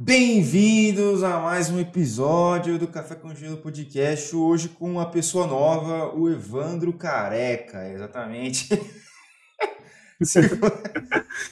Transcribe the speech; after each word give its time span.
Bem-vindos 0.00 1.24
a 1.24 1.40
mais 1.40 1.70
um 1.70 1.80
episódio 1.80 2.78
do 2.78 2.86
Café 2.86 3.16
com 3.16 3.34
Gelo 3.34 3.56
Podcast. 3.56 4.34
Hoje 4.36 4.68
com 4.68 4.88
uma 4.92 5.10
pessoa 5.10 5.44
nova, 5.44 6.14
o 6.14 6.30
Evandro 6.30 6.92
Careca, 6.92 7.84
exatamente. 7.88 8.68
Se- 10.22 10.38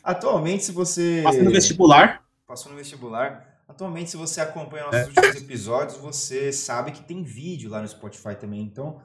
Atualmente, 0.00 0.62
se 0.62 0.70
você. 0.70 1.22
Passando 1.24 1.44
no 1.46 1.50
vestibular. 1.50 2.24
Passou 2.46 2.70
no 2.70 2.78
vestibular. 2.78 3.44
Atualmente, 3.66 4.10
se 4.10 4.16
você 4.16 4.40
acompanha 4.40 4.84
É. 4.84 5.00
nossos 5.00 5.08
últimos 5.16 5.42
episódios, 5.42 5.98
você 5.98 6.52
sabe 6.52 6.92
que 6.92 7.02
tem 7.02 7.24
vídeo 7.24 7.68
lá 7.68 7.82
no 7.82 7.88
Spotify 7.88 8.36
também. 8.36 8.62
Então, 8.62 9.00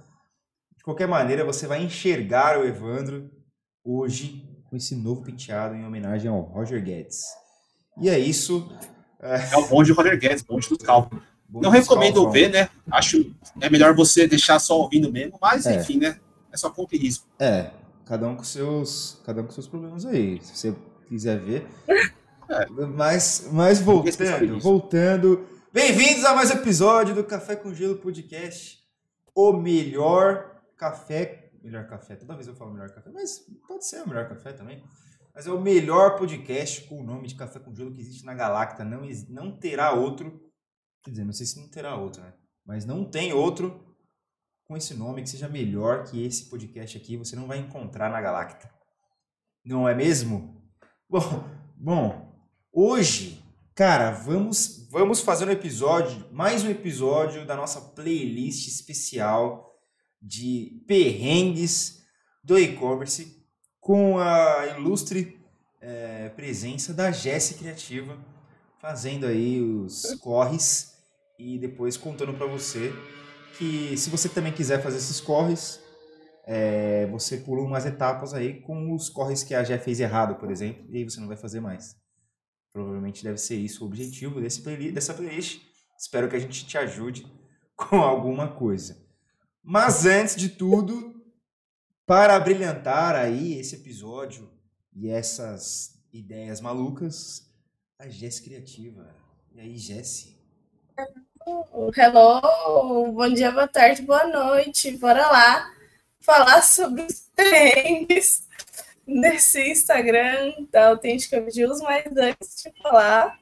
de 0.78 0.84
qualquer 0.84 1.08
maneira, 1.08 1.44
você 1.44 1.66
vai 1.66 1.82
enxergar 1.84 2.60
o 2.60 2.64
Evandro 2.68 3.28
hoje 3.84 4.48
com 4.70 4.76
esse 4.76 4.96
novo 4.96 5.24
penteado 5.24 5.74
em 5.74 5.84
homenagem 5.84 6.30
ao 6.30 6.42
Roger 6.42 6.84
Guedes. 6.84 7.22
E 8.00 8.08
é 8.08 8.20
isso. 8.20 8.72
É 9.22 9.56
o 9.58 9.68
bonde 9.68 9.94
do 9.94 9.96
Roger 9.96 10.20
Guedes, 10.20 10.42
bonde 10.42 10.68
do 10.68 10.78
Calvo. 10.78 11.22
Não 11.50 11.70
recomendo 11.70 12.30
ver, 12.32 12.50
né? 12.50 12.70
Acho 12.90 13.34
é 13.60 13.70
melhor 13.70 13.94
você 13.94 14.28
deixar 14.28 14.58
só 14.60 14.80
ouvindo 14.80 15.12
mesmo, 15.12 15.38
mas 15.42 15.66
É. 15.66 15.76
enfim, 15.76 15.98
né? 15.98 16.20
É 16.52 16.58
só 16.58 16.70
ponto 16.70 16.96
e 16.96 16.98
risco. 16.98 17.28
É, 17.40 17.70
cada 18.06 18.28
um 18.28 18.36
com 18.36 18.44
seus, 18.44 19.22
cada 19.26 19.42
um 19.42 19.46
com 19.46 19.52
seus 19.52 19.68
problemas 19.68 20.06
aí. 20.06 20.40
Se 20.44 20.56
você 20.58 20.76
quiser 21.08 21.40
ver. 21.40 21.68
É. 21.88 22.66
Mas, 22.70 23.48
mas 23.52 23.80
voltando, 23.80 24.06
responsabiliza. 24.06 24.60
voltando. 24.60 25.46
Bem-vindos 25.72 26.26
a 26.26 26.34
mais 26.34 26.50
um 26.52 26.56
episódio 26.56 27.16
do 27.16 27.24
Café 27.24 27.56
com 27.56 27.74
Gelo 27.74 27.96
Podcast. 27.96 28.80
O 29.36 29.54
melhor 29.54 30.62
café. 30.76 31.52
Melhor 31.64 31.86
café, 31.88 32.16
toda 32.16 32.34
vez 32.36 32.48
eu 32.48 32.56
falo 32.56 32.74
melhor 32.74 32.90
café, 32.90 33.10
mas 33.14 33.46
pode 33.68 33.86
ser 33.86 34.02
o 34.02 34.08
melhor 34.10 34.28
café 34.28 34.52
também. 34.52 34.84
Mas 35.34 35.48
é 35.48 35.52
o 35.52 35.62
melhor 35.62 36.18
podcast 36.18 36.82
com 36.84 37.00
o 37.00 37.04
nome 37.04 37.28
de 37.28 37.36
Café 37.36 37.60
com 37.60 37.74
Gelo 37.74 37.94
que 37.94 38.02
existe 38.02 38.26
na 38.26 38.34
Galacta. 38.34 38.84
Não, 38.84 39.02
não 39.30 39.58
terá 39.58 39.94
outro. 39.94 40.42
Quer 41.04 41.12
dizer, 41.12 41.24
não 41.24 41.34
sei 41.34 41.46
se 41.46 41.60
não 41.60 41.70
terá 41.70 41.96
outro, 41.96 42.22
né? 42.22 42.34
Mas 42.66 42.86
não 42.86 43.06
tem 43.06 43.34
outro 43.34 43.96
com 44.66 44.78
esse 44.78 44.94
nome 44.94 45.22
que 45.22 45.30
seja 45.30 45.50
melhor 45.50 46.06
que 46.06 46.24
esse 46.24 46.50
podcast 46.50 46.98
aqui, 46.98 47.18
você 47.18 47.36
não 47.36 47.48
vai 47.48 47.58
encontrar 47.58 48.10
na 48.10 48.22
Galacta. 48.22 48.72
Não 49.66 49.88
é 49.88 49.94
mesmo? 49.94 50.62
Bom, 51.10 51.20
bom 51.76 52.32
hoje, 52.72 53.44
cara, 53.76 54.12
vamos 54.12 54.88
vamos 54.90 55.22
fazer 55.22 55.46
um 55.48 55.52
episódio, 55.52 56.26
mais 56.32 56.64
um 56.64 56.70
episódio 56.70 57.46
da 57.46 57.56
nossa 57.56 57.82
playlist 57.82 58.68
especial 58.68 59.78
de 60.22 60.84
perrengues 60.88 62.02
do 62.44 62.58
e-commerce 62.58 63.41
com 63.82 64.18
a 64.20 64.68
ilustre 64.78 65.38
eh, 65.82 66.32
presença 66.36 66.94
da 66.94 67.12
Jesse 67.12 67.56
Criativa, 67.56 68.18
fazendo 68.80 69.26
aí 69.26 69.60
os 69.62 70.16
corres 70.22 70.94
e 71.38 71.58
depois 71.58 71.98
contando 71.98 72.34
para 72.34 72.46
você 72.46 72.94
que 73.58 73.98
se 73.98 74.10
você 74.10 74.30
também 74.30 74.54
quiser 74.54 74.82
fazer 74.82 74.98
esses 74.98 75.20
corres, 75.20 75.82
é, 76.46 77.06
você 77.08 77.38
pula 77.38 77.62
umas 77.62 77.86
etapas 77.86 78.34
aí 78.34 78.62
com 78.62 78.94
os 78.94 79.10
corres 79.10 79.44
que 79.44 79.54
a 79.54 79.64
Jé 79.64 79.78
fez 79.78 80.00
errado, 80.00 80.36
por 80.36 80.50
exemplo, 80.50 80.86
e 80.90 80.98
aí 80.98 81.04
você 81.04 81.20
não 81.20 81.28
vai 81.28 81.38
fazer 81.38 81.60
mais. 81.60 81.96
Provavelmente 82.72 83.24
deve 83.24 83.38
ser 83.38 83.56
isso 83.58 83.84
o 83.84 83.88
objetivo 83.88 84.40
desse 84.40 84.62
playli- 84.62 84.92
dessa 84.92 85.14
playlist. 85.14 85.62
Espero 86.00 86.30
que 86.30 86.36
a 86.36 86.40
gente 86.40 86.66
te 86.66 86.78
ajude 86.78 87.28
com 87.76 87.98
alguma 87.98 88.48
coisa. 88.48 88.98
Mas 89.64 90.06
antes 90.06 90.36
de 90.36 90.50
tudo, 90.50 91.21
para 92.12 92.38
brilhantar 92.42 93.16
aí 93.16 93.58
esse 93.58 93.76
episódio 93.76 94.52
e 94.94 95.10
essas 95.10 95.98
ideias 96.12 96.60
malucas, 96.60 97.50
a 97.98 98.10
Jess 98.10 98.42
Criativa. 98.42 99.16
E 99.56 99.62
aí, 99.62 99.78
Jesse? 99.78 100.38
Hello, 101.96 103.14
bom 103.14 103.34
dia, 103.34 103.50
boa 103.54 103.66
tarde, 103.66 104.02
boa 104.02 104.28
noite. 104.28 104.92
Bora 104.98 105.26
lá 105.26 105.72
falar 106.20 106.62
sobre 106.64 107.04
os 107.04 107.30
perrengues 107.34 108.46
desse 109.08 109.72
Instagram 109.72 110.66
da 110.70 110.90
Autêntica 110.90 111.40
Views, 111.40 111.80
mas 111.80 112.08
antes 112.08 112.62
de 112.62 112.74
falar, 112.82 113.40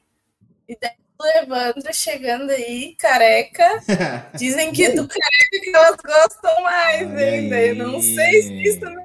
ideia 0.68 0.99
do 1.20 1.26
Evandro 1.38 1.92
chegando 1.92 2.50
aí, 2.50 2.96
careca. 2.96 3.68
Dizem 4.34 4.72
que 4.72 4.88
do 4.90 5.06
careca 5.06 5.60
que 5.62 5.70
elas 5.76 5.96
gostam 5.96 6.62
mais 6.62 7.14
ainda. 7.14 7.60
Eu 7.60 7.74
não 7.74 8.00
sei 8.00 8.42
se 8.42 8.62
isso 8.62 8.80
também 8.80 9.02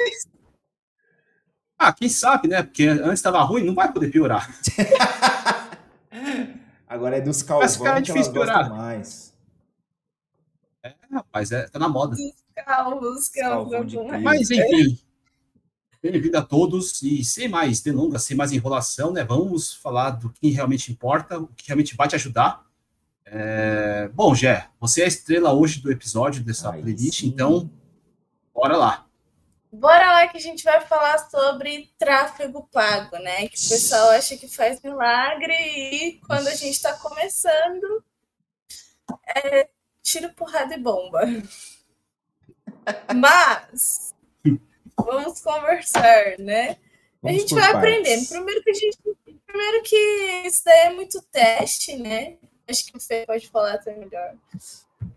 Ah, 1.78 1.92
quem 1.92 2.08
sabe, 2.08 2.48
né? 2.48 2.64
Porque 2.64 2.88
antes 2.88 3.20
estava 3.20 3.42
ruim, 3.42 3.66
não 3.66 3.76
vai 3.76 3.92
poder 3.92 4.10
piorar. 4.10 4.50
Agora 6.88 7.18
é 7.18 7.22
dos 7.22 7.44
cara, 7.44 7.66
é 7.66 7.68
que 7.68 7.86
elas 7.86 8.04
difícil 8.04 8.32
gostam 8.32 8.54
piorar. 8.54 8.70
mais. 8.70 9.36
É, 10.82 10.94
rapaz, 11.12 11.52
é, 11.52 11.68
tá 11.68 11.78
na 11.80 11.90
moda. 11.90 12.16
calvos 12.66 13.28
que 13.28 13.42
elas 13.42 13.56
Calvão 13.56 13.86
de 13.86 13.98
gostam 13.98 14.22
mais. 14.22 14.24
Mas 14.24 14.52
enfim. 14.52 14.98
Bem-vindo 16.12 16.38
a 16.38 16.44
todos 16.44 17.02
e 17.02 17.26
sem 17.26 17.48
mais 17.48 17.82
delongas, 17.82 18.24
sem 18.26 18.38
mais 18.38 18.52
enrolação, 18.52 19.12
né? 19.12 19.24
Vamos 19.24 19.74
falar 19.74 20.12
do 20.12 20.30
que 20.30 20.52
realmente 20.52 20.92
importa, 20.92 21.40
o 21.40 21.48
que 21.48 21.66
realmente 21.66 21.96
vai 21.96 22.08
te 22.08 22.14
ajudar. 22.14 22.64
É, 23.26 24.08
Bom, 24.14 24.36
Gé, 24.36 24.70
você 24.80 25.02
é 25.02 25.06
a 25.06 25.08
estrela 25.08 25.52
hoje 25.52 25.82
do 25.82 25.92
episódio 25.92 26.44
dessa 26.44 26.72
Aí 26.72 26.84
playlist, 26.84 27.22
sim. 27.22 27.30
então 27.30 27.72
bora 28.54 28.78
lá. 28.78 29.08
Bora 29.72 30.12
lá 30.12 30.28
que 30.28 30.38
a 30.38 30.42
gente 30.42 30.64
vai 30.64 30.80
falar 30.82 31.18
sobre 31.28 31.90
tráfego 31.98 32.70
pago, 32.72 33.18
né? 33.18 33.48
Que 33.48 33.58
o 33.66 33.70
pessoal 33.70 34.12
acha 34.12 34.38
que 34.38 34.48
faz 34.48 34.80
milagre 34.84 35.56
e 35.56 36.20
quando 36.28 36.48
a 36.50 36.54
gente 36.54 36.76
está 36.76 36.94
começando, 36.94 38.04
é 39.26 39.70
tiro, 40.04 40.32
porrada 40.34 40.76
e 40.76 40.80
bomba. 40.80 41.22
Mas 43.16 44.14
vamos 44.98 45.42
conversar, 45.42 46.38
né? 46.40 46.72
a 46.72 46.78
Vamos 47.22 47.42
gente 47.42 47.50
por 47.50 47.60
vai 47.60 47.74
partes. 47.74 47.92
aprendendo. 47.92 48.28
Primeiro 48.28 48.64
que 48.64 48.70
a 48.70 48.74
gente, 48.74 48.98
primeiro 49.46 49.84
que 49.84 50.42
isso 50.46 50.62
daí 50.64 50.80
é 50.80 50.90
muito 50.92 51.22
teste, 51.32 51.98
né? 51.98 52.38
Acho 52.68 52.86
que 52.86 52.98
o 52.98 53.00
Fê 53.00 53.26
pode 53.26 53.48
falar 53.48 53.74
até 53.74 53.96
melhor. 53.96 54.36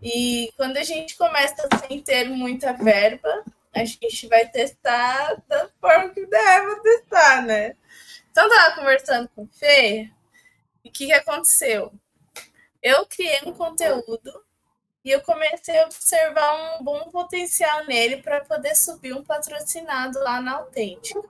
E 0.02 0.52
quando 0.56 0.76
a 0.76 0.82
gente 0.82 1.16
começa 1.16 1.68
sem 1.86 2.00
ter 2.00 2.28
muita 2.28 2.72
verba, 2.72 3.44
a 3.74 3.84
gente 3.84 4.26
vai 4.28 4.48
testar 4.48 5.42
da 5.48 5.68
forma 5.80 6.10
que 6.10 6.26
deve 6.26 6.80
testar, 6.80 7.42
né? 7.42 7.76
Então, 8.30 8.44
eu 8.44 8.50
tava 8.54 8.74
conversando 8.76 9.28
com 9.34 9.42
o 9.42 9.48
Fê, 9.48 10.10
e 10.84 10.88
o 10.88 10.92
que, 10.92 11.06
que 11.06 11.12
aconteceu? 11.12 11.92
Eu 12.82 13.04
criei 13.06 13.40
um 13.44 13.52
conteúdo 13.52 14.44
e 15.08 15.10
eu 15.10 15.22
comecei 15.22 15.78
a 15.78 15.86
observar 15.86 16.78
um 16.78 16.84
bom 16.84 17.08
potencial 17.10 17.86
nele 17.86 18.18
para 18.18 18.44
poder 18.44 18.74
subir 18.74 19.14
um 19.14 19.24
patrocinado 19.24 20.18
lá 20.18 20.38
na 20.38 20.56
Autêntica. 20.56 21.22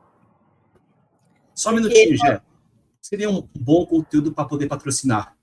Só 1.54 1.70
um 1.70 1.74
minutinho, 1.74 2.16
Gé. 2.16 2.42
Seria 3.00 3.30
um 3.30 3.48
bom 3.56 3.86
conteúdo 3.86 4.34
para 4.34 4.48
poder 4.48 4.66
patrocinar. 4.66 5.36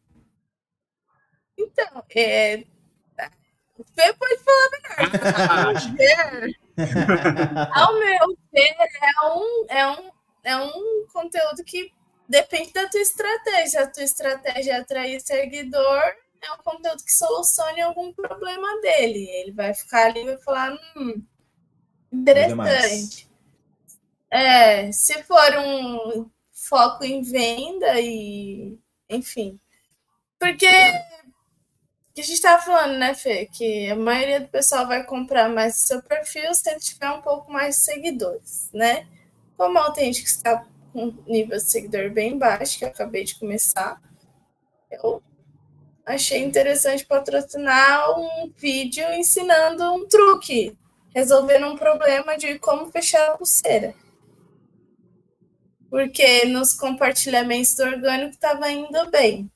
Então, 1.57 2.03
é... 2.13 2.65
o 3.79 3.85
Fê 3.85 4.13
pode 4.13 4.37
falar 4.43 4.69
melhor. 5.93 6.49
Ao 7.73 7.93
meu 7.97 8.37
ver, 8.51 8.75
é 9.01 9.27
um, 9.27 9.65
é, 9.69 9.87
um, 9.87 10.11
é 10.43 10.57
um 10.57 11.07
conteúdo 11.07 11.63
que 11.63 11.89
depende 12.27 12.73
da 12.73 12.89
tua 12.89 12.99
estratégia. 12.99 13.83
A 13.83 13.87
tua 13.87 14.03
estratégia 14.03 14.73
é 14.73 14.79
atrair 14.81 15.21
seguidor, 15.21 16.03
é 16.45 16.53
um 16.53 16.63
conteúdo 16.63 17.03
que 17.03 17.11
solucione 17.11 17.81
algum 17.81 18.13
problema 18.13 18.81
dele. 18.81 19.27
Ele 19.29 19.51
vai 19.51 19.73
ficar 19.73 20.07
ali 20.07 20.21
e 20.21 20.25
vai 20.25 20.37
falar, 20.37 20.77
hum, 20.95 21.23
interessante. 22.11 23.29
É, 24.31 24.91
se 24.91 25.23
for 25.23 25.57
um 25.59 26.29
foco 26.51 27.03
em 27.03 27.21
venda 27.21 27.99
e, 27.99 28.77
enfim. 29.09 29.59
Porque 30.39 30.67
que 32.15 32.21
a 32.21 32.23
gente 32.23 32.35
estava 32.35 32.63
falando, 32.63 32.97
né, 32.97 33.13
Fê? 33.13 33.45
Que 33.45 33.89
a 33.89 33.95
maioria 33.95 34.39
do 34.39 34.47
pessoal 34.47 34.87
vai 34.87 35.03
comprar 35.03 35.49
mais 35.49 35.73
do 35.73 35.79
seu 35.79 36.01
perfil 36.01 36.53
se 36.55 36.69
ele 36.69 36.79
tiver 36.79 37.11
um 37.11 37.21
pouco 37.21 37.51
mais 37.51 37.75
de 37.75 37.81
seguidores, 37.81 38.69
né? 38.73 39.05
Como 39.57 39.77
a 39.77 39.83
Autêntica 39.83 40.25
está 40.25 40.65
com 40.93 41.07
um 41.07 41.23
nível 41.27 41.57
de 41.57 41.69
seguidor 41.69 42.09
bem 42.11 42.37
baixo, 42.37 42.79
que 42.79 42.85
eu 42.85 42.89
acabei 42.89 43.25
de 43.25 43.37
começar, 43.37 44.01
eu 44.89 45.21
achei 46.05 46.43
interessante 46.43 47.05
patrocinar 47.05 48.19
um 48.19 48.51
vídeo 48.55 49.03
ensinando 49.13 49.83
um 49.91 50.07
truque, 50.07 50.77
resolvendo 51.13 51.67
um 51.67 51.77
problema 51.77 52.37
de 52.37 52.59
como 52.59 52.91
fechar 52.91 53.31
a 53.31 53.37
pulseira. 53.37 53.95
Porque 55.89 56.45
nos 56.45 56.73
compartilhamentos 56.73 57.75
do 57.75 57.83
orgânico 57.83 58.31
estava 58.31 58.69
indo 58.69 59.09
bem. 59.09 59.49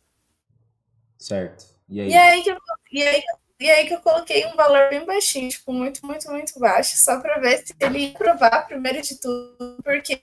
Certo. 1.17 1.65
E 1.87 2.01
aí? 2.01 2.09
E 2.09 2.17
aí, 2.17 2.43
que 2.43 2.51
eu, 2.51 2.57
e, 2.91 3.03
aí, 3.03 3.23
e 3.59 3.69
aí 3.69 3.87
que 3.87 3.93
eu 3.93 3.99
coloquei 3.99 4.45
um 4.45 4.55
valor 4.55 4.89
bem 4.89 5.05
baixinho, 5.05 5.49
tipo, 5.49 5.73
muito, 5.73 6.05
muito, 6.05 6.31
muito 6.31 6.57
baixo, 6.59 6.95
só 6.97 7.19
para 7.19 7.39
ver 7.39 7.65
se 7.65 7.75
ele 7.79 7.99
ia 7.99 8.13
provar 8.13 8.67
primeiro 8.67 9.01
de 9.01 9.19
tudo, 9.19 9.77
porque 9.83 10.19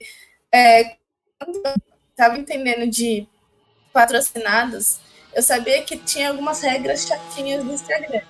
é, 0.51 0.95
quando 1.39 1.61
eu 1.63 1.75
estava 2.09 2.37
entendendo 2.37 2.89
de 2.89 3.27
patrocinados, 3.93 4.99
eu 5.37 5.43
sabia 5.43 5.83
que 5.83 5.95
tinha 5.99 6.29
algumas 6.29 6.61
regras 6.61 7.05
chatinhas 7.05 7.63
no 7.63 7.71
Instagram. 7.71 8.23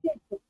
Tipo, 0.00 0.40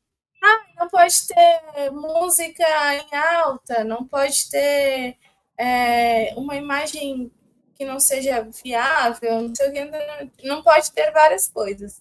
ah, 0.41 0.65
não 0.79 0.89
pode 0.89 1.27
ter 1.27 1.91
música 1.91 2.65
em 2.95 3.17
alta, 3.17 3.83
não 3.83 4.07
pode 4.07 4.49
ter 4.49 5.19
é, 5.59 6.33
uma 6.37 6.55
imagem 6.55 7.33
que 7.75 7.85
não 7.85 7.99
seja 7.99 8.49
viável, 8.63 9.43
não 9.43 9.53
sei 9.53 9.69
o 9.69 9.73
que, 9.73 10.47
não 10.47 10.63
pode 10.63 10.93
ter 10.93 11.11
várias 11.11 11.49
coisas. 11.49 12.01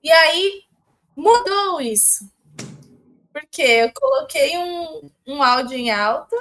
E 0.00 0.12
aí 0.12 0.62
mudou 1.16 1.80
isso. 1.80 2.30
Porque 3.32 3.62
eu 3.62 3.92
coloquei 3.92 4.56
um, 4.56 5.10
um 5.26 5.42
áudio 5.42 5.76
em 5.76 5.90
alta 5.90 6.36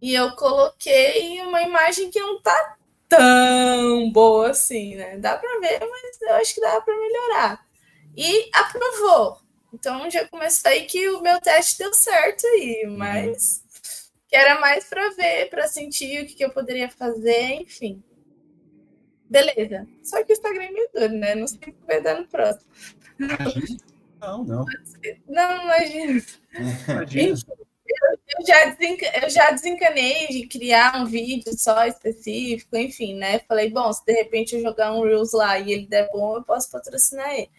e 0.00 0.14
eu 0.14 0.34
coloquei 0.34 1.42
uma 1.42 1.60
imagem 1.60 2.10
que 2.10 2.20
não 2.20 2.40
tá 2.40 2.78
tão 3.08 4.10
boa 4.10 4.50
assim, 4.50 4.96
né? 4.96 5.18
Dá 5.18 5.36
para 5.36 5.60
ver, 5.60 5.80
mas 5.80 6.22
eu 6.22 6.34
acho 6.34 6.54
que 6.54 6.60
dá 6.60 6.80
para 6.80 6.96
melhorar. 6.96 7.66
E 8.16 8.50
aprovou. 8.52 9.38
Então 9.72 10.08
já 10.10 10.26
começou 10.28 10.70
aí 10.70 10.84
que 10.84 11.08
o 11.08 11.20
meu 11.20 11.40
teste 11.40 11.78
deu 11.78 11.92
certo 11.92 12.46
aí, 12.46 12.84
uhum. 12.86 12.96
mas 12.96 13.64
que 14.28 14.36
era 14.36 14.60
mais 14.60 14.84
para 14.84 15.10
ver, 15.10 15.50
para 15.50 15.66
sentir 15.66 16.22
o 16.22 16.26
que, 16.26 16.34
que, 16.34 16.44
eu 16.44 16.50
poderia 16.50 16.88
fazer, 16.88 17.60
enfim. 17.60 18.02
Beleza. 19.28 19.86
Só 20.02 20.22
que 20.22 20.32
o 20.32 20.34
Instagram 20.34 20.64
é 20.64 20.70
meio 20.70 20.90
duro, 20.94 21.12
né? 21.12 21.34
Não 21.34 21.46
sei 21.46 21.58
o 21.58 21.60
que 21.60 21.74
vai 21.86 22.00
dar 22.00 22.20
no 22.20 22.26
próximo. 22.28 22.70
Não, 24.20 24.44
não. 24.44 24.64
Não, 25.28 25.64
imagina. 25.64 26.22
imagina. 26.88 27.36
Eu 28.38 28.46
já, 28.46 28.64
desenca... 28.66 29.06
eu 29.22 29.30
já 29.30 29.50
desencanei 29.50 30.28
de 30.28 30.46
criar 30.46 30.96
um 31.00 31.06
vídeo 31.06 31.52
só 31.56 31.86
específico, 31.86 32.76
enfim, 32.76 33.14
né? 33.14 33.38
Falei, 33.40 33.70
bom, 33.70 33.92
se 33.92 34.04
de 34.04 34.12
repente 34.12 34.54
eu 34.54 34.62
jogar 34.62 34.92
um 34.92 35.02
Reels 35.02 35.32
lá 35.32 35.58
e 35.58 35.72
ele 35.72 35.86
der 35.86 36.08
bom, 36.10 36.36
eu 36.36 36.42
posso 36.42 36.70
patrocinar 36.70 37.32
ele. 37.32 37.50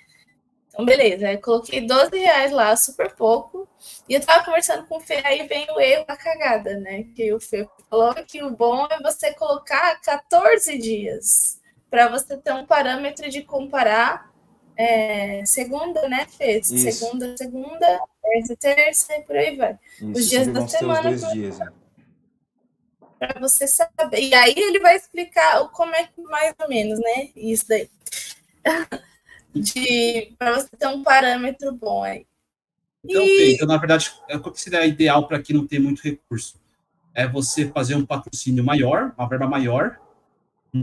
Então, 0.76 0.86
beleza. 0.86 1.32
Eu 1.32 1.42
coloquei 1.42 1.82
12 1.82 2.18
reais 2.18 2.52
lá, 2.52 2.76
super 2.76 3.16
pouco. 3.16 3.68
E 4.10 4.14
eu 4.14 4.22
tava 4.22 4.44
conversando 4.44 4.86
com 4.86 4.98
o 4.98 5.00
Fê, 5.00 5.22
aí 5.24 5.48
vem 5.48 5.66
o 5.72 5.80
erro, 5.80 6.04
a 6.08 6.18
cagada, 6.18 6.78
né? 6.78 7.04
Que 7.16 7.34
o 7.34 7.40
Fê 7.40 7.68
falou 7.90 8.14
que 8.14 8.44
o 8.44 8.52
bom 8.52 8.86
é 8.92 9.02
você 9.02 9.34
colocar 9.34 10.00
14 10.02 10.78
dias 10.78 11.62
para 11.90 12.10
você 12.10 12.36
ter 12.36 12.54
um 12.54 12.66
parâmetro 12.66 13.30
de 13.30 13.42
comparar 13.42 14.35
é, 14.78 15.46
segunda, 15.46 16.08
né, 16.10 16.28
Fê? 16.28 16.60
Isso. 16.60 16.78
Segunda, 16.78 17.36
segunda, 17.38 18.00
terça, 18.22 18.56
terça 18.58 19.18
e 19.18 19.22
por 19.22 19.36
aí 19.36 19.56
vai. 19.56 19.80
Isso, 19.96 20.12
os 20.12 20.30
dias 20.30 20.48
da 20.48 20.68
semana. 20.68 21.10
Os 21.12 21.22
dois 21.22 21.34
dias, 21.34 21.60
né? 21.60 21.72
Para 23.18 23.40
você 23.40 23.68
saber. 23.68 24.20
E 24.22 24.34
aí 24.34 24.54
ele 24.58 24.80
vai 24.80 24.96
explicar 24.96 25.70
como 25.70 25.96
é 25.96 26.04
que 26.04 26.22
mais 26.24 26.54
ou 26.60 26.68
menos, 26.68 27.00
né? 27.00 27.30
Isso 27.36 27.66
daí. 27.68 27.90
de 29.56 30.34
para 30.38 30.56
você 30.56 30.70
ter 30.78 30.88
um 30.88 31.02
parâmetro 31.02 31.72
bom 31.72 32.04
aí. 32.04 32.26
Então, 33.04 33.24
e... 33.24 33.54
então, 33.54 33.68
na 33.68 33.78
verdade, 33.78 34.12
qual 34.42 34.52
que 34.52 34.60
seria 34.60 34.86
ideal 34.86 35.28
para 35.28 35.42
quem 35.42 35.56
não 35.56 35.66
tem 35.66 35.80
muito 35.80 36.02
recurso? 36.02 36.60
É 37.14 37.26
você 37.28 37.70
fazer 37.70 37.96
um 37.96 38.06
patrocínio 38.06 38.64
maior, 38.64 39.14
uma 39.18 39.30
verba 39.30 39.48
maior, 39.48 39.98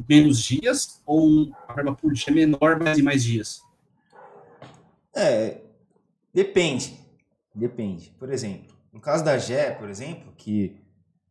menos 0.08 0.42
dias, 0.42 1.02
ou 1.04 1.26
uma 1.26 1.74
verba 1.74 1.94
por 1.94 2.12
dia 2.14 2.32
menor, 2.32 2.80
mas 2.80 2.98
em 2.98 3.02
mais 3.02 3.22
dias? 3.22 3.62
É, 5.14 5.60
depende. 6.32 6.98
Depende. 7.54 8.10
Por 8.18 8.32
exemplo, 8.32 8.74
no 8.92 9.00
caso 9.00 9.24
da 9.24 9.38
Gé, 9.38 9.72
por 9.72 9.88
exemplo, 9.88 10.32
que 10.36 10.80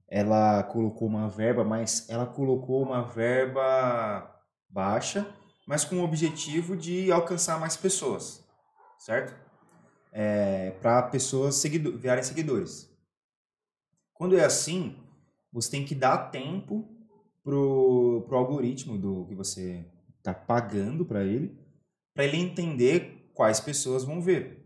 ela 0.08 0.64
colocou 0.64 1.08
uma 1.08 1.30
verba, 1.30 1.64
mas 1.64 2.10
ela 2.10 2.26
colocou 2.26 2.84
uma 2.84 3.02
verba 3.02 4.30
baixa, 4.70 5.26
mas 5.66 5.86
com 5.86 5.98
o 5.98 6.04
objetivo 6.04 6.76
de 6.76 7.12
alcançar 7.12 7.60
mais 7.60 7.78
pessoas, 7.78 8.46
certo? 9.00 9.34
É, 10.12 10.72
para 10.82 11.04
pessoas 11.04 11.56
seguido, 11.56 11.98
virarem 11.98 12.24
seguidores. 12.24 12.90
Quando 14.14 14.38
é 14.38 14.44
assim, 14.44 14.98
você 15.52 15.72
tem 15.72 15.86
que 15.86 15.96
dar 15.96 16.30
tempo 16.30 16.88
pro, 17.44 18.26
pro 18.28 18.38
algoritmo 18.38 18.98
do 18.98 19.26
que 19.26 19.34
você 19.34 19.86
está 20.18 20.34
pagando 20.34 21.06
para 21.06 21.24
ele, 21.24 21.58
para 22.14 22.26
ele 22.26 22.38
entender 22.38 23.21
quais 23.42 23.60
pessoas 23.60 24.04
vão 24.04 24.22
ver. 24.22 24.64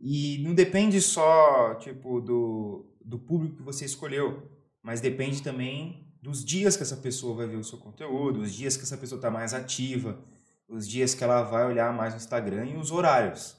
E 0.00 0.38
não 0.44 0.54
depende 0.54 1.00
só, 1.00 1.74
tipo, 1.74 2.20
do, 2.20 2.86
do 3.04 3.18
público 3.18 3.56
que 3.56 3.64
você 3.64 3.84
escolheu, 3.84 4.48
mas 4.80 5.00
depende 5.00 5.42
também 5.42 6.08
dos 6.22 6.44
dias 6.44 6.76
que 6.76 6.84
essa 6.84 6.96
pessoa 6.96 7.34
vai 7.34 7.48
ver 7.48 7.56
o 7.56 7.64
seu 7.64 7.76
conteúdo, 7.76 8.42
os 8.42 8.54
dias 8.54 8.76
que 8.76 8.84
essa 8.84 8.96
pessoa 8.96 9.18
está 9.18 9.28
mais 9.28 9.52
ativa, 9.52 10.20
os 10.68 10.88
dias 10.88 11.16
que 11.16 11.24
ela 11.24 11.42
vai 11.42 11.66
olhar 11.66 11.92
mais 11.92 12.14
no 12.14 12.20
Instagram 12.20 12.64
e 12.64 12.76
os 12.76 12.92
horários. 12.92 13.56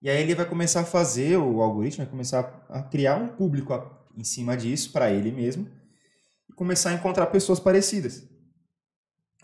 E 0.00 0.08
aí 0.08 0.22
ele 0.22 0.34
vai 0.34 0.46
começar 0.46 0.80
a 0.80 0.86
fazer, 0.86 1.36
o 1.36 1.60
algoritmo 1.60 2.04
vai 2.06 2.10
começar 2.10 2.66
a 2.70 2.82
criar 2.82 3.16
um 3.16 3.28
público 3.28 3.74
em 4.16 4.24
cima 4.24 4.56
disso, 4.56 4.90
para 4.90 5.10
ele 5.10 5.30
mesmo, 5.30 5.70
e 6.48 6.52
começar 6.54 6.88
a 6.88 6.94
encontrar 6.94 7.26
pessoas 7.26 7.60
parecidas. 7.60 8.26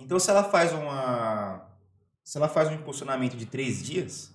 Então, 0.01 0.19
se 0.19 0.31
ela 0.31 0.45
faz 0.45 0.73
uma, 0.73 1.24
se 2.25 2.39
ela 2.39 2.49
faz 2.49 2.71
um 2.71 2.75
impulsionamento 2.75 3.37
de 3.37 3.45
três 3.45 3.83
dias, 3.83 4.35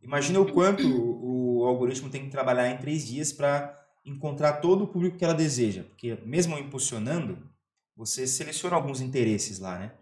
imagina 0.00 0.40
o 0.40 0.50
quanto 0.50 0.86
o, 0.86 1.58
o 1.58 1.66
algoritmo 1.66 2.08
tem 2.08 2.24
que 2.24 2.30
trabalhar 2.30 2.70
em 2.70 2.78
três 2.78 3.06
dias 3.06 3.32
para 3.32 3.76
encontrar 4.04 4.54
todo 4.54 4.84
o 4.84 4.86
público 4.86 5.18
que 5.18 5.24
ela 5.24 5.34
deseja. 5.34 5.82
Porque 5.82 6.16
mesmo 6.24 6.56
impulsionando, 6.56 7.50
você 7.96 8.26
seleciona 8.26 8.76
alguns 8.76 9.00
interesses 9.00 9.58
lá, 9.58 9.78
né? 9.78 9.92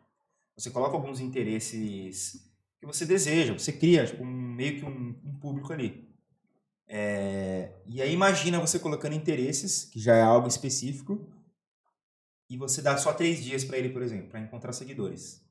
Você 0.56 0.70
coloca 0.70 0.96
alguns 0.96 1.18
interesses 1.18 2.46
que 2.78 2.86
você 2.86 3.06
deseja, 3.06 3.54
você 3.54 3.72
cria 3.72 4.06
tipo, 4.06 4.22
um, 4.22 4.26
meio 4.26 4.78
que 4.78 4.84
um, 4.84 5.18
um 5.24 5.38
público 5.40 5.72
ali. 5.72 6.06
É, 6.86 7.72
e 7.86 8.00
aí 8.00 8.12
imagina 8.12 8.60
você 8.60 8.78
colocando 8.78 9.14
interesses, 9.14 9.84
que 9.84 9.98
já 9.98 10.14
é 10.14 10.22
algo 10.22 10.46
específico, 10.46 11.26
e 12.50 12.56
você 12.56 12.80
dá 12.80 12.96
só 12.96 13.12
três 13.12 13.42
dias 13.42 13.64
para 13.64 13.78
ele, 13.78 13.90
por 13.90 14.02
exemplo, 14.02 14.28
para 14.28 14.40
encontrar 14.40 14.72
seguidores. 14.72 15.47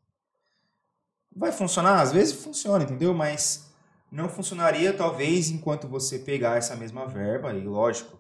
Vai 1.38 1.52
funcionar? 1.52 2.02
Às 2.02 2.12
vezes 2.12 2.34
funciona, 2.34 2.84
entendeu? 2.84 3.14
Mas 3.14 3.72
não 4.12 4.28
funcionaria, 4.28 4.92
talvez, 4.94 5.50
enquanto 5.50 5.88
você 5.88 6.20
pegar 6.20 6.58
essa 6.58 6.76
mesma 6.76 7.06
verba, 7.06 7.54
e 7.54 7.64
lógico, 7.64 8.20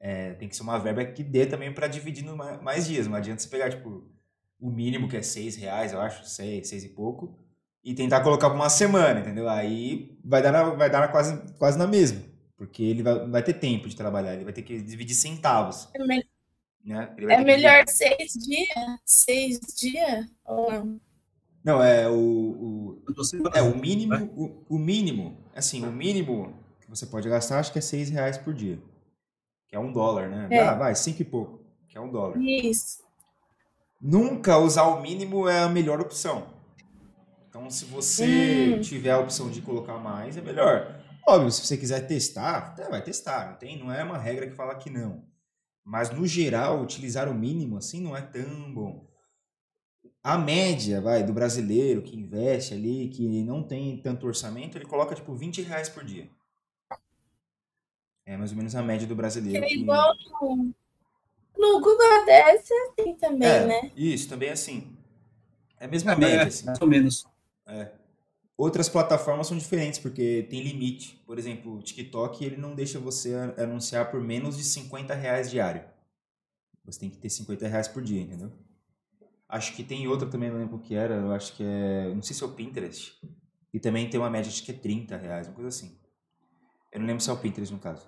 é, 0.00 0.32
tem 0.34 0.48
que 0.48 0.56
ser 0.56 0.62
uma 0.62 0.78
verba 0.78 1.04
que 1.04 1.22
dê 1.22 1.44
também 1.44 1.72
para 1.72 1.88
dividir 1.88 2.24
no 2.24 2.36
mais 2.36 2.86
dias. 2.86 3.06
Não 3.06 3.16
adianta 3.16 3.42
você 3.42 3.48
pegar, 3.48 3.70
tipo, 3.70 4.08
o 4.58 4.70
mínimo 4.70 5.08
que 5.08 5.16
é 5.16 5.22
seis 5.22 5.56
reais, 5.56 5.92
eu 5.92 6.00
acho, 6.00 6.24
seis, 6.24 6.68
seis 6.68 6.84
e 6.84 6.88
pouco, 6.88 7.38
e 7.84 7.94
tentar 7.94 8.22
colocar 8.22 8.48
por 8.48 8.56
uma 8.56 8.70
semana, 8.70 9.20
entendeu? 9.20 9.48
Aí 9.48 10.18
vai 10.24 10.42
dar, 10.42 10.52
na, 10.52 10.62
vai 10.70 10.90
dar 10.90 11.00
na 11.00 11.08
quase, 11.08 11.36
quase 11.58 11.78
na 11.78 11.86
mesma, 11.86 12.22
porque 12.56 12.82
ele 12.82 13.02
vai, 13.02 13.28
vai 13.28 13.42
ter 13.42 13.54
tempo 13.54 13.88
de 13.88 13.96
trabalhar, 13.96 14.34
ele 14.34 14.44
vai 14.44 14.52
ter 14.52 14.62
que 14.62 14.80
dividir 14.80 15.14
centavos. 15.14 15.88
É, 15.94 16.04
me... 16.04 16.24
né? 16.84 17.14
é 17.18 17.44
melhor 17.44 17.84
seis 17.86 18.32
dias? 18.32 19.00
Seis 19.04 19.58
dias 19.76 20.26
ou 20.44 20.72
não? 20.72 21.07
Não, 21.68 21.84
é 21.84 22.08
o, 22.08 22.14
o 22.14 23.02
é 23.52 23.60
o 23.60 23.76
mínimo, 23.76 24.14
o, 24.34 24.76
o, 24.76 24.78
mínimo, 24.78 25.36
assim, 25.54 25.86
o 25.86 25.92
mínimo 25.92 26.54
que 26.80 26.88
você 26.88 27.04
pode 27.04 27.28
gastar 27.28 27.58
acho 27.58 27.70
que 27.70 27.78
é 27.78 27.82
seis 27.82 28.08
reais 28.08 28.38
por 28.38 28.54
dia, 28.54 28.78
que 29.68 29.76
é 29.76 29.78
um 29.78 29.92
dólar, 29.92 30.30
né? 30.30 30.48
É. 30.50 30.60
Ah, 30.60 30.74
vai, 30.74 30.94
cinco 30.94 31.20
e 31.20 31.26
pouco, 31.26 31.60
que 31.86 31.98
é 31.98 32.00
um 32.00 32.10
dólar. 32.10 32.40
Isso. 32.40 33.04
Nunca 34.00 34.56
usar 34.56 34.84
o 34.84 35.02
mínimo 35.02 35.46
é 35.46 35.58
a 35.60 35.68
melhor 35.68 36.00
opção. 36.00 36.46
Então, 37.50 37.68
se 37.68 37.84
você 37.84 38.76
hum. 38.78 38.80
tiver 38.80 39.10
a 39.10 39.18
opção 39.18 39.50
de 39.50 39.60
colocar 39.60 39.98
mais, 39.98 40.38
é 40.38 40.40
melhor. 40.40 40.98
Óbvio, 41.26 41.50
se 41.50 41.66
você 41.66 41.76
quiser 41.76 42.06
testar, 42.06 42.74
vai 42.88 43.02
testar. 43.02 43.50
Não 43.50 43.58
tem, 43.58 43.78
não 43.78 43.92
é 43.92 44.02
uma 44.02 44.16
regra 44.16 44.46
que 44.46 44.56
fala 44.56 44.74
que 44.74 44.88
não. 44.88 45.22
Mas 45.84 46.08
no 46.08 46.26
geral, 46.26 46.80
utilizar 46.80 47.28
o 47.28 47.34
mínimo 47.34 47.76
assim 47.76 48.00
não 48.00 48.16
é 48.16 48.22
tão 48.22 48.72
bom 48.72 49.07
a 50.22 50.36
média, 50.36 51.00
vai, 51.00 51.22
do 51.22 51.32
brasileiro 51.32 52.02
que 52.02 52.16
investe 52.16 52.74
ali, 52.74 53.08
que 53.08 53.42
não 53.42 53.62
tem 53.62 53.96
tanto 53.98 54.26
orçamento, 54.26 54.76
ele 54.76 54.84
coloca, 54.84 55.14
tipo, 55.14 55.34
20 55.34 55.62
reais 55.62 55.88
por 55.88 56.04
dia. 56.04 56.28
É 58.26 58.36
mais 58.36 58.50
ou 58.50 58.58
menos 58.58 58.74
a 58.74 58.82
média 58.82 59.06
do 59.06 59.16
brasileiro. 59.16 59.64
É 59.64 59.72
igual 59.72 60.14
no, 60.42 60.74
no 61.56 61.80
Google 61.80 62.22
ADS 62.22 62.70
é 62.70 63.02
assim 63.02 63.14
também, 63.14 63.48
é, 63.48 63.66
né? 63.66 63.92
Isso, 63.96 64.28
também 64.28 64.50
é 64.50 64.52
assim. 64.52 64.94
É 65.80 65.86
a 65.86 65.88
mesma 65.88 66.12
é, 66.12 66.16
média, 66.16 66.46
assim. 66.46 66.66
Mais 66.66 66.80
ou 66.80 66.86
menos. 66.86 67.26
É. 67.66 67.90
Outras 68.54 68.88
plataformas 68.88 69.46
são 69.46 69.56
diferentes, 69.56 69.98
porque 69.98 70.46
tem 70.50 70.60
limite. 70.60 71.22
Por 71.24 71.38
exemplo, 71.38 71.76
o 71.76 71.82
TikTok, 71.82 72.44
ele 72.44 72.56
não 72.56 72.74
deixa 72.74 72.98
você 72.98 73.34
anunciar 73.56 74.10
por 74.10 74.20
menos 74.20 74.56
de 74.56 74.64
50 74.64 75.14
reais 75.14 75.50
diário. 75.50 75.82
Você 76.84 77.00
tem 77.00 77.08
que 77.08 77.18
ter 77.18 77.30
50 77.30 77.66
reais 77.68 77.86
por 77.88 78.02
dia, 78.02 78.20
entendeu? 78.20 78.52
Acho 79.48 79.74
que 79.74 79.82
tem 79.82 80.06
outra 80.06 80.28
também, 80.28 80.50
não 80.50 80.58
lembro 80.58 80.76
o 80.76 80.80
que 80.80 80.94
era. 80.94 81.14
Eu 81.14 81.32
acho 81.32 81.54
que 81.54 81.64
é. 81.64 82.12
Não 82.14 82.22
sei 82.22 82.36
se 82.36 82.42
é 82.42 82.46
o 82.46 82.50
Pinterest. 82.50 83.18
E 83.72 83.80
também 83.80 84.08
tem 84.08 84.20
uma 84.20 84.30
média, 84.30 84.48
acho 84.48 84.62
que 84.62 84.72
é 84.72 84.74
30 84.74 85.16
reais, 85.16 85.46
uma 85.46 85.54
coisa 85.54 85.68
assim. 85.68 85.96
Eu 86.92 87.00
não 87.00 87.06
lembro 87.06 87.22
se 87.22 87.30
é 87.30 87.32
o 87.32 87.36
Pinterest 87.36 87.72
no 87.72 87.80
caso. 87.80 88.06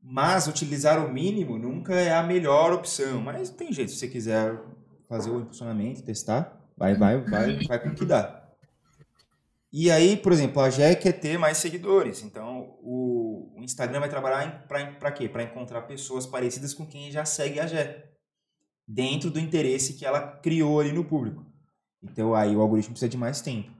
Mas 0.00 0.48
utilizar 0.48 1.04
o 1.04 1.12
mínimo 1.12 1.58
nunca 1.58 1.94
é 1.94 2.12
a 2.12 2.22
melhor 2.22 2.72
opção. 2.72 3.20
Mas 3.20 3.50
tem 3.50 3.72
jeito, 3.72 3.92
se 3.92 3.98
você 3.98 4.08
quiser 4.08 4.60
fazer 5.08 5.30
o 5.30 5.40
impulsionamento, 5.40 6.02
testar, 6.02 6.62
Vai, 6.76 6.94
vai, 6.96 7.20
vai, 7.20 7.58
vai 7.66 7.78
com 7.78 7.90
o 7.90 7.94
que 7.94 8.04
dá. 8.04 8.42
E 9.72 9.90
aí, 9.90 10.16
por 10.16 10.32
exemplo, 10.32 10.60
a 10.60 10.68
Gé 10.68 10.94
quer 10.94 11.12
ter 11.12 11.38
mais 11.38 11.58
seguidores. 11.58 12.22
Então, 12.22 12.76
o, 12.82 13.54
o 13.56 13.62
Instagram 13.62 14.00
vai 14.00 14.08
trabalhar 14.08 14.66
para 14.66 15.12
quê? 15.12 15.28
Para 15.28 15.44
encontrar 15.44 15.82
pessoas 15.82 16.26
parecidas 16.26 16.74
com 16.74 16.84
quem 16.84 17.10
já 17.10 17.24
segue 17.24 17.58
a 17.58 17.66
Gé. 17.66 18.11
Dentro 18.86 19.30
do 19.30 19.40
interesse 19.40 19.94
que 19.94 20.04
ela 20.04 20.20
criou 20.20 20.80
ali 20.80 20.92
no 20.92 21.04
público. 21.04 21.46
Então, 22.02 22.34
aí 22.34 22.54
o 22.54 22.60
algoritmo 22.60 22.92
precisa 22.92 23.08
de 23.08 23.16
mais 23.16 23.40
tempo. 23.40 23.70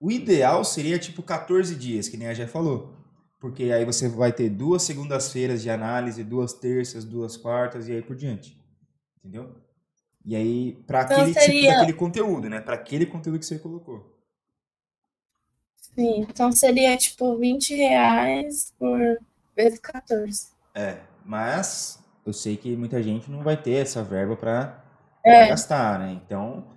O 0.00 0.10
ideal 0.10 0.64
seria 0.64 0.98
tipo 0.98 1.22
14 1.22 1.74
dias, 1.74 2.08
que 2.08 2.16
nem 2.16 2.28
a 2.28 2.34
Gé 2.34 2.46
falou. 2.46 2.96
Porque 3.40 3.64
aí 3.64 3.84
você 3.84 4.08
vai 4.08 4.32
ter 4.32 4.48
duas 4.48 4.82
segundas-feiras 4.82 5.62
de 5.62 5.70
análise, 5.70 6.24
duas 6.24 6.52
terças, 6.52 7.04
duas 7.04 7.36
quartas 7.36 7.88
e 7.88 7.92
aí 7.92 8.02
por 8.02 8.16
diante. 8.16 8.58
Entendeu? 9.18 9.54
E 10.24 10.34
aí, 10.36 10.72
para 10.86 11.04
então, 11.04 11.16
aquele 11.18 11.34
seria... 11.34 11.60
tipo 11.60 11.72
daquele 11.72 11.92
conteúdo, 11.92 12.48
né? 12.48 12.60
Para 12.60 12.74
aquele 12.74 13.06
conteúdo 13.06 13.38
que 13.38 13.46
você 13.46 13.58
colocou. 13.58 14.18
Sim, 15.76 16.26
então 16.28 16.52
seria 16.52 16.96
tipo 16.96 17.36
20 17.36 17.74
reais 17.74 18.72
por 18.78 18.98
vezes 19.56 19.78
14. 19.80 20.48
É, 20.74 20.98
mas 21.24 21.98
eu 22.28 22.32
sei 22.32 22.56
que 22.56 22.76
muita 22.76 23.02
gente 23.02 23.30
não 23.30 23.42
vai 23.42 23.56
ter 23.56 23.82
essa 23.82 24.02
verba 24.02 24.36
para 24.36 24.84
é. 25.24 25.48
gastar, 25.48 25.98
né? 25.98 26.20
Então, 26.24 26.76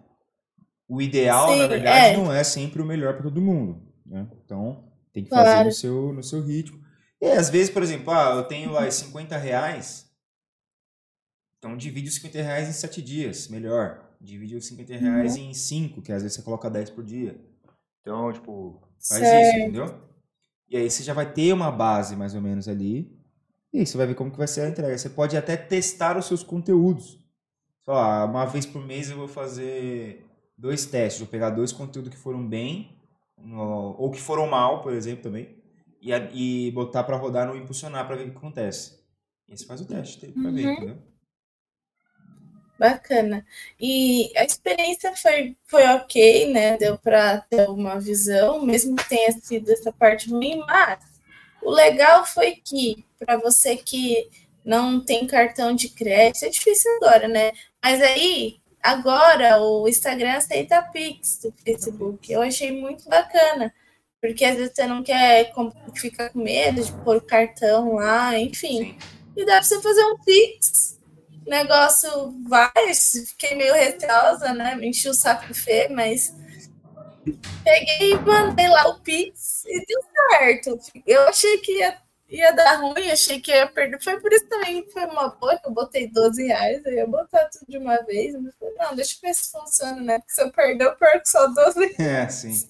o 0.87 1.01
ideal, 1.01 1.49
Sim, 1.49 1.59
na 1.59 1.67
verdade, 1.67 2.15
é. 2.15 2.17
não 2.17 2.31
é 2.31 2.43
sempre 2.43 2.81
o 2.81 2.85
melhor 2.85 3.13
para 3.13 3.23
todo 3.23 3.41
mundo, 3.41 3.81
né? 4.05 4.27
Então, 4.45 4.91
tem 5.11 5.23
que 5.23 5.29
claro. 5.29 5.45
fazer 5.45 5.63
no 5.65 5.71
seu, 5.71 6.13
no 6.13 6.23
seu 6.23 6.41
ritmo. 6.41 6.81
E 7.21 7.27
às 7.27 7.49
vezes, 7.49 7.69
por 7.69 7.83
exemplo, 7.83 8.13
ah, 8.13 8.35
eu 8.35 8.43
tenho 8.43 8.71
lá 8.71 8.89
50 8.89 9.37
reais, 9.37 10.09
então 11.57 11.75
divide 11.75 12.07
os 12.07 12.15
50 12.15 12.41
reais 12.41 12.69
em 12.69 12.73
7 12.73 13.01
dias, 13.01 13.47
melhor. 13.49 14.09
Divide 14.19 14.55
os 14.55 14.65
50 14.67 14.95
reais 14.95 15.35
uhum. 15.35 15.49
em 15.49 15.53
5, 15.53 16.01
que 16.01 16.13
às 16.13 16.21
vezes 16.21 16.37
você 16.37 16.43
coloca 16.43 16.69
10 16.69 16.91
por 16.91 17.03
dia. 17.03 17.39
Então, 17.99 18.31
tipo, 18.31 18.81
faz 19.05 19.21
certo. 19.21 19.47
isso, 19.47 19.57
entendeu? 19.57 20.01
E 20.69 20.77
aí 20.77 20.89
você 20.89 21.03
já 21.03 21.13
vai 21.13 21.31
ter 21.31 21.51
uma 21.51 21.71
base 21.71 22.15
mais 22.15 22.33
ou 22.33 22.41
menos 22.41 22.67
ali. 22.67 23.20
E 23.73 23.85
você 23.85 23.97
vai 23.97 24.07
ver 24.07 24.15
como 24.15 24.31
que 24.31 24.37
vai 24.37 24.47
ser 24.47 24.61
a 24.61 24.69
entrega. 24.69 24.97
Você 24.97 25.09
pode 25.09 25.37
até 25.37 25.55
testar 25.55 26.17
os 26.17 26.25
seus 26.25 26.43
conteúdos. 26.43 27.19
Falar, 27.83 28.25
uma 28.25 28.45
vez 28.45 28.65
por 28.65 28.85
mês 28.85 29.09
eu 29.09 29.17
vou 29.17 29.27
fazer 29.27 30.25
dois 30.57 30.85
testes. 30.85 31.21
Vou 31.21 31.29
pegar 31.29 31.51
dois 31.51 31.71
conteúdos 31.71 32.11
que 32.11 32.19
foram 32.19 32.45
bem, 32.45 32.99
ou 33.97 34.11
que 34.11 34.19
foram 34.19 34.47
mal, 34.47 34.81
por 34.81 34.93
exemplo, 34.93 35.23
também. 35.23 35.57
E, 36.01 36.11
e 36.11 36.71
botar 36.71 37.03
para 37.03 37.15
rodar 37.15 37.47
no 37.47 37.55
impulsionar 37.55 38.05
para 38.05 38.15
ver 38.15 38.27
o 38.27 38.31
que 38.31 38.37
acontece. 38.37 38.99
E 39.47 39.57
você 39.57 39.65
faz 39.65 39.81
o 39.81 39.85
teste 39.85 40.27
para 40.27 40.43
uhum. 40.43 40.53
ver, 40.53 40.63
entendeu? 40.63 40.97
Bacana. 42.81 43.45
E 43.79 44.31
a 44.35 44.43
experiência 44.43 45.15
foi, 45.15 45.55
foi 45.65 45.85
ok, 45.85 46.51
né? 46.51 46.77
Deu 46.77 46.97
para 46.97 47.41
ter 47.41 47.69
uma 47.69 47.99
visão, 47.99 48.65
mesmo 48.65 48.95
que 48.95 49.07
tenha 49.07 49.31
sido 49.33 49.69
essa 49.71 49.91
parte 49.91 50.31
ruim, 50.31 50.57
mas 50.65 50.99
o 51.61 51.69
legal 51.69 52.25
foi 52.25 52.53
que, 52.53 53.05
para 53.25 53.37
você 53.37 53.77
que 53.77 54.29
não 54.63 55.03
tem 55.03 55.25
cartão 55.27 55.73
de 55.73 55.89
crédito, 55.89 56.45
é 56.45 56.49
difícil 56.49 56.91
agora, 56.97 57.27
né? 57.27 57.51
Mas 57.83 58.01
aí, 58.01 58.59
agora, 58.81 59.61
o 59.61 59.87
Instagram 59.87 60.33
aceita 60.33 60.81
Pix 60.91 61.39
do 61.43 61.53
Facebook. 61.63 62.31
Eu 62.31 62.41
achei 62.41 62.71
muito 62.71 63.07
bacana, 63.09 63.73
porque 64.21 64.45
às 64.45 64.55
vezes 64.55 64.73
você 64.75 64.85
não 64.85 65.03
quer 65.03 65.51
ficar 65.95 66.29
com 66.29 66.39
medo 66.39 66.83
de 66.83 66.91
pôr 67.03 67.17
o 67.17 67.21
cartão 67.21 67.95
lá, 67.95 68.37
enfim. 68.37 68.77
Sim. 68.77 68.97
E 69.35 69.45
dá 69.45 69.53
para 69.53 69.63
você 69.63 69.81
fazer 69.81 70.03
um 70.03 70.17
Pix 70.19 70.99
negócio 71.45 72.33
vai, 72.47 72.71
fiquei 73.27 73.55
meio 73.55 73.73
receosa, 73.73 74.53
né? 74.53 74.75
Me 74.75 74.87
enchi 74.87 75.09
o 75.09 75.13
saco 75.13 75.53
Fê, 75.53 75.89
mas 75.89 76.35
peguei 77.63 78.13
e 78.13 78.19
mandei 78.19 78.67
lá 78.67 78.87
o 78.89 78.99
Pix 78.99 79.63
e 79.65 79.85
deu 79.85 80.01
certo. 80.29 80.79
Eu 81.05 81.27
achei 81.27 81.57
que 81.57 81.79
ia, 81.79 81.97
ia 82.31 82.51
dar 82.51 82.75
ruim, 82.75 83.11
achei 83.11 83.41
que 83.41 83.51
ia 83.51 83.67
perder. 83.67 84.01
Foi 84.01 84.19
por 84.19 84.31
isso 84.31 84.47
também 84.47 84.83
que 84.83 84.91
foi 84.91 85.05
uma 85.05 85.29
boa, 85.29 85.59
que 85.59 85.67
eu 85.67 85.71
botei 85.71 86.07
12 86.07 86.47
reais, 86.47 86.83
eu 86.85 86.93
ia 86.93 87.05
botar 87.05 87.49
tudo 87.49 87.69
de 87.69 87.77
uma 87.77 87.97
vez. 88.03 88.33
Mas 88.41 88.55
falei, 88.57 88.73
não, 88.77 88.95
deixa 88.95 89.15
eu 89.17 89.21
ver 89.21 89.33
se 89.35 89.51
funciona, 89.51 90.01
né? 90.01 90.19
Porque 90.19 90.33
se 90.33 90.41
eu 90.41 90.51
perder, 90.51 90.85
eu 90.85 90.95
perco 90.95 91.27
só 91.27 91.47
12 91.47 91.93
reais. 91.97 91.97
É, 92.21 92.29
sim. 92.29 92.69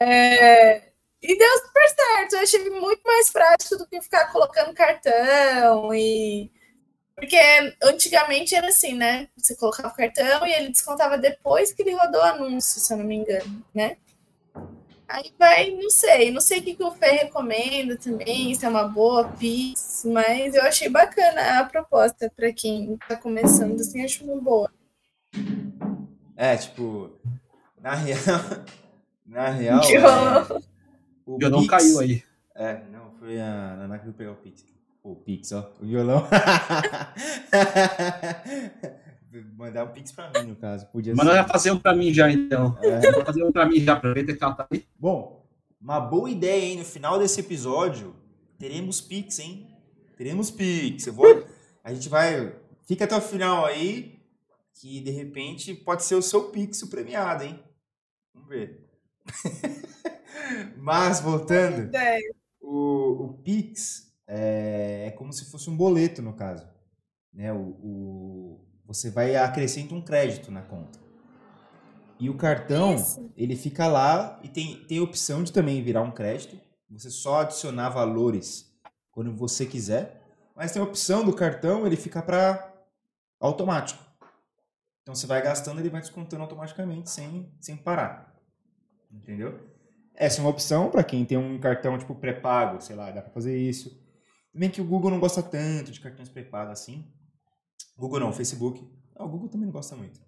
É, 0.00 0.76
e 1.22 1.38
deu 1.38 1.58
super 1.58 1.88
certo. 1.88 2.34
Eu 2.34 2.40
achei 2.40 2.70
muito 2.70 3.02
mais 3.04 3.30
prático 3.30 3.76
do 3.76 3.86
que 3.86 4.00
ficar 4.00 4.30
colocando 4.32 4.74
cartão 4.74 5.92
e 5.94 6.50
porque 7.16 7.36
antigamente 7.82 8.54
era 8.54 8.68
assim, 8.68 8.94
né? 8.94 9.28
Você 9.36 9.54
colocava 9.56 9.88
o 9.88 9.96
cartão 9.96 10.46
e 10.46 10.52
ele 10.52 10.70
descontava 10.70 11.16
depois 11.16 11.72
que 11.72 11.82
ele 11.82 11.94
rodou 11.94 12.20
o 12.20 12.24
anúncio, 12.24 12.80
se 12.80 12.92
eu 12.92 12.98
não 12.98 13.04
me 13.04 13.14
engano, 13.14 13.64
né? 13.72 13.96
Aí 15.14 15.32
vai, 15.38 15.70
não 15.70 15.88
sei, 15.90 16.32
não 16.32 16.40
sei 16.40 16.58
o 16.58 16.62
que, 16.64 16.74
que 16.74 16.82
o 16.82 16.90
Fê 16.90 17.12
recomenda 17.12 17.96
também, 17.96 18.52
se 18.52 18.66
é 18.66 18.68
uma 18.68 18.88
boa 18.88 19.28
Pix, 19.28 20.04
mas 20.12 20.56
eu 20.56 20.62
achei 20.62 20.88
bacana 20.88 21.60
a 21.60 21.64
proposta 21.64 22.28
para 22.34 22.52
quem 22.52 22.94
está 22.94 23.14
começando, 23.14 23.80
assim, 23.80 24.04
acho 24.04 24.24
uma 24.24 24.40
boa. 24.40 24.68
É, 26.36 26.56
tipo, 26.56 27.12
na 27.80 27.94
real, 27.94 28.18
na 29.24 29.50
real, 29.50 29.80
é, 29.84 30.00
o 31.24 31.38
Eu 31.40 31.48
não 31.48 31.64
caiu 31.64 32.00
aí. 32.00 32.24
É, 32.52 32.80
não, 32.90 33.12
foi 33.20 33.40
a 33.40 33.76
Naná 33.76 33.98
que 33.98 34.06
veio 34.06 34.16
pegar 34.16 34.32
o 34.32 34.36
Pix. 34.36 34.66
O 35.00 35.14
Pix, 35.14 35.52
ó. 35.52 35.72
O 35.80 35.86
violão. 35.86 36.26
Mandar 39.56 39.84
um 39.84 39.92
Pix 39.92 40.12
pra 40.12 40.30
mim, 40.30 40.50
no 40.50 40.56
caso. 40.56 40.86
Podia 40.86 41.14
Manda 41.14 41.42
ser. 41.42 41.48
fazer 41.48 41.70
um 41.72 41.78
pra 41.78 41.94
mim 41.94 42.12
já, 42.12 42.30
então. 42.30 42.76
É. 42.82 43.24
fazer 43.24 43.42
um 43.42 43.52
pra 43.52 43.66
mim 43.66 43.80
já, 43.80 43.96
pra 43.96 44.12
ver 44.12 44.24
que 44.24 44.42
ela 44.42 44.54
tá 44.54 44.66
aí. 44.70 44.86
Bom, 44.98 45.44
uma 45.80 46.00
boa 46.00 46.30
ideia, 46.30 46.64
hein? 46.64 46.78
No 46.78 46.84
final 46.84 47.18
desse 47.18 47.40
episódio, 47.40 48.14
teremos 48.58 49.00
Pix, 49.00 49.38
hein? 49.38 49.68
Teremos 50.16 50.50
Pix. 50.50 51.06
Eu 51.06 51.12
vou... 51.12 51.46
A 51.82 51.92
gente 51.92 52.08
vai... 52.08 52.54
Fica 52.86 53.04
até 53.04 53.16
o 53.16 53.20
final 53.20 53.64
aí, 53.64 54.20
que 54.74 55.00
de 55.00 55.10
repente 55.10 55.74
pode 55.74 56.04
ser 56.04 56.14
o 56.14 56.22
seu 56.22 56.50
Pix 56.50 56.82
o 56.82 56.88
premiado, 56.88 57.44
hein? 57.44 57.58
Vamos 58.32 58.48
ver. 58.48 58.88
Mas, 60.76 61.20
voltando, 61.20 61.90
o, 62.60 63.24
o 63.24 63.34
Pix 63.42 64.12
é, 64.26 65.06
é 65.08 65.10
como 65.12 65.32
se 65.32 65.50
fosse 65.50 65.68
um 65.70 65.76
boleto, 65.76 66.22
no 66.22 66.34
caso. 66.34 66.68
Né? 67.32 67.52
O, 67.52 67.58
o, 67.58 68.63
você 68.86 69.10
vai 69.10 69.36
acrescenta 69.36 69.94
um 69.94 70.02
crédito 70.02 70.50
na 70.50 70.62
conta. 70.62 70.98
E 72.18 72.30
o 72.30 72.36
cartão, 72.36 72.94
Isso. 72.94 73.32
ele 73.36 73.56
fica 73.56 73.86
lá 73.86 74.38
e 74.42 74.48
tem, 74.48 74.84
tem 74.84 74.98
a 74.98 75.02
opção 75.02 75.42
de 75.42 75.52
também 75.52 75.82
virar 75.82 76.02
um 76.02 76.12
crédito. 76.12 76.58
Você 76.90 77.10
só 77.10 77.40
adicionar 77.40 77.88
valores 77.88 78.72
quando 79.10 79.34
você 79.34 79.66
quiser. 79.66 80.22
Mas 80.54 80.70
tem 80.70 80.80
a 80.80 80.84
opção 80.84 81.24
do 81.24 81.34
cartão, 81.34 81.86
ele 81.86 81.96
fica 81.96 82.22
para 82.22 82.72
automático. 83.40 84.02
Então 85.02 85.14
você 85.14 85.26
vai 85.26 85.42
gastando, 85.42 85.80
ele 85.80 85.90
vai 85.90 86.00
descontando 86.00 86.42
automaticamente 86.42 87.10
sem, 87.10 87.52
sem 87.60 87.76
parar. 87.76 88.34
Entendeu? 89.10 89.60
Essa 90.14 90.40
é 90.40 90.40
uma 90.42 90.50
opção 90.50 90.90
para 90.90 91.02
quem 91.02 91.24
tem 91.24 91.36
um 91.36 91.58
cartão 91.58 91.98
tipo 91.98 92.14
pré-pago, 92.14 92.80
sei 92.80 92.94
lá, 92.94 93.10
dá 93.10 93.20
para 93.20 93.32
fazer 93.32 93.58
isso. 93.58 94.00
Bem 94.54 94.70
que 94.70 94.80
o 94.80 94.84
Google 94.84 95.10
não 95.10 95.18
gosta 95.18 95.42
tanto 95.42 95.90
de 95.90 96.00
cartões 96.00 96.28
pré-pagos 96.28 96.72
assim. 96.72 97.12
Google 97.96 98.20
não, 98.20 98.32
Facebook. 98.32 98.86
o 99.18 99.28
Google 99.28 99.48
também 99.48 99.66
não 99.66 99.72
gosta 99.72 99.96
muito. 99.96 100.20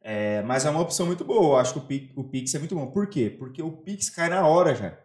É, 0.00 0.42
mas 0.42 0.64
é 0.64 0.70
uma 0.70 0.80
opção 0.80 1.06
muito 1.06 1.24
boa. 1.24 1.54
Eu 1.54 1.56
acho 1.56 1.72
que 1.72 1.78
o 1.78 1.82
Pix, 1.82 2.12
o 2.16 2.24
Pix 2.24 2.54
é 2.54 2.58
muito 2.58 2.74
bom. 2.74 2.86
Por 2.86 3.08
quê? 3.08 3.28
Porque 3.28 3.62
o 3.62 3.72
Pix 3.72 4.08
cai 4.08 4.28
na 4.28 4.46
hora 4.46 4.74
já. 4.74 4.96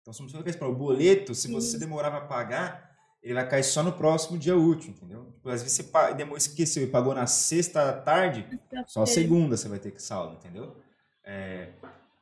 Então, 0.00 0.12
se 0.12 0.22
você 0.22 0.42
pensar, 0.42 0.68
o 0.68 0.74
boleto, 0.74 1.34
se 1.34 1.50
você 1.50 1.78
demorar 1.78 2.10
para 2.10 2.20
pagar, 2.20 2.94
ele 3.22 3.32
vai 3.32 3.48
cair 3.48 3.64
só 3.64 3.82
no 3.82 3.90
próximo 3.90 4.38
dia 4.38 4.54
útil, 4.54 4.90
entendeu? 4.90 5.32
Tipo, 5.32 5.48
às 5.48 5.62
vezes 5.62 5.76
você 5.76 6.14
demorou, 6.14 6.36
esqueceu 6.36 6.84
e 6.84 6.86
pagou 6.86 7.14
na 7.14 7.26
sexta 7.26 7.90
tarde, 7.92 8.46
só 8.86 9.06
segunda 9.06 9.56
você 9.56 9.66
vai 9.66 9.78
ter 9.78 9.90
que 9.92 10.02
saldo, 10.02 10.34
entendeu? 10.34 10.76
É, 11.24 11.70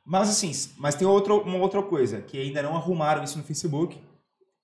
mas 0.05 0.29
assim, 0.29 0.51
mas 0.77 0.95
tem 0.95 1.05
outra, 1.05 1.33
uma 1.33 1.57
outra 1.57 1.83
coisa, 1.83 2.21
que 2.21 2.41
ainda 2.41 2.63
não 2.63 2.75
arrumaram 2.75 3.21
isso 3.21 3.37
no 3.37 3.43
Facebook, 3.43 4.01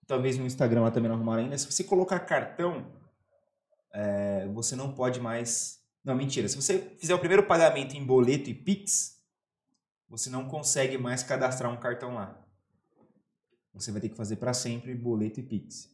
talvez 0.08 0.38
no 0.38 0.46
Instagram 0.46 0.90
também 0.92 1.10
não 1.10 1.18
arrumaram 1.18 1.44
ainda, 1.44 1.58
se 1.58 1.70
você 1.70 1.84
colocar 1.84 2.20
cartão, 2.20 2.86
é, 3.94 4.48
você 4.48 4.76
não 4.76 4.94
pode 4.94 5.20
mais. 5.20 5.80
Não, 6.04 6.16
mentira. 6.16 6.48
Se 6.48 6.56
você 6.56 6.80
fizer 6.98 7.14
o 7.14 7.20
primeiro 7.20 7.44
pagamento 7.44 7.96
em 7.96 8.04
boleto 8.04 8.50
e 8.50 8.54
Pix, 8.54 9.20
você 10.08 10.30
não 10.30 10.48
consegue 10.48 10.98
mais 10.98 11.24
cadastrar 11.24 11.72
um 11.72 11.78
cartão 11.78 12.16
lá. 12.16 12.40
Você 13.74 13.92
vai 13.92 14.02
ter 14.02 14.10
que 14.10 14.16
fazer 14.16 14.38
para 14.38 14.54
sempre 14.54 14.94
boleto 14.96 15.40
e 15.40 15.44
Pix. 15.44 15.90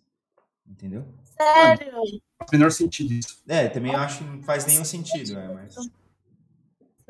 Entendeu? 0.68 1.06
Sério? 1.38 1.92
Faz 2.40 2.52
menor 2.52 2.72
sentido 2.72 3.14
isso. 3.14 3.44
É, 3.48 3.68
também 3.68 3.94
acho 3.94 4.20
que 4.20 4.24
não 4.24 4.42
faz 4.42 4.66
nenhum 4.66 4.86
sentido, 4.86 5.38
é, 5.38 5.54
mas. 5.54 5.76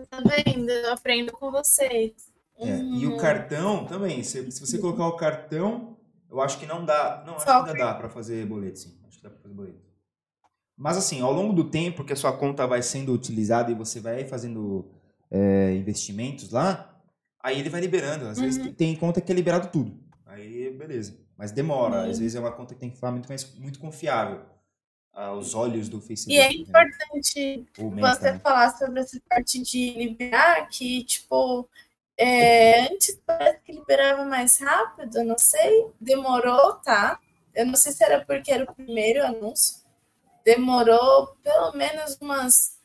Tá 0.09 0.21
vendo? 0.21 0.69
Eu 0.69 0.93
aprendo 0.93 1.31
com 1.31 1.51
vocês. 1.51 2.11
É, 2.57 2.73
uhum. 2.73 2.95
E 2.95 3.07
o 3.07 3.11
uhum. 3.11 3.17
cartão 3.17 3.85
também. 3.85 4.23
Se, 4.23 4.51
se 4.51 4.59
você 4.59 4.77
colocar 4.77 5.07
o 5.07 5.15
cartão, 5.15 5.97
eu 6.29 6.41
acho 6.41 6.59
que 6.59 6.65
não 6.65 6.83
dá. 6.83 7.23
Não, 7.25 7.35
acho 7.35 7.45
que 7.45 7.51
ainda 7.51 7.73
dá 7.73 7.93
para 7.93 8.09
fazer 8.09 8.45
boleto, 8.45 8.79
sim. 8.79 8.99
Acho 9.07 9.17
que 9.17 9.23
dá 9.23 9.29
para 9.29 9.39
fazer 9.39 9.53
boleto. 9.53 9.84
Mas 10.77 10.97
assim, 10.97 11.21
ao 11.21 11.31
longo 11.31 11.53
do 11.53 11.69
tempo 11.69 12.03
que 12.03 12.13
a 12.13 12.15
sua 12.15 12.35
conta 12.37 12.67
vai 12.67 12.81
sendo 12.81 13.13
utilizada 13.13 13.71
e 13.71 13.75
você 13.75 13.99
vai 13.99 14.25
fazendo 14.25 14.91
é, 15.31 15.73
investimentos 15.75 16.51
lá, 16.51 17.01
aí 17.41 17.59
ele 17.59 17.69
vai 17.69 17.81
liberando. 17.81 18.27
Às 18.27 18.39
vezes 18.39 18.63
Uhum. 18.63 18.73
tem 18.73 18.95
conta 18.95 19.21
que 19.21 19.31
é 19.31 19.35
liberado 19.35 19.69
tudo. 19.71 19.97
Aí, 20.25 20.71
beleza. 20.71 21.17
Mas 21.37 21.51
demora. 21.51 22.03
Uhum. 22.03 22.09
Às 22.11 22.19
vezes 22.19 22.35
é 22.35 22.39
uma 22.39 22.51
conta 22.51 22.73
que 22.73 22.79
tem 22.79 22.89
que 22.89 22.97
falar 22.97 23.13
muito, 23.13 23.29
mais, 23.29 23.53
muito 23.55 23.79
confiável 23.79 24.41
aos 25.13 25.53
olhos 25.55 25.87
do 25.87 26.01
Facebook. 26.01 26.33
E 26.35 26.39
é 26.39 26.47
entendeu? 26.51 26.63
importante 26.63 27.65
Meta, 27.77 28.15
você 28.15 28.31
né? 28.33 28.39
falar 28.39 28.77
sobre 28.77 28.99
essa 28.99 29.19
parte 29.29 29.61
de 29.61 29.91
liberar, 29.93 30.67
que, 30.67 31.03
tipo, 31.05 31.69
é, 32.17 32.81
antes 32.91 33.19
parece 33.25 33.61
que 33.63 33.71
liberava 33.71 34.25
mais 34.25 34.57
rápido, 34.59 35.23
não 35.23 35.37
sei, 35.37 35.87
demorou, 36.01 36.73
tá? 36.75 37.19
Eu 37.53 37.65
não 37.65 37.75
sei 37.75 37.93
se 37.93 38.03
era 38.03 38.25
porque 38.25 38.51
era 38.51 38.65
o 38.69 38.75
primeiro 38.75 39.25
anúncio, 39.25 39.84
demorou 40.45 41.35
pelo 41.43 41.73
menos 41.73 42.17
umas 42.21 42.77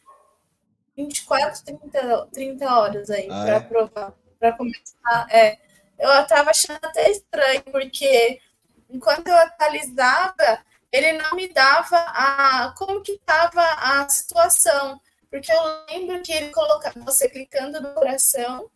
24, 0.96 1.64
30, 1.64 2.26
30 2.32 2.74
horas 2.74 3.10
aí 3.10 3.28
Ah, 3.30 3.42
para 3.42 3.52
é? 3.52 3.56
aprovar, 3.56 4.14
para 4.38 4.52
começar. 4.56 5.26
É, 5.30 5.58
eu 5.98 6.26
tava 6.26 6.50
achando 6.50 6.80
até 6.82 7.10
estranho, 7.10 7.62
porque 7.70 8.40
enquanto 8.88 9.28
eu 9.28 9.36
atualizava, 9.36 10.64
ele 10.92 11.12
não 11.12 11.36
me 11.36 11.48
dava 11.52 11.96
a 11.96 12.74
como 12.76 13.02
que 13.02 13.12
estava 13.12 13.62
a 13.62 14.08
situação. 14.08 15.00
Porque 15.30 15.52
eu 15.52 15.62
lembro 15.88 16.22
que 16.22 16.32
ele 16.32 16.50
colocava, 16.50 16.98
você 17.00 17.28
clicando 17.28 17.80
no 17.80 17.94
coração, 17.94 18.68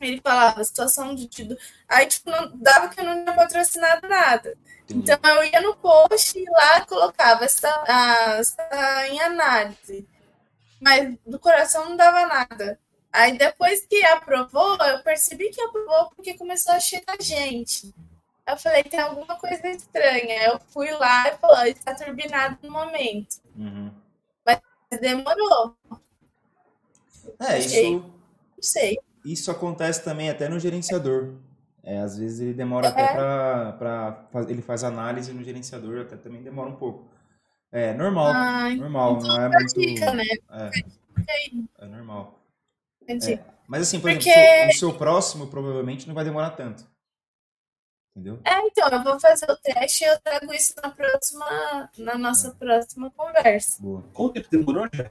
ele 0.00 0.20
falava 0.22 0.62
situação 0.64 1.14
de. 1.14 1.26
de- 1.28 1.58
Aí, 1.88 2.06
tipo, 2.06 2.30
não, 2.30 2.50
dava 2.56 2.88
que 2.88 3.00
eu 3.00 3.04
não 3.04 3.22
tinha 3.24 3.34
patrocinado 3.34 4.06
nada. 4.08 4.56
Entendi. 4.84 5.10
Então 5.12 5.18
eu 5.36 5.44
ia 5.44 5.60
no 5.60 5.76
post 5.76 6.38
e 6.38 6.44
lá 6.50 6.84
colocava 6.86 7.44
está, 7.44 7.84
ah, 7.88 8.40
está 8.40 9.08
em 9.08 9.20
análise. 9.20 10.06
Mas 10.80 11.14
do 11.26 11.38
coração 11.38 11.88
não 11.88 11.96
dava 11.96 12.26
nada. 12.26 12.78
Aí 13.12 13.36
depois 13.38 13.86
que 13.86 14.04
aprovou, 14.04 14.76
eu 14.84 15.02
percebi 15.02 15.48
que 15.50 15.60
aprovou 15.60 16.10
porque 16.14 16.34
começou 16.34 16.74
a 16.74 16.80
chegar 16.80 17.16
gente. 17.20 17.94
Eu 18.46 18.56
falei, 18.58 18.84
tem 18.84 19.00
alguma 19.00 19.36
coisa 19.36 19.66
estranha. 19.68 20.42
Eu 20.44 20.60
fui 20.68 20.90
lá 20.92 21.28
e 21.28 21.38
falei, 21.38 21.72
está 21.72 21.94
turbinado 21.94 22.58
no 22.62 22.70
momento. 22.70 23.36
Uhum. 23.56 23.90
Mas 24.44 24.60
demorou, 25.00 25.76
É, 27.40 27.58
isso, 27.58 27.90
não 27.92 28.62
sei. 28.62 28.98
Isso 29.32 29.50
acontece 29.50 30.02
também 30.04 30.30
até 30.30 30.48
no 30.48 30.58
gerenciador. 30.58 31.34
É, 31.82 31.98
às 31.98 32.18
vezes 32.18 32.40
ele 32.40 32.52
demora 32.54 32.88
até 32.88 33.02
É. 33.02 33.72
pra 33.72 34.26
faz- 34.32 34.48
ele 34.50 34.60
faz 34.62 34.82
análise 34.82 35.32
no 35.32 35.42
gerenciador, 35.44 36.00
até 36.00 36.16
também 36.16 36.42
demora 36.42 36.68
um 36.68 36.76
pouco. 36.76 37.08
É 37.70 37.92
normal, 37.94 38.32
Ai, 38.34 38.74
normal, 38.76 39.18
não 39.22 39.36
é 39.42 39.48
muito. 39.48 39.74
dica, 39.80 40.12
né? 40.12 40.24
É, 40.50 40.70
é 41.78 41.86
normal. 41.86 42.38
Entendi. 43.02 43.34
É, 43.34 43.44
Mas 43.68 43.82
assim, 43.82 43.98
por 44.00 44.10
Porque- 44.12 44.30
exemplo, 44.30 44.70
o 44.70 44.78
seu 44.78 44.94
próximo 44.94 45.46
provavelmente 45.48 46.06
não 46.06 46.14
vai 46.14 46.24
demorar 46.24 46.50
tanto. 46.50 46.86
Entendeu? 48.16 48.40
É, 48.44 48.58
então, 48.66 48.88
eu 48.88 49.02
vou 49.04 49.20
fazer 49.20 49.50
o 49.50 49.56
teste 49.56 50.04
e 50.04 50.06
eu 50.06 50.18
trago 50.20 50.52
isso 50.54 50.72
na 50.82 50.90
próxima, 50.90 51.90
na 51.98 52.16
nossa 52.16 52.52
próxima 52.52 53.10
conversa. 53.10 53.82
Boa. 53.82 54.02
Quanto 54.14 54.34
tempo 54.34 54.48
demorou, 54.50 54.88
já? 54.92 55.10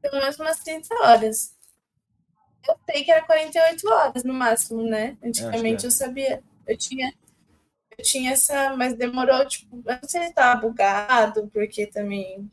Pelo 0.00 0.18
menos 0.18 0.38
umas 0.38 0.58
30 0.60 0.94
horas. 1.02 1.54
Eu 2.68 2.76
sei 2.88 3.04
que 3.04 3.10
era 3.10 3.22
48 3.22 3.88
horas 3.88 4.24
no 4.24 4.32
máximo, 4.32 4.82
né? 4.82 5.16
Antigamente 5.22 5.84
é. 5.84 5.86
eu 5.86 5.90
sabia. 5.90 6.42
Eu 6.66 6.76
tinha, 6.76 7.12
eu 7.98 8.04
tinha 8.04 8.32
essa, 8.32 8.76
mas 8.76 8.94
demorou, 8.94 9.44
tipo, 9.46 9.76
eu 9.76 9.98
não 10.00 10.08
sei 10.08 10.26
se 10.28 10.32
tava 10.32 10.60
bugado, 10.60 11.48
porque 11.52 11.86
também. 11.86 12.50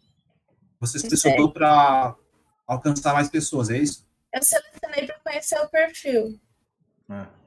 Você 0.79 0.97
Não 0.97 1.09
selecionou 1.09 1.51
para 1.51 2.15
alcançar 2.65 3.13
mais 3.13 3.29
pessoas, 3.29 3.69
é 3.69 3.77
isso? 3.77 4.07
Eu 4.33 4.41
selecionei 4.41 5.05
para 5.05 5.19
conhecer 5.19 5.59
o 5.59 5.69
perfil. 5.69 6.39
É. 7.09 7.39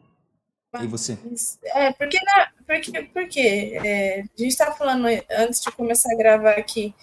E 0.83 0.87
você? 0.87 1.19
É, 1.67 1.93
porque, 1.93 2.19
na, 2.25 2.51
porque, 2.67 3.03
porque 3.13 3.81
é, 3.85 4.21
a 4.21 4.23
gente 4.23 4.47
estava 4.47 4.75
falando 4.75 5.07
antes 5.31 5.61
de 5.61 5.71
começar 5.71 6.11
a 6.11 6.17
gravar 6.17 6.53
aqui, 6.53 6.95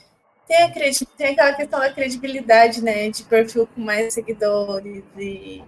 tem, 0.50 0.64
a 0.64 0.72
credi- 0.74 1.06
tem 1.18 1.28
aquela 1.28 1.54
questão 1.54 1.80
da 1.80 1.94
credibilidade, 1.94 2.84
né, 2.84 3.10
de 3.10 3.24
perfil 3.24 3.68
com 3.68 3.82
mais 3.82 4.14
seguidores 4.14 5.06
e 5.18 5.64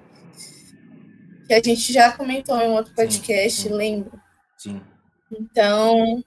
que 1.47 1.53
a 1.53 1.61
gente 1.61 1.93
já 1.93 2.11
comentou 2.11 2.57
em 2.59 2.69
um 2.69 2.73
outro 2.73 2.91
Sim, 2.91 2.95
podcast, 2.95 3.61
sim. 3.61 3.69
lembro. 3.69 4.19
Sim. 4.57 4.81
Então, 5.31 6.23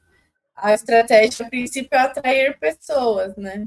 a 0.57 0.75
estratégia 0.75 1.47
a 1.47 1.49
princípio 1.51 1.97
é 1.97 1.99
atrair 1.99 2.59
pessoas, 2.59 3.37
né? 3.37 3.67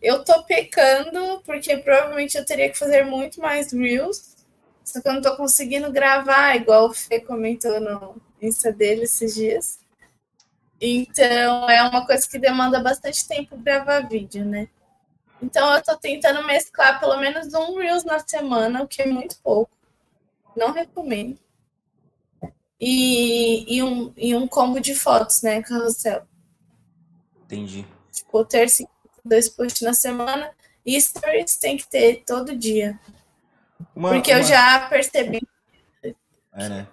Eu 0.00 0.24
tô 0.24 0.44
pecando 0.44 1.42
porque 1.44 1.76
provavelmente 1.78 2.36
eu 2.36 2.44
teria 2.44 2.70
que 2.70 2.78
fazer 2.78 3.04
muito 3.04 3.40
mais 3.40 3.72
reels, 3.72 4.36
só 4.84 5.00
que 5.00 5.08
eu 5.08 5.14
não 5.14 5.22
tô 5.22 5.36
conseguindo 5.36 5.90
gravar, 5.90 6.56
igual 6.56 6.88
o 6.88 6.94
Fê 6.94 7.20
comentou 7.20 7.80
no 7.80 8.16
Insta 8.40 8.70
dele 8.72 9.04
esses 9.04 9.34
dias. 9.34 9.78
Então, 10.80 11.70
é 11.70 11.82
uma 11.88 12.04
coisa 12.06 12.28
que 12.28 12.38
demanda 12.38 12.80
bastante 12.80 13.26
tempo 13.26 13.56
gravar 13.56 14.00
vídeo, 14.08 14.44
né? 14.44 14.68
Então, 15.42 15.74
eu 15.74 15.82
tô 15.82 15.96
tentando 15.96 16.46
mesclar 16.46 16.98
pelo 17.00 17.16
menos 17.18 17.52
um 17.54 17.76
reels 17.78 18.04
na 18.04 18.18
semana, 18.18 18.82
o 18.82 18.88
que 18.88 19.02
é 19.02 19.06
muito 19.06 19.36
pouco. 19.42 19.70
Não 20.56 20.72
recomendo. 20.72 21.38
E, 22.80 23.76
e, 23.76 23.82
um, 23.82 24.12
e 24.16 24.34
um 24.34 24.46
combo 24.46 24.80
de 24.80 24.94
fotos, 24.94 25.42
né? 25.42 25.62
Carrossel. 25.62 26.26
Entendi. 27.44 27.86
Tipo, 28.12 28.44
ter 28.44 28.68
cinco, 28.68 28.90
dois 29.24 29.48
posts 29.48 29.82
na 29.82 29.94
semana. 29.94 30.50
E 30.84 31.00
stories 31.00 31.56
tem 31.56 31.76
que 31.76 31.86
ter 31.88 32.22
todo 32.24 32.54
dia. 32.56 32.98
Uma, 33.94 34.10
Porque 34.10 34.30
eu 34.30 34.36
uma- 34.38 34.44
já 34.44 34.88
percebi. 34.88 35.40
É, 36.52 36.68
né? 36.68 36.88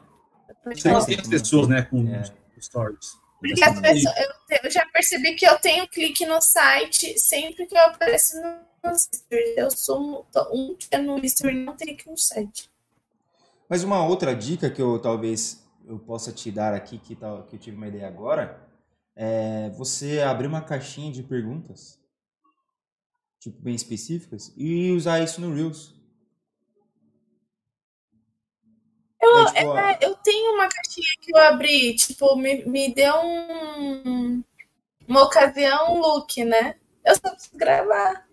Tem 0.82 0.94
as 0.96 1.06
pessoas, 1.28 1.68
né, 1.68 1.82
com 1.84 2.08
É. 2.14 2.24
stories. 2.60 3.18
Porque 3.44 3.62
as 3.62 3.80
pessoas, 3.82 4.16
eu, 4.18 4.60
eu 4.64 4.72
já 4.72 4.86
percebi 4.86 5.36
que 5.36 5.46
eu 5.46 5.60
tenho 5.60 5.86
clique 5.90 6.26
no 6.26 6.42
site 6.42 7.20
sempre 7.20 7.66
que 7.66 7.76
eu 7.76 7.82
apareço 7.82 8.38
no 8.38 8.98
stories. 8.98 9.58
Eu 9.58 9.70
sou 9.70 10.26
um, 10.54 10.76
que 10.76 10.88
é 10.92 10.98
no 10.98 11.20
story 11.26 11.56
não 11.56 11.76
tem 11.76 11.88
clique 11.88 12.10
no 12.10 12.18
site. 12.18 12.72
Mas 13.68 13.84
uma 13.84 14.06
outra 14.06 14.34
dica 14.34 14.70
que 14.70 14.82
eu 14.82 14.98
talvez 14.98 15.62
eu 15.86 16.00
possa 16.00 16.32
te 16.32 16.50
dar 16.50 16.74
aqui, 16.74 16.98
que, 16.98 17.16
tal, 17.16 17.44
que 17.44 17.58
eu 17.58 17.60
tive 17.60 17.76
uma 17.76 17.88
ideia 17.90 18.08
agora, 18.08 18.66
é 19.14 19.70
você 19.72 20.22
abrir 20.22 20.48
uma 20.48 20.62
caixinha 20.62 21.12
de 21.12 21.22
perguntas, 21.22 22.00
tipo, 23.42 23.62
bem 23.62 23.76
específicas, 23.76 24.54
e 24.56 24.90
usar 24.92 25.20
isso 25.20 25.42
no 25.42 25.54
Reels. 25.54 25.94
Eu, 29.24 29.40
É, 29.40 29.46
tipo, 29.46 29.78
é, 29.78 29.98
eu 30.02 30.16
tenho 30.16 30.54
uma 30.56 30.68
caixinha 30.70 31.08
que 31.22 31.32
eu 31.32 31.38
abri, 31.42 31.96
tipo, 31.96 32.36
me, 32.36 32.66
me 32.66 32.94
deu 32.94 33.16
um, 33.24 34.44
uma 35.08 35.24
ocasião, 35.24 35.94
um 35.96 36.00
look, 36.02 36.44
né? 36.46 36.76
Eu 37.06 37.16
só 37.16 37.32
preciso 37.32 37.58
gravar. 37.58 38.26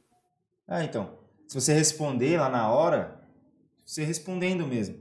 Ah, 0.66 0.84
então. 0.84 1.18
Se 1.48 1.60
você 1.60 1.72
responder 1.72 2.38
lá 2.38 2.48
na 2.48 2.70
hora, 2.70 3.20
você 3.84 4.04
respondendo 4.04 4.66
mesmo. 4.66 4.98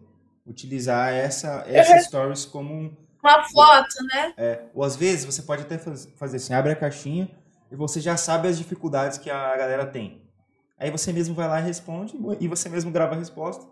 Utilizar 0.48 1.14
essa, 1.14 1.64
essa 1.68 2.00
stories 2.00 2.46
como 2.46 2.74
um. 2.74 2.98
Uma 3.24 3.44
foto, 3.50 3.96
né? 4.14 4.34
é, 4.38 4.64
ou 4.74 4.84
às 4.84 4.96
vezes 4.96 5.26
você 5.26 5.42
pode 5.44 5.64
até 5.64 5.78
faz- 5.78 6.08
fazer 6.18 6.38
assim, 6.38 6.54
abre 6.54 6.72
a 6.72 6.76
caixinha 6.76 7.30
e 7.72 7.76
você 7.76 8.00
já 8.02 8.18
sabe 8.18 8.48
as 8.48 8.58
dificuldades 8.58 9.18
que 9.18 9.30
a 9.30 9.56
galera 9.58 9.86
tem. 9.86 10.22
Aí 10.78 10.90
você 10.90 11.12
mesmo 11.14 11.36
vai 11.36 11.48
lá 11.48 11.60
e 11.60 11.64
responde 11.64 12.16
e 12.40 12.48
você 12.48 12.70
mesmo 12.70 12.92
grava 12.92 13.14
a 13.16 13.18
resposta 13.18 13.66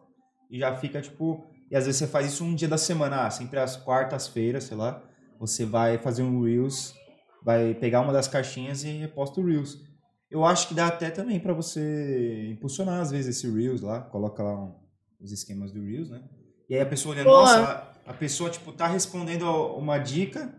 e 0.51 0.59
já 0.59 0.75
fica 0.75 1.01
tipo. 1.01 1.45
E 1.69 1.75
às 1.75 1.85
vezes 1.85 1.99
você 1.99 2.07
faz 2.07 2.27
isso 2.27 2.43
um 2.43 2.55
dia 2.55 2.67
da 2.67 2.77
semana, 2.77 3.25
ah, 3.25 3.29
sempre 3.31 3.59
às 3.59 3.75
quartas-feiras, 3.75 4.63
sei 4.65 4.77
lá. 4.77 5.03
Você 5.39 5.65
vai 5.65 5.97
fazer 5.97 6.23
um 6.23 6.41
Reels, 6.43 6.93
vai 7.43 7.73
pegar 7.73 8.01
uma 8.01 8.13
das 8.13 8.27
caixinhas 8.27 8.83
e 8.83 8.87
reposta 8.91 9.39
o 9.41 9.45
Reels. 9.45 9.77
Eu 10.29 10.43
acho 10.45 10.67
que 10.67 10.73
dá 10.73 10.87
até 10.87 11.09
também 11.09 11.39
para 11.39 11.53
você 11.53 12.49
impulsionar 12.51 13.01
às 13.01 13.11
vezes 13.11 13.37
esse 13.37 13.49
Reels 13.51 13.81
lá, 13.81 14.01
coloca 14.01 14.41
lá 14.43 14.55
um- 14.55 14.75
os 15.21 15.31
esquemas 15.31 15.71
do 15.71 15.81
Reels, 15.81 16.09
né? 16.09 16.21
E 16.69 16.75
aí 16.75 16.81
a 16.81 16.85
pessoa 16.85 17.15
olha, 17.15 17.23
Boa. 17.23 17.39
nossa, 17.41 17.63
a, 18.05 18.11
a 18.11 18.13
pessoa 18.13 18.49
tipo 18.49 18.71
tá 18.71 18.87
respondendo 18.87 19.45
a 19.45 19.75
uma 19.77 19.97
dica 19.97 20.53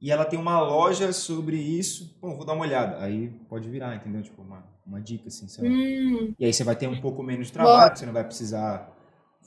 e 0.00 0.10
ela 0.10 0.24
tem 0.24 0.38
uma 0.38 0.60
loja 0.60 1.12
sobre 1.12 1.56
isso, 1.56 2.18
pô, 2.20 2.34
vou 2.36 2.44
dar 2.44 2.52
uma 2.54 2.64
olhada. 2.64 3.02
Aí 3.02 3.28
pode 3.48 3.68
virar, 3.68 3.94
entendeu? 3.96 4.22
Tipo 4.22 4.42
uma, 4.42 4.64
uma 4.86 5.00
dica 5.00 5.28
assim. 5.28 5.46
Hum, 5.64 6.34
E 6.38 6.44
aí 6.44 6.52
você 6.52 6.64
vai 6.64 6.74
ter 6.76 6.88
um 6.88 7.00
pouco 7.00 7.22
menos 7.22 7.46
de 7.48 7.52
trabalho, 7.52 7.86
Boa. 7.88 7.96
você 7.96 8.06
não 8.06 8.12
vai 8.12 8.24
precisar 8.24 8.92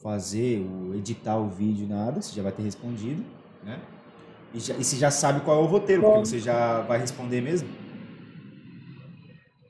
fazer 0.02 0.60
ou 0.66 0.96
editar 0.96 1.38
o 1.38 1.50
vídeo, 1.50 1.88
nada, 1.88 2.22
você 2.22 2.36
já 2.36 2.42
vai 2.44 2.52
ter 2.52 2.64
respondido, 2.64 3.24
né? 3.64 3.80
E, 4.54 4.60
já, 4.60 4.74
e 4.76 4.84
você 4.84 4.96
já 4.98 5.12
sabe 5.12 5.42
qual 5.42 5.60
é 5.60 5.64
o 5.64 5.66
roteiro, 5.68 6.02
Bom. 6.02 6.14
porque 6.14 6.26
você 6.30 6.40
já 6.40 6.82
vai 6.82 6.98
responder 7.00 7.42
mesmo, 7.42 7.68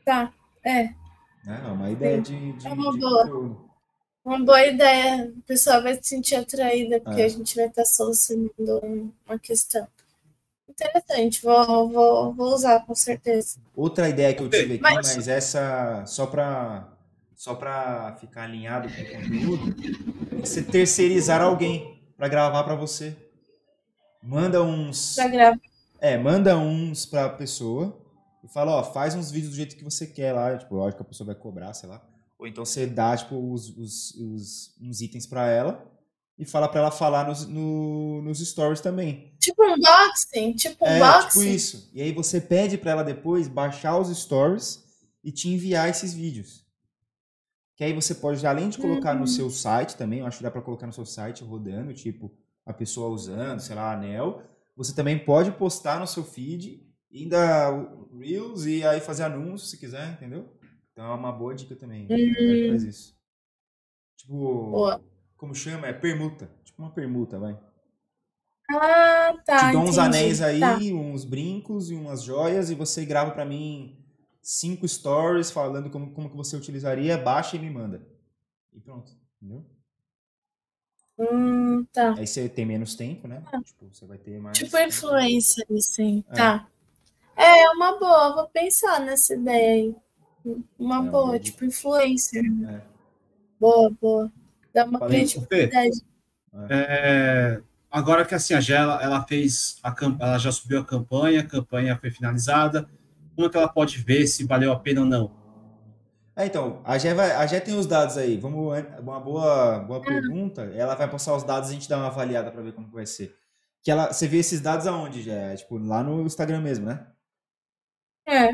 tá. 0.05 0.33
É, 0.63 0.83
né? 1.45 1.63
É 1.65 1.71
uma 1.71 1.89
ideia 1.89 2.21
de, 2.21 2.53
de, 2.53 2.67
É 2.67 2.71
uma 2.73 2.91
de 2.91 2.99
boa. 2.99 3.21
conteúdo. 3.23 3.69
uma 4.25 4.39
boa 4.45 4.65
ideia. 4.65 5.33
O 5.37 5.41
pessoal 5.43 5.81
vai 5.81 5.95
se 5.95 6.01
sentir 6.03 6.35
atraída, 6.35 6.99
porque 6.99 7.21
É. 7.21 7.25
a 7.25 7.29
gente 7.29 7.55
vai 7.55 7.65
estar 7.67 7.85
solucionando 7.85 8.51
um- 8.83 9.11
uma 9.27 9.39
questão. 9.39 9.87
Interessante, 10.69 11.41
vou, 11.41 11.89
vou, 11.89 12.33
vou 12.33 12.53
usar 12.53 12.85
com 12.85 12.93
certeza. 12.95 13.57
Outra 13.75 14.07
ideia 14.07 14.33
que 14.33 14.41
eu 14.43 14.49
tive 14.49 14.73
aqui, 14.75 14.81
Mas- 14.83 15.15
mas, 15.15 15.27
essa 15.27 16.05
só 16.05 16.25
para 16.27 16.87
só 17.39 17.55
para 17.55 18.17
ficar 18.17 18.43
alinhado 18.43 18.89
com 18.93 19.01
o 19.01 19.05
conteúdo, 19.23 19.75
você 20.41 20.61
terceirizar 20.61 21.41
alguém 21.41 21.97
para 22.17 22.27
gravar 22.27 22.65
para 22.65 22.75
você. 22.75 23.15
Manda 24.21 24.61
uns. 24.61 25.15
Pra 25.15 25.29
gravar. 25.29 25.57
É, 26.01 26.17
manda 26.17 26.57
uns 26.57 27.05
pra 27.05 27.29
pessoa 27.29 27.97
e 28.43 28.47
fala, 28.49 28.73
ó, 28.73 28.83
faz 28.83 29.15
uns 29.15 29.31
vídeos 29.31 29.51
do 29.53 29.55
jeito 29.55 29.77
que 29.77 29.85
você 29.85 30.05
quer 30.05 30.33
lá. 30.33 30.57
Tipo, 30.57 30.75
lógico 30.75 30.97
que 30.97 31.03
a 31.03 31.09
pessoa 31.09 31.27
vai 31.27 31.35
cobrar, 31.35 31.73
sei 31.73 31.87
lá. 31.87 32.05
Ou 32.37 32.45
então 32.45 32.65
você 32.65 32.85
dá, 32.85 33.15
tipo, 33.15 33.37
os, 33.53 33.69
os, 33.69 34.15
os 34.15 34.75
uns 34.81 34.99
itens 34.99 35.25
pra 35.25 35.47
ela 35.47 35.89
e 36.37 36.43
fala 36.45 36.67
pra 36.67 36.81
ela 36.81 36.91
falar 36.91 37.25
nos, 37.25 37.47
no, 37.47 38.21
nos 38.21 38.45
stories 38.45 38.81
também. 38.81 39.33
Tipo 39.39 39.63
um 39.63 39.75
unboxing, 39.75 40.55
tipo 40.55 40.83
um 40.83 40.87
É, 40.89 40.95
unboxing. 40.97 41.29
tipo 41.39 41.43
isso. 41.43 41.89
E 41.93 42.01
aí 42.01 42.11
você 42.11 42.41
pede 42.41 42.77
pra 42.77 42.91
ela 42.91 43.03
depois 43.03 43.47
baixar 43.47 43.97
os 43.97 44.09
stories 44.17 44.83
e 45.23 45.31
te 45.31 45.47
enviar 45.47 45.87
esses 45.89 46.13
vídeos. 46.13 46.67
Que 47.79 47.85
aí 47.85 47.93
você 47.93 48.13
pode, 48.13 48.45
além 48.45 48.67
de 48.67 48.77
colocar 48.77 49.13
Uhum. 49.13 49.21
no 49.21 49.27
seu 49.27 49.49
site 49.49 49.95
também, 49.95 50.19
eu 50.19 50.25
acho 50.25 50.39
que 50.39 50.43
dá 50.43 50.51
pra 50.51 50.61
colocar 50.61 50.85
no 50.85 50.91
seu 50.91 51.05
site 51.05 51.45
rodando, 51.45 51.93
tipo, 51.93 52.29
a 52.65 52.73
pessoa 52.73 53.07
usando, 53.07 53.61
sei 53.61 53.73
lá, 53.73 53.93
anel. 53.93 54.43
Você 54.75 54.93
também 54.93 55.17
pode 55.17 55.49
postar 55.53 55.97
no 55.97 56.05
seu 56.05 56.25
feed, 56.25 56.85
ainda 57.09 57.69
Reels 58.19 58.65
e 58.65 58.83
aí 58.83 58.99
fazer 58.99 59.23
anúncios 59.23 59.69
se 59.69 59.77
quiser, 59.77 60.11
entendeu? 60.11 60.53
Então 60.91 61.05
é 61.09 61.15
uma 61.15 61.31
boa 61.31 61.55
dica 61.55 61.73
também. 61.73 62.05
Uhum. 62.11 62.71
Faz 62.71 62.83
isso. 62.83 63.17
Tipo, 64.17 64.33
Boa. 64.71 65.01
como 65.37 65.55
chama? 65.55 65.87
É 65.87 65.93
permuta. 65.93 66.51
Tipo 66.65 66.81
uma 66.81 66.91
permuta, 66.91 67.39
vai. 67.39 67.57
Ah, 68.71 69.33
tá. 69.45 69.67
te 69.69 69.71
dou 69.71 69.83
uns 69.83 69.97
entendi. 69.97 69.99
anéis 70.01 70.41
aí, 70.41 70.59
Tá. 70.59 70.75
uns 70.75 71.23
brincos 71.23 71.89
e 71.89 71.95
umas 71.95 72.23
joias, 72.23 72.69
e 72.69 72.75
você 72.75 73.05
grava 73.05 73.31
pra 73.31 73.45
mim 73.45 73.97
cinco 74.41 74.87
stories 74.87 75.51
falando 75.51 75.89
como, 75.89 76.11
como 76.11 76.29
que 76.29 76.37
você 76.37 76.55
utilizaria, 76.55 77.17
baixa 77.17 77.55
e 77.55 77.59
me 77.59 77.69
manda. 77.69 78.01
E 78.73 78.79
pronto, 78.79 79.11
entendeu? 79.41 79.65
Hum, 81.19 81.85
tá. 81.91 82.13
Aí 82.17 82.25
você 82.25 82.47
tem 82.47 82.65
menos 82.65 82.95
tempo, 82.95 83.27
né? 83.27 83.43
Tipo, 83.65 83.89
você 83.91 84.05
vai 84.05 84.17
ter 84.17 84.39
mais. 84.39 84.57
Tipo 84.57 84.77
influencer, 84.77 85.65
assim. 85.77 86.23
É. 86.29 86.35
Tá. 86.35 86.67
É, 87.35 87.63
é 87.63 87.69
uma 87.71 87.99
boa. 87.99 88.35
Vou 88.35 88.47
pensar 88.47 89.01
nessa 89.01 89.33
ideia 89.33 89.73
aí. 89.73 89.95
Uma 90.77 91.05
É 91.05 91.09
boa, 91.09 91.39
tipo 91.39 91.65
influencer. 91.65 92.43
É. 92.69 92.81
Boa, 93.59 93.89
boa. 94.01 94.31
Dá 94.73 94.85
uma 94.85 94.99
Falei, 94.99 95.25
credibilidade. 95.25 96.01
É, 96.69 97.61
agora 97.91 98.25
que 98.25 98.33
assim, 98.33 98.53
a 98.53 98.61
Gé, 98.61 98.75
ela, 98.75 99.25
fez 99.27 99.77
a 99.83 99.93
ela 100.19 100.37
já 100.37 100.51
subiu 100.51 100.79
a 100.79 100.85
campanha, 100.85 101.41
a 101.41 101.45
campanha 101.45 101.97
foi 101.97 102.11
finalizada. 102.11 102.89
Como 103.39 103.47
é 103.47 103.51
que 103.51 103.57
ela 103.57 103.69
pode 103.69 103.97
ver 103.99 104.27
se 104.27 104.43
valeu 104.43 104.69
a 104.69 104.77
pena 104.77 104.99
ou 104.99 105.07
não? 105.07 105.31
É, 106.35 106.45
então, 106.45 106.81
a 106.83 106.97
Gé, 106.97 107.13
vai, 107.13 107.31
a 107.31 107.45
Gé 107.45 107.61
tem 107.61 107.73
os 107.73 107.85
dados 107.85 108.17
aí. 108.17 108.35
Vamos, 108.35 108.77
uma 108.99 109.17
boa, 109.17 109.79
boa 109.79 110.01
pergunta. 110.01 110.63
Ela 110.75 110.93
vai 110.93 111.09
passar 111.09 111.33
os 111.33 111.43
dados 111.43 111.69
e 111.69 111.71
a 111.71 111.75
gente 111.75 111.87
dá 111.87 111.95
uma 111.95 112.07
avaliada 112.07 112.51
pra 112.51 112.61
ver 112.61 112.73
como 112.73 112.89
que 112.89 112.93
vai 112.93 113.05
ser. 113.05 113.33
Que 113.81 113.91
ela, 113.91 114.11
você 114.11 114.27
vê 114.27 114.39
esses 114.39 114.59
dados 114.59 114.85
aonde, 114.87 115.21
Gé? 115.21 115.55
Tipo, 115.55 115.77
lá 115.77 116.03
no 116.03 116.21
Instagram 116.25 116.59
mesmo, 116.59 116.85
né? 116.85 117.07
É. 118.27 118.49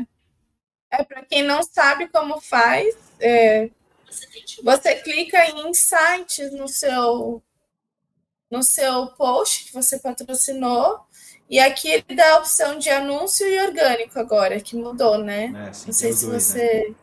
É 0.88 1.02
para 1.02 1.24
quem 1.24 1.42
não 1.42 1.64
sabe 1.64 2.06
como 2.06 2.40
faz, 2.40 2.94
é, 3.18 3.68
você 4.62 4.94
clica 5.02 5.50
em 5.50 5.68
insights 5.68 6.52
no 6.52 6.68
seu 6.68 7.42
no 8.48 8.62
seu 8.62 9.08
post 9.16 9.64
que 9.64 9.74
você 9.74 9.98
patrocinou 9.98 11.05
e 11.48 11.58
aqui 11.60 11.88
ele 11.88 12.16
dá 12.16 12.34
a 12.34 12.38
opção 12.38 12.78
de 12.78 12.90
anúncio 12.90 13.46
e 13.46 13.58
orgânico 13.60 14.18
agora, 14.18 14.60
que 14.60 14.76
mudou, 14.76 15.18
né? 15.18 15.54
É, 15.68 15.72
sim, 15.72 15.86
Não 15.86 15.92
sei 15.92 16.12
se 16.12 16.26
dois, 16.26 16.54
né? 16.54 16.60
você. 16.60 16.94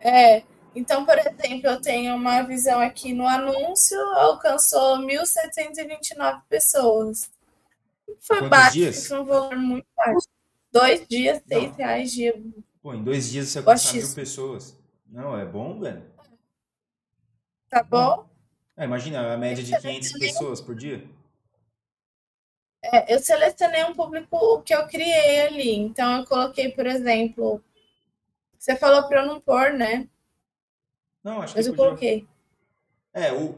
É. 0.00 0.42
Então, 0.74 1.06
por 1.06 1.18
exemplo, 1.18 1.66
eu 1.68 1.80
tenho 1.80 2.14
uma 2.14 2.42
visão 2.42 2.80
aqui 2.80 3.14
no 3.14 3.26
anúncio, 3.26 3.98
alcançou 4.16 4.98
1.729 4.98 6.42
pessoas. 6.50 7.30
Foi 8.20 8.38
Quantos 8.38 8.50
baixo, 8.50 8.72
dias? 8.74 9.06
foi 9.06 9.20
um 9.20 9.24
valor 9.24 9.56
muito 9.56 9.86
baixo. 9.96 10.28
Dois 10.70 11.06
dias, 11.08 11.42
seis 11.48 11.74
reais 11.76 12.12
dia. 12.12 12.34
Pô, 12.82 12.92
em 12.92 13.02
dois 13.02 13.30
dias 13.30 13.48
você 13.48 13.58
alcançar 13.58 13.94
mil 13.94 14.14
pessoas. 14.14 14.76
Não, 15.08 15.38
é 15.38 15.46
bom, 15.46 15.80
velho. 15.80 16.02
Tá 17.70 17.82
bom? 17.82 18.26
É, 18.76 18.84
imagina 18.84 19.32
a 19.32 19.36
média 19.38 19.64
de 19.64 19.74
Excelente, 19.74 20.10
500 20.10 20.20
né? 20.20 20.26
pessoas 20.28 20.60
por 20.60 20.74
dia. 20.74 21.04
É, 22.92 23.14
eu 23.14 23.18
selecionei 23.18 23.84
um 23.84 23.94
público 23.94 24.62
que 24.62 24.74
eu 24.74 24.86
criei 24.86 25.46
ali. 25.46 25.74
Então, 25.76 26.20
eu 26.20 26.26
coloquei, 26.26 26.70
por 26.70 26.86
exemplo. 26.86 27.62
Você 28.58 28.76
falou 28.76 29.06
para 29.08 29.22
eu 29.22 29.26
não 29.26 29.40
pôr, 29.40 29.72
né? 29.72 30.08
Não, 31.22 31.42
acho 31.42 31.54
que 31.54 31.58
Mas 31.58 31.66
eu 31.66 31.74
podia. 31.74 31.86
coloquei. 31.86 32.28
É, 33.12 33.32
o... 33.32 33.54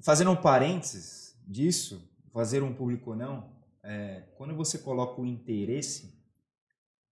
fazendo 0.00 0.30
um 0.30 0.36
parênteses 0.36 1.36
disso, 1.46 2.08
fazer 2.32 2.62
um 2.62 2.74
público 2.74 3.10
ou 3.10 3.16
não, 3.16 3.50
é, 3.82 4.22
quando 4.36 4.54
você 4.54 4.78
coloca 4.78 5.20
o 5.20 5.26
interesse, 5.26 6.14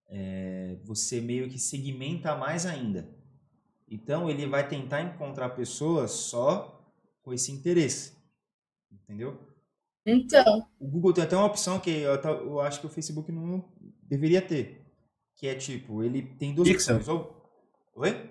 é, 0.09 0.77
você 0.85 1.21
meio 1.21 1.49
que 1.49 1.59
segmenta 1.59 2.35
mais 2.35 2.67
ainda. 2.67 3.09
Então, 3.89 4.29
ele 4.29 4.47
vai 4.47 4.67
tentar 4.69 5.03
encontrar 5.03 5.51
pessoas 5.51 6.11
só 6.11 6.93
com 7.23 7.33
esse 7.33 7.53
interesse. 7.53 8.15
Entendeu? 8.91 9.54
Então, 10.07 10.67
O 10.79 10.87
Google 10.87 11.13
tem 11.13 11.25
até 11.25 11.37
uma 11.37 11.47
opção 11.47 11.81
que 11.81 11.91
eu, 11.91 12.15
eu 12.15 12.61
acho 12.61 12.81
que 12.81 12.87
o 12.87 12.91
Facebook 12.91 13.31
não 13.33 13.65
deveria 14.03 14.43
ter. 14.43 14.85
Que 15.37 15.49
é 15.49 15.55
tipo, 15.55 16.03
ele 16.03 16.23
tem 16.23 16.55
duas 16.55 16.69
Pixel. 16.69 16.97
opções. 16.97 17.09
Ou... 17.17 17.51
Oi? 17.97 18.31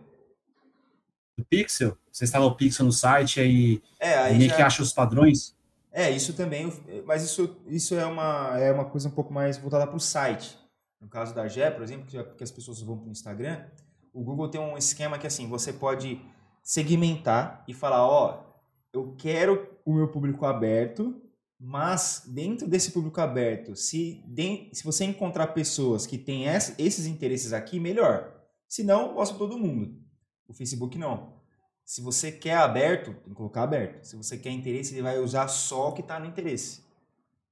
Do 1.38 1.43
Pixel? 1.45 1.97
Você 2.12 2.25
instala 2.25 2.45
o 2.45 2.55
Pixel 2.55 2.86
no 2.86 2.91
site 2.91 3.39
aí 3.39 3.81
É, 3.99 4.13
aí 4.15 4.38
meio 4.38 4.49
já- 4.49 4.55
que 4.55 4.62
acha 4.62 4.83
os 4.83 4.93
padrões? 4.93 5.55
É, 5.91 6.09
isso 6.09 6.33
também, 6.33 6.71
mas 7.05 7.23
isso, 7.23 7.55
isso 7.67 7.93
é, 7.95 8.05
uma, 8.05 8.57
é 8.59 8.71
uma 8.71 8.86
coisa 8.86 9.07
um 9.07 9.12
pouco 9.12 9.31
mais 9.31 9.57
voltada 9.59 9.86
para 9.86 9.95
o 9.95 9.99
site. 9.99 10.57
No 10.99 11.07
caso 11.07 11.36
da 11.36 11.47
GE, 11.47 11.69
por 11.71 11.83
exemplo, 11.83 12.05
que, 12.07 12.23
que 12.23 12.43
as 12.43 12.49
pessoas 12.51 12.81
vão 12.81 12.97
para 12.97 13.07
o 13.09 13.12
Instagram, 13.12 13.63
o 14.12 14.23
Google 14.23 14.47
tem 14.49 14.59
um 14.59 14.75
esquema 14.77 15.19
que 15.19 15.27
assim, 15.27 15.47
você 15.47 15.71
pode 15.71 16.19
segmentar 16.63 17.63
e 17.67 17.73
falar, 17.75 18.07
ó, 18.07 18.43
eu 18.91 19.13
quero 19.17 19.69
o 19.86 19.93
meu 19.93 20.07
público 20.07 20.45
aberto, 20.47 21.21
mas 21.65 22.23
dentro 22.28 22.67
desse 22.67 22.91
público 22.91 23.21
aberto, 23.21 23.73
se, 23.73 24.21
den- 24.28 24.69
se 24.73 24.84
você 24.84 25.06
encontrar 25.06 25.47
pessoas 25.47 26.06
que 26.06 26.17
têm 26.17 26.43
ess- 26.45 26.76
esses 26.78 27.06
interesses 27.06 27.54
aqui, 27.54 27.80
melhor. 27.80 28.36
Se 28.67 28.84
não, 28.84 29.13
mostra 29.13 29.38
todo 29.38 29.58
mundo. 29.58 29.97
O 30.45 30.54
Facebook 30.54 30.97
não. 30.97 31.41
Se 31.86 32.02
você 32.02 32.34
quer 32.34 32.58
aberto, 32.58 33.13
tem 33.13 33.30
que 33.30 33.34
colocar 33.34 33.63
aberto. 33.63 34.04
Se 34.04 34.17
você 34.17 34.38
quer 34.38 34.49
interesse, 34.52 34.93
ele 34.93 35.02
vai 35.04 35.17
usar 35.19 35.47
só 35.47 35.88
o 35.88 35.93
que 35.93 36.02
está 36.02 36.19
no 36.19 36.26
interesse. 36.26 36.84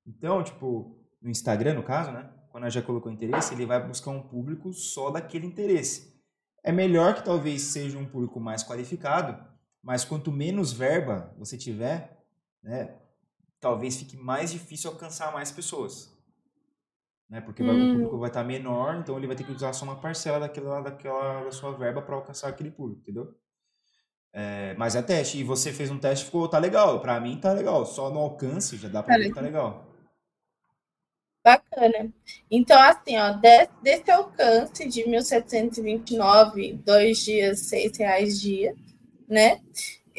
Então, 0.06 0.43
tipo, 0.43 0.93
no 1.21 1.30
Instagram, 1.30 1.76
no 1.76 1.84
caso, 1.84 2.12
né? 2.12 2.30
Quando 2.52 2.69
já 2.69 2.82
colocou 2.82 3.10
interesse, 3.10 3.54
ele 3.54 3.65
vai 3.65 3.82
buscar 3.88 4.12
um 4.12 4.21
público 4.21 4.74
só 4.74 5.10
daquele 5.10 5.47
interesse. 5.47 6.13
É 6.65 6.71
melhor 6.74 7.15
que 7.15 7.24
talvez 7.24 7.62
seja 7.62 7.97
um 7.97 8.06
público 8.06 8.41
mais 8.41 8.62
qualificado, 8.62 9.41
mas 9.82 10.04
quanto 10.04 10.34
menos 10.34 10.74
verba 10.74 11.34
você 11.38 11.58
tiver, 11.58 12.21
né? 12.62 12.97
Talvez 13.62 13.95
fique 13.95 14.17
mais 14.17 14.52
difícil 14.52 14.91
alcançar 14.91 15.32
mais 15.32 15.52
pessoas. 15.52 16.12
Né? 17.30 17.41
Porque 17.41 17.63
vai- 17.63 17.76
o 17.76 17.80
Hum. 17.80 17.91
público 17.91 18.19
vai 18.19 18.30
estar 18.30 18.43
menor, 18.43 18.95
então 18.97 19.17
ele 19.17 19.26
vai 19.28 19.36
ter 19.36 19.43
que 19.43 19.52
usar 19.52 19.74
só 19.74 19.86
uma 19.86 20.00
parcela 20.00 20.39
daquela, 20.39 20.82
daquela 20.82 21.43
da 21.45 21.52
sua 21.52 21.71
verba 21.76 22.02
para 22.02 22.15
alcançar 22.15 22.50
aquele 22.50 22.69
público, 22.71 23.02
entendeu? 23.02 23.36
É, 24.34 24.74
mas 24.76 24.95
é 24.95 25.02
teste. 25.02 25.38
E 25.39 25.43
você 25.43 25.71
fez 25.74 25.91
um 25.91 26.00
teste 26.00 26.24
e 26.24 26.26
ficou, 26.26 26.47
tá 26.47 26.58
legal. 26.58 27.00
Pra 27.02 27.19
mim 27.19 27.39
tá 27.39 27.52
legal. 27.54 27.86
Só 27.86 28.10
no 28.10 28.19
alcance 28.19 28.78
já 28.78 28.88
dá 28.89 29.04
pra 29.04 29.13
Tá 29.13 29.19
ver 29.19 29.28
que 29.28 29.34
tá 29.34 29.41
legal. 29.41 29.88
bacana. 31.43 32.12
Então, 32.50 32.80
assim, 32.80 33.17
ó, 33.17 33.32
de- 33.34 33.69
desse 33.82 34.12
alcance 34.12 34.88
de 34.88 35.08
1.729, 35.08 36.74
dois 36.86 37.19
dias, 37.19 37.62
seis 37.62 37.97
reais 37.97 38.39
dia, 38.39 38.76
né? 39.28 39.62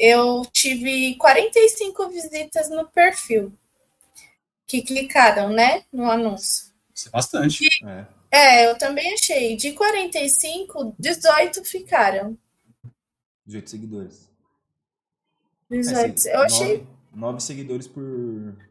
Eu 0.05 0.45
tive 0.51 1.15
45 1.15 2.09
visitas 2.09 2.69
no 2.69 2.85
perfil 2.89 3.53
que 4.67 4.81
clicaram, 4.81 5.49
né, 5.49 5.85
no 5.93 6.11
anúncio. 6.11 6.73
Isso 6.93 7.07
é 7.07 7.11
bastante. 7.11 7.65
É. 7.85 8.05
É, 8.29 8.69
eu 8.69 8.77
também 8.77 9.13
achei. 9.13 9.55
De 9.55 9.71
45, 9.71 10.93
18 10.99 11.63
ficaram. 11.63 12.37
18 13.45 13.69
seguidores. 13.69 14.29
18. 15.69 16.13
É, 16.13 16.17
se- 16.17 16.29
Eu 16.33 16.41
achei 16.41 16.77
nove- 16.79 16.87
nove 17.13 17.39
seguidores 17.39 17.87
por, 17.87 18.03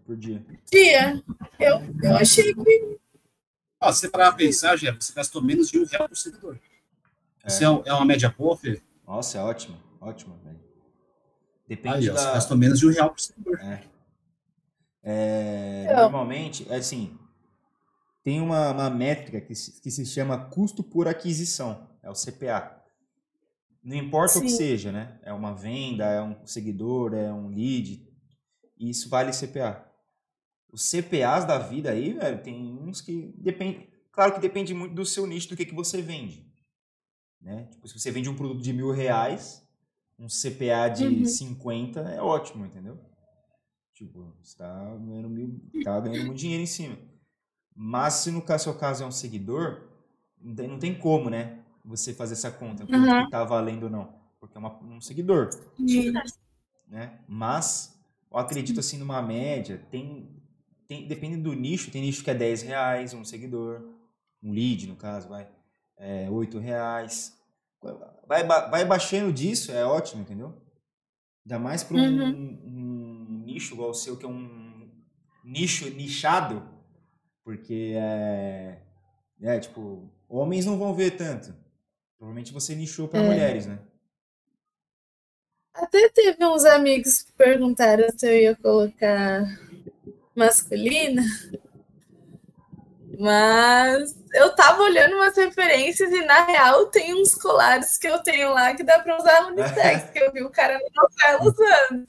por 0.05 0.15
dia. 0.17 0.45
dia. 0.71 1.23
Eu, 1.59 1.79
eu 2.03 2.17
achei 2.17 2.53
que. 2.55 2.99
Ó, 3.81 3.91
se 3.91 4.01
você 4.01 4.09
parar 4.11 4.29
pra 4.33 4.39
pensar, 4.39 4.77
Gé, 4.77 4.93
você 4.93 5.15
gastou 5.15 5.43
menos 5.43 5.71
de 5.71 5.79
um 5.79 5.87
real 5.87 6.07
por 6.09 6.17
seguidor. 6.17 6.59
Isso 7.47 7.65
é, 7.65 7.89
é 7.89 7.93
uma 7.95 8.05
média 8.05 8.29
boa, 8.29 8.55
Fê? 8.57 8.83
Nossa, 9.07 9.39
é 9.39 9.43
ótimo. 9.43 9.81
Ótimo, 10.01 10.37
velho. 10.45 10.61
Depende 11.75 11.97
Aí, 11.97 12.11
ó, 12.11 12.15
da. 12.15 12.35
gastou 12.35 12.55
menos 12.55 12.79
de 12.79 12.87
um 12.87 12.91
real 12.91 13.09
por 13.09 13.19
seguidor. 13.19 13.59
É, 15.03 15.85
Então. 15.87 16.03
normalmente, 16.03 16.71
assim, 16.71 17.19
tem 18.23 18.43
uma, 18.43 18.73
uma 18.73 18.91
métrica 18.91 19.41
que 19.41 19.55
se, 19.55 19.81
que 19.81 19.91
se 19.91 20.05
chama 20.05 20.37
custo 20.51 20.83
por 20.85 21.09
aquisição, 21.09 21.89
é 22.03 22.11
o 22.11 22.13
CPA. 22.13 22.79
Não 23.83 23.97
importa 23.97 24.39
o 24.39 24.43
que 24.43 24.51
Sim. 24.51 24.57
seja, 24.57 24.93
né? 24.93 25.19
É 25.23 25.33
uma 25.33 25.55
venda, 25.55 26.05
é 26.05 26.23
um 26.23 26.47
seguidor, 26.47 27.15
é 27.15 27.33
um 27.33 27.49
lead. 27.49 28.07
Isso 28.79 29.09
vale 29.09 29.33
CPA. 29.33 29.91
Os 30.71 30.91
CPAs 30.91 31.47
da 31.47 31.59
vida 31.59 31.91
aí, 31.91 32.13
velho, 32.13 32.43
tem 32.43 32.79
uns 32.83 33.01
que 33.01 33.33
depende. 33.39 33.89
Claro 34.13 34.35
que 34.35 34.41
depende 34.41 34.75
muito 34.75 34.95
do 34.95 35.07
seu 35.07 35.27
nicho, 35.27 35.49
do 35.49 35.57
que, 35.57 35.65
que 35.65 35.75
você 35.75 36.03
vende. 36.03 36.47
Né? 37.41 37.67
Tipo, 37.71 37.89
se 37.89 37.99
você 37.99 38.11
vende 38.11 38.29
um 38.29 38.37
produto 38.37 38.61
de 38.63 38.75
mil 38.75 38.91
reais, 38.91 39.67
um 40.23 40.29
CPA 40.29 40.89
de 40.89 41.05
Uhum. 41.05 41.25
50 41.27 42.01
é 42.01 42.21
ótimo, 42.23 42.65
entendeu? 42.65 42.99
Tipo, 43.95 44.35
você 44.43 44.57
tá 44.57 44.97
ganhando, 44.97 45.29
mil, 45.29 45.61
tá 45.83 46.01
ganhando 46.01 46.25
muito 46.25 46.39
dinheiro 46.39 46.63
em 46.63 46.67
cima. 46.67 46.97
Mas 47.75 48.15
se 48.15 48.31
no 48.31 48.43
seu 48.59 48.75
caso 48.75 49.05
é 49.05 49.07
um 49.07 49.13
seguidor, 49.13 49.89
não 50.41 50.55
tem, 50.55 50.69
não 50.69 50.79
tem 50.79 50.99
como, 50.99 51.31
né? 51.31 51.65
Você 51.85 52.15
fazer 52.15 52.35
essa 52.35 52.51
conta, 52.51 52.87
quanto 52.87 53.09
Uhum. 53.09 53.25
que 53.25 53.31
tá 53.31 53.45
valendo 53.45 53.85
ou 53.85 53.91
não. 53.91 54.15
Porque 54.41 54.57
é 54.57 54.61
uma- 54.61 54.79
um 54.83 55.01
seguidor 55.01 55.51
né? 56.89 57.21
Mas 57.29 57.99
eu 58.31 58.39
acredito 58.39 58.81
assim 58.81 58.99
numa 58.99 59.23
média, 59.23 59.79
tem, 59.91 60.29
tem 60.89 61.07
depende 61.07 61.37
do 61.37 61.53
nicho, 61.53 61.91
tem 61.91 62.03
nicho 62.03 62.23
que 62.25 62.31
é 62.31 62.35
10 62.35 62.63
reais 62.63 63.15
um 63.15 63.25
seguidor, 63.25 63.83
um 64.43 64.53
lead 64.53 64.87
no 64.87 64.97
caso, 64.97 65.29
vai, 65.29 65.49
é 65.97 66.29
8 66.31 66.59
reais. 66.59 67.39
Vai, 68.27 68.45
vai 68.47 68.85
baixando 68.85 69.33
disso, 69.33 69.73
é 69.73 69.85
ótimo, 69.85 70.23
entendeu? 70.23 70.55
Ainda 71.45 71.59
mais 71.59 71.83
para 71.83 71.97
um, 71.97 72.31
um 72.65 73.43
nicho 73.45 73.75
igual 73.75 73.91
o 73.91 73.95
seu, 73.95 74.17
que 74.17 74.25
é 74.25 74.29
um 74.29 74.91
nicho 75.45 75.89
nichado, 75.91 76.63
porque 77.45 77.95
é, 77.97 78.81
é 79.43 79.59
tipo, 79.61 80.09
homens 80.29 80.65
não 80.67 80.79
vão 80.79 80.95
ver 80.95 81.17
tanto. 81.17 81.55
Provavelmente 82.17 82.53
você 82.53 82.75
nichou 82.75 83.09
para 83.09 83.21
É. 83.21 83.27
mulheres, 83.27 83.67
né? 83.67 83.81
Até 85.75 86.09
teve 86.11 86.45
uns 86.45 86.65
amigos 86.65 87.23
que 87.23 87.33
perguntaram 87.33 88.07
se 88.17 88.27
eu 88.27 88.35
ia 88.41 88.57
colocar 88.57 89.43
masculina. 90.37 91.23
Mas 93.23 94.17
eu 94.35 94.53
tava 94.57 94.83
olhando 94.83 95.15
umas 95.15 95.37
referências 95.37 96.11
e 96.11 96.25
na 96.25 96.45
real 96.45 96.87
tem 96.87 97.15
uns 97.15 97.37
colares 97.37 97.97
que 97.97 98.09
eu 98.09 98.21
tenho 98.21 98.53
lá 98.53 98.75
que 98.75 98.83
dá 98.83 98.99
pra 98.99 99.17
usar 99.17 99.47
unissex, 99.47 100.11
que 100.11 100.19
eu 100.19 100.33
vi 100.33 100.43
o 100.43 100.51
cara 100.51 100.77
na 100.77 101.03
novela 101.03 101.41
usando. 101.45 102.05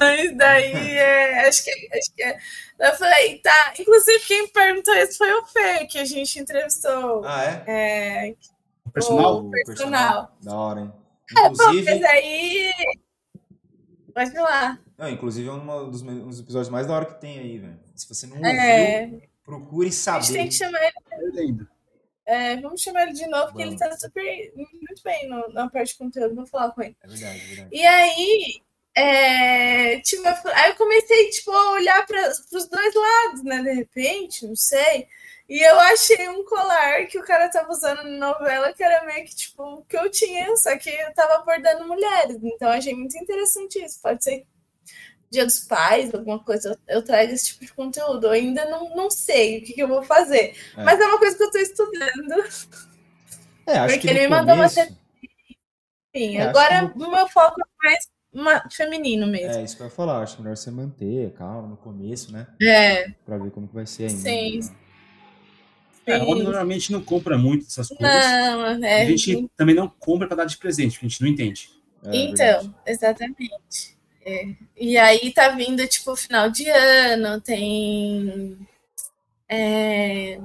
Mas 0.00 0.36
daí 0.36 0.96
é, 0.96 1.46
acho 1.46 1.62
que 1.62 1.70
acho 1.96 2.12
que 2.12 2.24
é. 2.24 2.36
Eu 2.80 2.94
falei, 2.94 3.38
tá. 3.38 3.72
Inclusive, 3.78 4.18
quem 4.26 4.48
perguntou 4.48 4.94
isso 4.96 5.16
foi 5.16 5.32
o 5.32 5.46
Fê, 5.46 5.86
que 5.86 5.98
a 6.00 6.04
gente 6.04 6.40
entrevistou. 6.40 7.22
Ah, 7.24 7.44
é? 7.44 7.64
É, 7.68 8.34
O 8.84 8.90
personal? 8.90 9.38
O 9.46 9.50
personal. 9.52 10.36
Da 10.42 10.56
hora, 10.56 10.80
hein? 10.80 10.92
mas 11.30 11.52
Inclusive, 11.52 12.04
aí. 12.04 12.72
Pode 14.12 14.32
falar. 14.32 14.80
não, 14.98 15.08
inclusive 15.08 15.48
é 15.48 15.52
um 15.52 15.88
dos, 15.88 16.02
um 16.02 16.26
dos 16.26 16.40
episódios 16.40 16.68
mais 16.68 16.88
da 16.88 16.94
hora 16.94 17.04
que 17.06 17.20
tem 17.20 17.38
aí, 17.38 17.58
velho. 17.58 17.78
Se 17.94 18.08
você 18.08 18.26
não 18.26 18.38
ouviu, 18.38 18.50
É, 18.50 19.10
procure 19.46 19.88
a 19.88 19.90
gente 19.90 20.00
saber. 20.02 20.32
tem 20.32 20.48
que 20.48 20.54
chamar 20.54 20.80
ele. 20.84 21.66
É, 22.26 22.56
vamos 22.56 22.82
chamar 22.82 23.04
ele 23.04 23.12
de 23.12 23.26
novo, 23.28 23.46
porque 23.46 23.62
ele 23.62 23.76
Vamos. 23.76 23.98
tá 23.98 24.06
super 24.08 24.52
muito 24.56 25.02
bem 25.04 25.28
no- 25.28 25.48
na 25.50 25.70
parte 25.70 25.92
de 25.92 25.98
conteúdo. 25.98 26.34
Vou 26.34 26.46
falar 26.46 26.72
com 26.72 26.82
ele. 26.82 26.96
É 27.02 27.06
verdade, 27.08 27.40
é 27.40 27.46
verdade. 27.46 27.68
E 27.76 27.86
aí, 27.86 28.62
é, 28.96 30.00
tipo, 30.00 30.26
eu, 30.26 30.34
aí 30.54 30.70
eu 30.70 30.76
comecei 30.76 31.30
tipo, 31.30 31.52
a 31.52 31.72
olhar 31.72 32.04
para 32.06 32.28
os 32.30 32.68
dois 32.68 32.94
lados, 32.94 33.44
né? 33.44 33.62
De 33.62 33.72
repente, 33.74 34.44
não 34.46 34.56
sei. 34.56 35.06
E 35.48 35.60
eu 35.64 35.78
achei 35.78 36.28
um 36.28 36.44
colar 36.44 37.06
que 37.06 37.18
o 37.18 37.22
cara 37.24 37.48
tava 37.48 37.70
usando 37.70 38.02
na 38.02 38.32
novela 38.32 38.72
que 38.72 38.82
era 38.82 39.04
meio 39.06 39.24
que 39.24 39.36
tipo 39.36 39.62
o 39.62 39.84
que 39.84 39.96
eu 39.96 40.10
tinha, 40.10 40.56
só 40.56 40.76
que 40.76 40.90
eu 40.90 41.14
tava 41.14 41.34
abordando 41.36 41.86
mulheres. 41.86 42.38
Então 42.42 42.66
eu 42.68 42.74
achei 42.74 42.94
muito 42.94 43.16
interessante 43.16 43.78
isso. 43.84 44.00
Pode 44.02 44.24
ser 44.24 44.44
Dia 45.30 45.44
dos 45.44 45.60
Pais, 45.60 46.14
alguma 46.14 46.38
coisa, 46.38 46.78
eu 46.88 47.02
trago 47.02 47.32
esse 47.32 47.46
tipo 47.48 47.64
de 47.66 47.72
conteúdo. 47.74 48.26
Eu 48.28 48.30
ainda 48.32 48.64
não, 48.70 48.94
não 48.94 49.10
sei 49.10 49.58
o 49.58 49.64
que, 49.64 49.72
que 49.74 49.82
eu 49.82 49.88
vou 49.88 50.02
fazer. 50.02 50.54
É. 50.76 50.84
Mas 50.84 51.00
é 51.00 51.04
uma 51.04 51.18
coisa 51.18 51.36
que 51.36 51.42
eu 51.42 51.50
tô 51.50 51.58
estudando. 51.58 52.32
É, 53.66 53.78
acho 53.78 53.94
Porque 53.94 54.06
que 54.06 54.14
ele 54.14 54.20
me 54.20 54.28
mandou 54.28 54.54
uma 54.54 54.68
começo, 54.68 54.96
Enfim, 56.14 56.36
É, 56.36 56.40
acho 56.42 56.48
agora 56.50 56.88
que 56.90 56.98
o 57.02 57.10
meu 57.10 57.28
foco 57.28 57.60
é 57.60 57.86
mais 57.86 58.08
ma- 58.32 58.70
feminino 58.70 59.26
mesmo. 59.26 59.58
É, 59.60 59.64
isso 59.64 59.76
que 59.76 59.82
eu 59.82 59.86
ia 59.86 59.90
falar. 59.92 60.22
Acho 60.22 60.40
melhor 60.40 60.56
você 60.56 60.70
manter, 60.70 61.32
calma, 61.34 61.68
no 61.68 61.76
começo, 61.76 62.32
né? 62.32 62.46
É, 62.62 63.08
Pra 63.24 63.38
ver 63.38 63.50
como 63.50 63.66
que 63.68 63.74
vai 63.74 63.86
ser 63.86 64.04
ainda. 64.04 64.20
Sim, 64.20 64.60
É, 66.06 66.18
sim. 66.18 66.22
homem 66.24 66.44
normalmente 66.44 66.92
não 66.92 67.02
compra 67.02 67.36
muito 67.36 67.64
dessas 67.64 67.88
coisas. 67.88 68.00
Não, 68.00 68.84
é. 68.84 69.02
a 69.02 69.04
gente 69.06 69.50
também 69.56 69.74
não 69.74 69.88
compra 69.88 70.28
pra 70.28 70.36
dar 70.36 70.44
de 70.44 70.56
presente, 70.56 70.92
porque 70.92 71.06
a 71.06 71.08
gente 71.08 71.20
não 71.20 71.28
entende. 71.28 71.70
É, 72.04 72.16
Então, 72.16 72.36
verdade. 72.60 72.74
exatamente. 72.86 73.95
É. 74.26 74.44
E 74.76 74.98
aí 74.98 75.32
tá 75.32 75.50
vindo, 75.50 75.86
tipo, 75.86 76.16
final 76.16 76.50
de 76.50 76.68
ano, 76.68 77.40
tem. 77.40 78.58
é, 79.48 80.40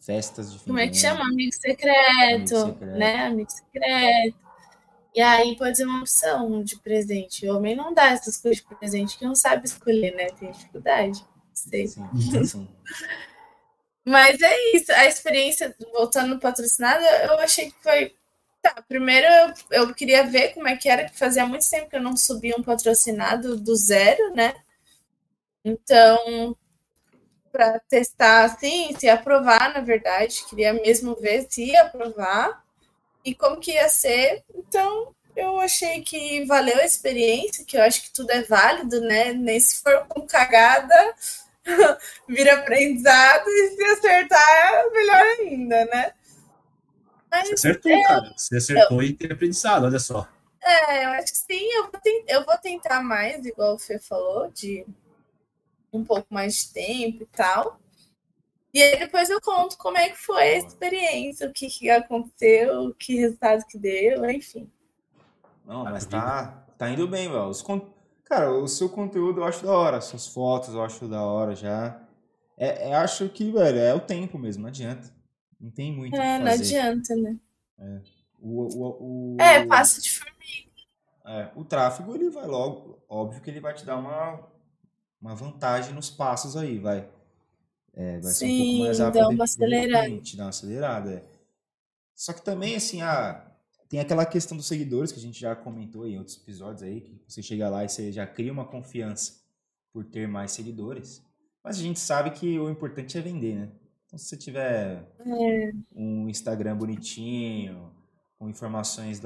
Festas 0.00 0.52
de 0.52 0.58
como 0.60 0.78
é 0.78 0.88
que 0.88 0.96
chama? 0.96 1.22
Amigo 1.24 1.52
secreto, 1.54 2.56
Amigo 2.56 2.72
secreto. 2.72 2.98
né? 2.98 3.26
Amigo 3.26 3.50
secreto. 3.50 4.36
E 5.14 5.20
aí 5.20 5.56
pode 5.56 5.76
ser 5.76 5.84
uma 5.86 6.00
opção 6.00 6.62
de 6.64 6.76
presente. 6.80 7.46
O 7.48 7.56
homem 7.56 7.76
não 7.76 7.94
dá 7.94 8.10
essas 8.10 8.36
coisas 8.38 8.62
de 8.62 8.76
presente 8.76 9.18
que 9.18 9.24
não 9.24 9.34
sabe 9.34 9.66
escolher, 9.66 10.14
né? 10.16 10.26
Tem 10.30 10.50
dificuldade. 10.50 11.24
Sei. 11.54 11.86
Sim, 11.88 12.08
sim. 12.46 12.68
Mas 14.04 14.40
é 14.42 14.76
isso, 14.76 14.90
a 14.92 15.06
experiência, 15.06 15.76
voltando 15.92 16.34
no 16.34 16.40
patrocinado, 16.40 17.04
eu 17.04 17.38
achei 17.38 17.70
que 17.70 17.82
foi. 17.82 18.14
Tá, 18.62 18.80
primeiro 18.88 19.26
eu, 19.26 19.82
eu 19.88 19.94
queria 19.94 20.24
ver 20.24 20.54
como 20.54 20.68
é 20.68 20.76
que 20.76 20.88
era, 20.88 21.04
que 21.08 21.18
fazia 21.18 21.44
muito 21.44 21.68
tempo 21.68 21.90
que 21.90 21.96
eu 21.96 22.02
não 22.02 22.16
subia 22.16 22.54
um 22.56 22.62
patrocinado 22.62 23.56
do 23.56 23.74
zero, 23.74 24.32
né? 24.34 24.54
Então, 25.64 26.56
para 27.50 27.80
testar 27.80 28.44
assim, 28.44 28.94
se 28.98 29.08
aprovar, 29.08 29.74
na 29.74 29.80
verdade, 29.80 30.44
queria 30.48 30.72
mesmo 30.72 31.14
ver 31.16 31.46
se 31.50 31.66
ia 31.66 31.82
aprovar 31.82 32.64
e 33.24 33.34
como 33.34 33.60
que 33.60 33.72
ia 33.72 33.88
ser. 33.88 34.44
Então, 34.54 35.14
eu 35.36 35.58
achei 35.60 36.02
que 36.02 36.44
valeu 36.46 36.78
a 36.78 36.84
experiência, 36.84 37.64
que 37.64 37.76
eu 37.76 37.82
acho 37.82 38.02
que 38.04 38.12
tudo 38.12 38.30
é 38.30 38.42
válido, 38.42 39.00
né? 39.02 39.32
Nem 39.32 39.58
se 39.60 39.82
for 39.82 40.06
com 40.08 40.26
cagada, 40.26 41.14
vira 42.28 42.54
aprendizado 42.54 43.48
e 43.48 43.70
se 43.76 43.84
acertar, 43.84 44.90
melhor 44.92 45.22
ainda, 45.40 45.84
né? 45.86 46.12
Mas 47.32 47.48
Você 47.48 47.54
acertou, 47.54 48.02
cara. 48.02 48.32
Você 48.36 48.56
acertou 48.56 49.02
e 49.02 49.12
teve 49.14 49.32
aprendizado, 49.34 49.84
olha 49.86 49.98
só. 49.98 50.28
é, 50.60 51.04
eu 51.06 51.10
acho 51.10 51.32
que 51.32 51.38
sim, 51.38 51.72
eu 51.72 51.90
vou, 51.90 52.00
ten- 52.00 52.24
eu 52.28 52.44
vou 52.44 52.56
tentar 52.58 53.02
mais, 53.02 53.44
igual 53.44 53.74
o 53.74 53.78
Fê 53.78 53.98
falou, 53.98 54.50
de 54.50 54.86
um 55.92 56.04
pouco 56.04 56.26
mais 56.32 56.54
de 56.64 56.72
tempo 56.72 57.22
e 57.22 57.26
tal. 57.26 57.78
E 58.74 58.82
aí 58.82 58.98
depois 58.98 59.30
eu 59.30 59.40
conto 59.40 59.78
como 59.78 59.98
é 59.98 60.10
que 60.10 60.16
foi 60.18 60.42
a 60.42 60.58
experiência, 60.58 61.48
o 61.48 61.52
que, 61.52 61.68
que 61.68 61.90
aconteceu, 61.90 62.94
que 62.98 63.16
resultado 63.16 63.66
que 63.66 63.78
deu, 63.78 64.28
enfim. 64.30 64.70
Não, 65.66 65.86
mas 65.86 66.06
tá, 66.06 66.64
tá 66.78 66.88
indo 66.90 67.06
bem, 67.08 67.28
velho. 67.28 67.48
Os 67.48 67.62
Cara, 68.24 68.50
o 68.52 68.66
seu 68.68 68.88
conteúdo 68.88 69.40
eu 69.40 69.44
acho 69.44 69.64
da 69.64 69.72
hora. 69.72 70.00
Suas 70.00 70.26
fotos 70.26 70.74
eu 70.74 70.82
acho 70.82 71.06
da 71.08 71.22
hora 71.22 71.54
já. 71.54 72.00
É, 72.56 72.90
é- 72.90 72.94
acho 72.94 73.28
que, 73.28 73.50
velho, 73.52 73.78
é 73.78 73.94
o 73.94 74.00
tempo 74.00 74.38
mesmo, 74.38 74.62
não 74.62 74.68
adianta. 74.70 75.12
Não 75.62 75.70
tem 75.70 75.92
muito 75.96 76.16
É, 76.16 76.38
não 76.40 76.50
adianta, 76.50 77.14
né? 77.16 77.38
O, 78.40 78.62
o, 78.62 79.34
o, 79.36 79.40
É, 79.40 79.64
passo 79.64 80.02
de 80.02 80.10
formiga. 80.10 80.70
É, 81.24 81.50
o 81.54 81.64
tráfego 81.64 82.14
ele 82.16 82.28
vai 82.30 82.46
logo, 82.46 82.98
óbvio 83.08 83.40
que 83.40 83.48
ele 83.48 83.60
vai 83.60 83.72
te 83.72 83.84
dar 83.84 83.96
uma, 83.96 84.40
uma 85.20 85.34
vantagem 85.36 85.94
nos 85.94 86.10
passos 86.10 86.56
aí, 86.56 86.78
vai. 86.78 87.08
É, 87.94 88.18
vai 88.20 88.32
ser 88.32 88.46
um 88.46 88.48
pouco 88.48 88.64
Sim, 88.72 88.80
mais 88.84 88.98
dá 88.98 89.04
rápido. 89.04 89.20
uma 89.28 89.34
de- 89.36 89.42
acelerada. 89.42 90.08
dá 90.36 90.42
uma 90.42 90.48
acelerada, 90.48 91.12
é. 91.12 91.24
Só 92.14 92.32
que 92.32 92.42
também, 92.42 92.74
assim, 92.74 93.02
ah, 93.02 93.46
tem 93.88 94.00
aquela 94.00 94.26
questão 94.26 94.56
dos 94.56 94.66
seguidores 94.66 95.12
que 95.12 95.18
a 95.18 95.22
gente 95.22 95.38
já 95.38 95.54
comentou 95.54 96.06
em 96.08 96.18
outros 96.18 96.36
episódios 96.36 96.82
aí, 96.82 97.00
que 97.02 97.20
você 97.28 97.42
chega 97.42 97.68
lá 97.68 97.84
e 97.84 97.88
você 97.88 98.10
já 98.10 98.26
cria 98.26 98.52
uma 98.52 98.64
confiança 98.64 99.40
por 99.92 100.04
ter 100.04 100.26
mais 100.26 100.50
seguidores. 100.52 101.22
Mas 101.62 101.78
a 101.78 101.82
gente 101.82 102.00
sabe 102.00 102.30
que 102.32 102.58
o 102.58 102.68
importante 102.70 103.16
é 103.16 103.20
vender, 103.20 103.54
né? 103.54 103.68
Então, 104.12 104.18
se 104.18 104.28
você 104.28 104.36
tiver 104.36 105.08
É, 105.20 105.72
um 105.96 106.28
Instagram 106.28 106.76
bonitinho, 106.76 107.90
com 108.38 108.46
informações 108.46 109.22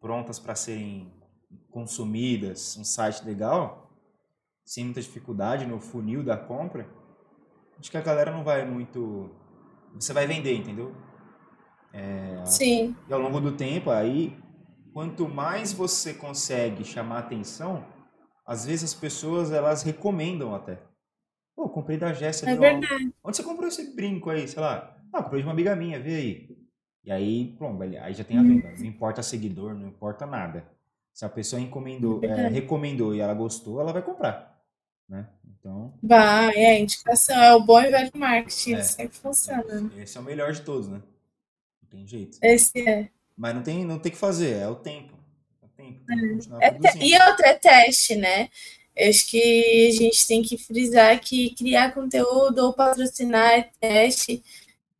prontas 0.00 0.40
para 0.40 0.56
serem 0.56 1.12
consumidas, 1.70 2.76
um 2.76 2.84
site 2.84 3.24
legal, 3.24 3.92
sem 4.64 4.84
muita 4.84 5.00
dificuldade 5.00 5.66
no 5.66 5.80
funil 5.80 6.24
da 6.24 6.36
compra, 6.36 6.84
acho 7.78 7.90
que 7.92 7.96
a 7.96 8.00
galera 8.02 8.32
não 8.32 8.42
vai 8.42 8.66
muito. 8.68 9.30
Você 9.94 10.12
vai 10.12 10.26
vender, 10.26 10.56
entendeu? 10.56 10.96
É, 11.92 12.44
sim, 12.44 12.96
e 13.08 13.12
ao 13.12 13.20
longo 13.20 13.40
do 13.40 13.52
tempo, 13.56 13.90
aí, 13.90 14.36
quanto 14.92 15.28
mais 15.28 15.72
você 15.72 16.12
consegue 16.12 16.84
chamar 16.84 17.20
atenção, 17.20 17.86
às 18.44 18.66
vezes 18.66 18.92
as 18.92 18.94
pessoas 18.94 19.52
elas 19.52 19.82
recomendam 19.84 20.54
até. 20.54 20.82
Pô, 21.58 21.68
comprei 21.68 21.98
da 21.98 22.12
Jéssica 22.12 22.52
é 22.52 22.54
verdade. 22.56 23.12
Onde 23.24 23.36
você 23.36 23.42
comprou 23.42 23.66
esse 23.66 23.92
brinco 23.92 24.30
aí, 24.30 24.46
sei 24.46 24.62
lá? 24.62 24.96
Ah, 25.12 25.24
comprei 25.24 25.42
de 25.42 25.48
uma 25.48 25.52
amiga 25.52 25.74
minha, 25.74 25.98
vê 25.98 26.14
aí. 26.14 26.58
E 27.02 27.10
aí, 27.10 27.54
pronto, 27.58 27.82
aí 27.82 28.14
já 28.14 28.22
tem 28.22 28.38
a 28.38 28.42
venda. 28.44 28.70
Não 28.78 28.86
importa 28.86 29.24
seguidor, 29.24 29.74
não 29.74 29.88
importa 29.88 30.24
nada. 30.24 30.64
Se 31.12 31.24
a 31.24 31.28
pessoa 31.28 31.60
encomendou, 31.60 32.18
é, 32.22 32.28
Verdade. 32.28 32.54
recomendou 32.54 33.12
e 33.12 33.18
ela 33.18 33.34
gostou, 33.34 33.80
ela 33.80 33.92
vai 33.92 34.02
comprar. 34.02 34.56
Né? 35.08 35.26
Então, 35.58 35.98
Vai, 36.00 36.54
é 36.54 36.78
indicação, 36.78 37.34
é 37.42 37.52
o 37.52 37.60
bom 37.64 37.80
e 37.80 37.90
velho 37.90 38.10
marketing, 38.14 38.74
É. 38.74 38.82
sempre 38.84 39.18
funciona. 39.18 39.90
esse 39.96 40.16
é 40.16 40.20
o 40.20 40.24
melhor 40.24 40.52
de 40.52 40.62
todos, 40.62 40.86
né? 40.86 41.02
Não 41.82 41.88
tem 41.90 42.06
jeito. 42.06 42.38
Esse 42.40 42.88
é. 42.88 43.08
Mas 43.36 43.52
não 43.52 43.64
tem, 43.64 43.84
não 43.84 43.98
tem 43.98 44.12
que 44.12 44.18
fazer, 44.18 44.58
é 44.58 44.68
o 44.68 44.76
tempo. 44.76 45.18
É 45.60 45.66
o 45.66 45.68
tempo. 45.70 46.04
Tem 46.06 46.38
É. 46.60 47.04
E 47.04 47.20
outra 47.28 47.48
é 47.48 47.54
teste, 47.54 48.14
né? 48.14 48.48
Eu 48.98 49.10
acho 49.10 49.30
que 49.30 49.88
a 49.88 49.92
gente 50.02 50.26
tem 50.26 50.42
que 50.42 50.58
frisar 50.58 51.20
que 51.20 51.54
criar 51.54 51.92
conteúdo 51.94 52.58
ou 52.58 52.72
patrocinar 52.72 53.52
é 53.52 53.70
teste. 53.80 54.42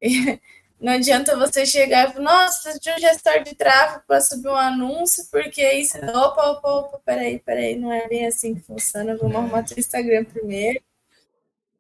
Não 0.80 0.92
adianta 0.92 1.36
você 1.36 1.66
chegar 1.66 2.08
e 2.08 2.12
falar, 2.12 2.24
nossa, 2.24 2.62
preciso 2.62 2.80
de 2.80 2.90
um 2.92 2.98
gestor 3.00 3.42
de 3.42 3.54
tráfego 3.56 4.04
para 4.06 4.20
subir 4.20 4.46
um 4.48 4.54
anúncio, 4.54 5.24
porque 5.28 5.68
isso. 5.72 5.98
Opa, 5.98 6.50
opa, 6.52 6.68
opa, 6.70 7.00
peraí, 7.04 7.40
peraí, 7.40 7.74
não 7.74 7.92
é 7.92 8.06
bem 8.06 8.24
assim 8.28 8.54
que 8.54 8.60
funciona. 8.60 9.16
Vamos 9.16 9.34
É. 9.34 9.38
arrumar 9.38 9.64
teu 9.64 9.76
Instagram 9.76 10.24
primeiro. 10.24 10.80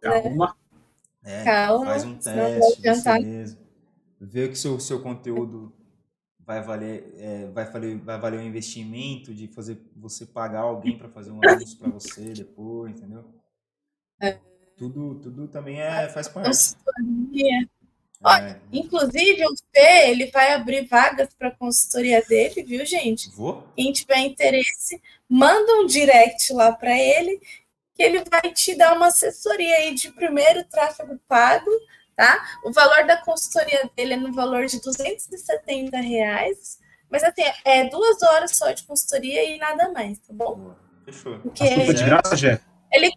Calma. 0.00 0.56
É, 1.24 1.44
Calma, 1.44 1.86
faz 1.86 2.04
um 2.04 2.18
vai 2.18 2.56
teste, 2.56 2.78
adiantar. 2.88 3.20
mesmo. 3.20 3.58
Vê 4.20 4.48
que 4.48 4.56
seu, 4.56 4.80
seu 4.80 5.00
conteúdo 5.00 5.72
vai 6.48 6.62
valer, 6.62 7.14
é, 7.18 7.44
vai, 7.48 7.70
valer, 7.70 7.98
vai 7.98 8.18
valer 8.18 8.40
o 8.40 8.42
investimento 8.42 9.34
de 9.34 9.48
fazer 9.48 9.78
você 9.94 10.24
pagar 10.24 10.60
alguém 10.60 10.96
para 10.96 11.10
fazer 11.10 11.30
um 11.30 11.40
anúncio 11.46 11.78
para 11.78 11.90
você 11.90 12.32
depois, 12.32 12.90
entendeu? 12.90 13.22
É. 14.18 14.38
Tudo, 14.74 15.16
tudo 15.16 15.46
também 15.48 15.78
é, 15.78 16.08
faz 16.08 16.26
parte. 16.26 16.46
Consultoria. 16.46 17.68
É, 18.26 18.56
Inclusive, 18.72 19.44
o 19.44 19.54
Fê, 19.72 20.10
ele 20.10 20.30
vai 20.30 20.54
abrir 20.54 20.86
vagas 20.86 21.34
para 21.34 21.50
consultoria 21.50 22.22
dele, 22.22 22.62
viu, 22.62 22.84
gente? 22.86 23.28
vou? 23.30 23.68
Quem 23.76 23.92
tiver 23.92 24.20
interesse, 24.20 25.02
manda 25.28 25.74
um 25.74 25.86
direct 25.86 26.50
lá 26.54 26.72
para 26.72 26.98
ele, 26.98 27.40
que 27.94 28.02
ele 28.02 28.24
vai 28.24 28.52
te 28.54 28.74
dar 28.74 28.96
uma 28.96 29.08
assessoria 29.08 29.76
aí 29.76 29.94
de 29.94 30.10
primeiro 30.12 30.64
tráfego 30.64 31.20
pago, 31.28 31.70
tá? 32.18 32.44
O 32.64 32.72
valor 32.72 33.06
da 33.06 33.16
consultoria 33.18 33.88
dele 33.96 34.14
é 34.14 34.16
no 34.16 34.32
valor 34.32 34.66
de 34.66 34.80
270 34.80 35.96
reais, 35.98 36.78
mas 37.08 37.22
assim, 37.22 37.42
é 37.64 37.88
duas 37.88 38.20
horas 38.22 38.56
só 38.56 38.72
de 38.72 38.82
consultoria 38.82 39.44
e 39.54 39.56
nada 39.58 39.90
mais, 39.92 40.18
tá 40.18 40.32
bom? 40.34 40.74
Fechou. 41.04 41.38
Porque 41.38 41.62
Assunto 41.64 41.94
de 41.94 42.04
graça, 42.04 42.36
Jé? 42.36 42.60
ele, 42.92 43.10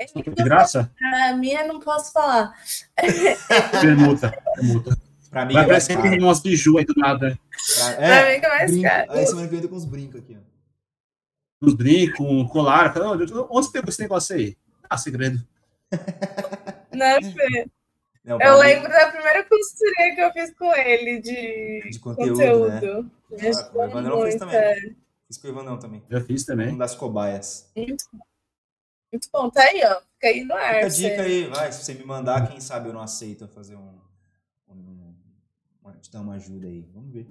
Assunto 0.00 0.30
de 0.34 0.44
graça? 0.44 0.92
a 1.28 1.32
minha 1.32 1.66
não 1.66 1.80
posso 1.80 2.12
falar. 2.12 2.52
Permuta. 3.80 4.30
Permuta. 4.54 4.96
Pra 5.30 5.44
mim 5.44 5.54
Vai 5.54 5.64
é 5.64 5.80
caro. 5.80 6.02
que 6.02 6.18
umas 6.24 6.40
biju 6.40 6.78
aí 6.78 6.84
do 6.84 6.94
nada. 6.96 7.38
Pra- 7.76 7.92
Pra 7.96 8.04
É, 8.04 8.34
mim 8.34 8.40
que 8.40 8.46
é 8.46 8.48
mais 8.48 8.70
brinco. 8.70 8.88
caro. 8.88 9.12
Aí 9.12 9.26
semana 9.26 9.48
que 9.48 9.56
vem 9.56 9.68
com 9.68 9.76
uns 9.76 9.84
brincos 9.84 10.20
aqui, 10.20 10.38
ó. 10.38 11.66
Uns 11.66 11.74
brincos, 11.74 12.20
um 12.20 12.46
colar. 12.46 12.94
"Onde 13.50 13.66
você 13.66 13.72
pegou 13.72 13.88
esse 13.88 14.00
negócio 14.00 14.36
aí? 14.36 14.56
Ah, 14.88 14.96
segredo. 14.96 15.44
Né, 16.92 17.20
Fê? 17.20 17.66
Não, 18.24 18.40
Eu 18.40 18.54
mim- 18.54 18.60
lembro 18.60 18.88
da 18.90 19.10
primeira 19.10 19.44
consultoria 19.44 20.14
que 20.14 20.20
eu 20.20 20.32
fiz 20.32 20.54
com 20.54 20.74
ele 20.74 21.20
de, 21.20 21.90
De 21.90 21.98
conteúdo, 21.98 22.68
né? 22.68 22.80
Me 23.30 23.46
Ah, 23.46 23.50
ajudou 23.50 23.82
o 23.82 23.84
Evandrão 23.84 24.22
fez 24.22 24.34
também. 24.36 24.56
é. 24.56 24.74
Fiz 25.26 25.38
com 25.38 25.48
o 25.48 25.78
também. 25.78 26.02
Já 26.10 26.20
fiz 26.22 26.44
também. 26.44 26.68
Um 26.74 26.78
das 26.78 26.94
cobaias. 26.94 27.70
Muito 27.76 28.04
bom. 28.12 28.18
Muito 29.12 29.28
bom, 29.32 29.50
tá 29.50 29.62
aí, 29.62 29.80
ó. 29.84 30.00
Fica 30.14 30.26
aí 30.28 30.44
no 30.44 30.54
ar. 30.54 30.74
Fica 30.74 30.86
a 30.86 30.90
você- 30.90 31.10
dica 31.10 31.22
aí, 31.22 31.44
vai. 31.46 31.72
Se 31.72 31.84
você 31.84 31.94
me 31.94 32.04
mandar, 32.04 32.46
quem 32.48 32.60
sabe 32.60 32.88
eu 32.88 32.92
não 32.92 33.00
aceito 33.00 33.46
fazer 33.48 33.76
um. 33.76 33.98
um 34.68 35.14
uma, 35.82 35.92
te 35.94 36.10
dar 36.10 36.20
uma 36.20 36.34
ajuda 36.34 36.66
aí. 36.66 36.86
Vamos 36.94 37.12
ver. 37.12 37.26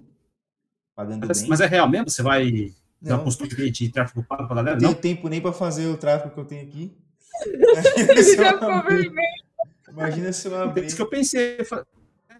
Pagando 0.95 1.28
Mas, 1.28 1.41
bem. 1.41 1.50
mas 1.50 1.62
é 1.62 1.67
real 1.67 1.88
mesmo? 1.88 2.10
Você 2.10 2.23
vai 2.23 2.52
dar 3.00 3.10
não, 3.12 3.15
uma 3.17 3.23
consultoria 3.26 3.69
de 3.71 3.89
tráfego 3.89 4.23
pago 4.23 4.47
pra 4.47 4.56
galera? 4.56 4.80
não 4.80 4.93
tenho 4.95 5.15
tempo 5.15 5.28
nem 5.30 5.39
pra 5.39 5.52
fazer 5.54 5.86
o 5.88 5.97
tráfego 5.97 6.34
que 6.34 6.39
eu 6.39 6.45
tenho 6.45 6.63
aqui. 6.67 6.97
Eu 7.45 8.36
Já 8.36 8.54
ficou 8.54 8.84
vermelho. 8.84 9.46
Imagina 9.89 10.32
se 10.34 10.47
eu 10.47 10.56
abrir. 10.56 10.86
isso 10.86 10.95
que 10.95 11.02
eu 11.02 11.10
pensei. 11.10 11.60
eu 11.60 11.65
falei, 11.65 11.86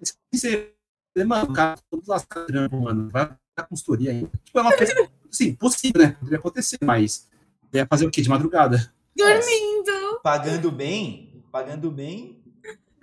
isso 0.02 0.14
que 0.14 0.20
eu 0.20 0.28
pensei. 0.32 0.78
Mano, 1.26 1.52
o 1.52 1.54
cara 1.54 1.78
tá 1.78 1.84
todo 1.90 2.04
lascado, 2.08 2.46
trampo, 2.48 2.80
mano. 2.80 3.10
Vai 3.10 3.30
dar 3.56 3.64
consultoria 3.68 4.12
ainda. 4.12 4.30
Tipo, 4.44 4.60
é 4.60 4.62
uma 4.62 4.76
coisa, 4.76 4.94
assim, 5.30 5.56
possível, 5.56 6.02
né? 6.02 6.16
Poderia 6.20 6.38
acontecer, 6.38 6.78
mas 6.84 7.28
ia 7.74 7.88
fazer 7.88 8.06
o 8.06 8.12
quê? 8.12 8.22
De 8.22 8.30
madrugada? 8.30 8.94
Dormindo. 9.16 10.20
Pagando 10.22 10.72
bem, 10.72 11.44
pagando 11.52 11.90
bem, 11.90 12.44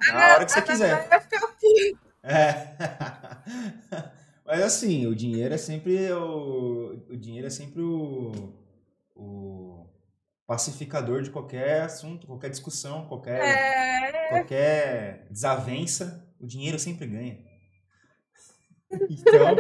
na 0.07 0.35
hora 0.35 0.45
que 0.45 0.53
você 0.53 0.63
quiser. 0.63 1.09
Vai 1.09 1.21
ficar 1.21 1.41
puto. 1.41 1.99
É. 2.23 2.77
Mas 4.47 4.63
assim, 4.63 5.07
o 5.07 5.15
dinheiro 5.15 5.55
é 5.55 5.59
sempre 5.59 6.13
o, 6.13 7.03
o 7.09 7.17
dinheiro 7.17 7.47
é 7.47 7.51
sempre 7.51 7.81
o, 7.81 8.53
o 9.15 9.87
pacificador 10.47 11.23
de 11.23 11.31
qualquer 11.31 11.83
assunto, 11.83 12.27
qualquer 12.27 12.51
discussão, 12.51 13.07
qualquer 13.09 13.41
É. 13.41 14.29
qualquer 14.29 15.27
desavença, 15.31 16.27
o 16.39 16.47
dinheiro 16.47 16.79
sempre 16.79 17.07
ganha. 17.07 17.39
Então, 18.93 19.57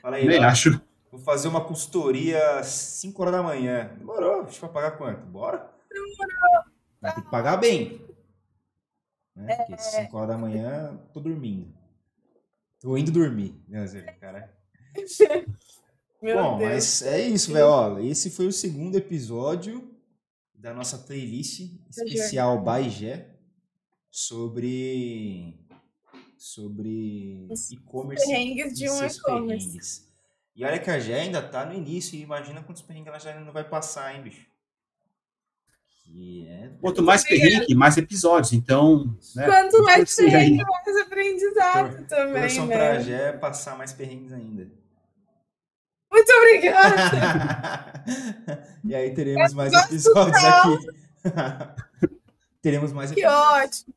fala 0.00 0.16
aí, 0.16 0.26
Nem 0.26 0.40
ó, 0.40 0.48
acho. 0.48 0.80
vou 1.10 1.20
fazer 1.20 1.48
uma 1.48 1.62
consultoria 1.64 2.58
às 2.58 2.66
5 2.68 3.20
horas 3.20 3.34
da 3.34 3.42
manhã. 3.42 3.94
Demorou, 3.98 4.42
a 4.42 4.44
gente 4.46 4.60
vai 4.60 4.70
pagar 4.70 4.92
quanto? 4.92 5.26
Bora? 5.26 5.70
Demorou. 5.90 6.64
Vai 7.00 7.14
ter 7.14 7.22
que 7.22 7.30
pagar 7.30 7.56
bem. 7.58 8.00
Né? 9.34 9.56
Porque 9.56 9.76
5 9.78 10.16
horas 10.16 10.28
da 10.28 10.38
manhã, 10.38 10.96
tô 11.12 11.20
dormindo. 11.20 11.74
Tô 12.80 12.96
indo 12.96 13.10
dormir. 13.12 13.62
Né, 13.68 13.86
Zé? 13.86 14.02
Caralho. 14.20 14.48
Meu 16.22 16.36
Bom, 16.40 16.58
Deus. 16.58 16.70
mas 16.70 17.02
é 17.02 17.20
isso, 17.20 17.52
velho. 17.52 17.98
Esse 17.98 18.30
foi 18.30 18.46
o 18.46 18.52
segundo 18.52 18.96
episódio 18.96 19.91
da 20.62 20.72
nossa 20.72 20.96
playlist 20.96 21.72
especial 21.90 22.62
by 22.62 22.88
Gé 22.88 23.26
sobre 24.08 25.58
sobre 26.38 27.48
e-commerce. 27.72 28.24
perrengues 28.24 28.78
de 28.78 28.84
e 28.84 28.90
um 28.90 28.96
seus 28.96 29.16
e-commerce. 29.16 30.04
E 30.54 30.64
olha 30.64 30.78
que 30.78 30.88
a 30.88 31.00
Gé 31.00 31.20
ainda 31.20 31.42
tá 31.42 31.66
no 31.66 31.74
início 31.74 32.16
e 32.16 32.22
imagina 32.22 32.62
quantos 32.62 32.82
perrengues 32.82 33.08
ela 33.08 33.18
já 33.18 33.40
não 33.40 33.52
vai 33.52 33.68
passar, 33.68 34.14
hein, 34.14 34.22
bicho? 34.22 34.46
Que 36.04 36.46
é 36.46 36.70
Quanto 36.80 37.02
mais 37.02 37.24
perrengue, 37.24 37.74
mais 37.74 37.96
episódios. 37.96 38.52
Então, 38.52 39.16
né? 39.34 39.46
Quanto 39.46 39.82
mais 39.82 40.14
perrengue, 40.14 40.62
mais 40.62 40.96
aprendizado 40.98 42.06
também, 42.06 42.42
torçam 42.42 42.68
pra 42.68 42.94
né? 42.94 43.02
Gé 43.02 43.32
passar 43.32 43.76
mais 43.76 43.92
perrengues 43.92 44.32
ainda. 44.32 44.70
Muito 46.12 46.30
obrigada. 46.32 48.04
e 48.84 48.94
aí 48.94 49.14
teremos 49.14 49.54
mais 49.54 49.72
gosto 49.72 49.86
episódios 49.86 50.44
aqui. 50.44 50.86
teremos 52.60 52.92
mais 52.92 53.10
Que 53.10 53.20
episódios. 53.20 53.86
ótimo. 53.86 53.94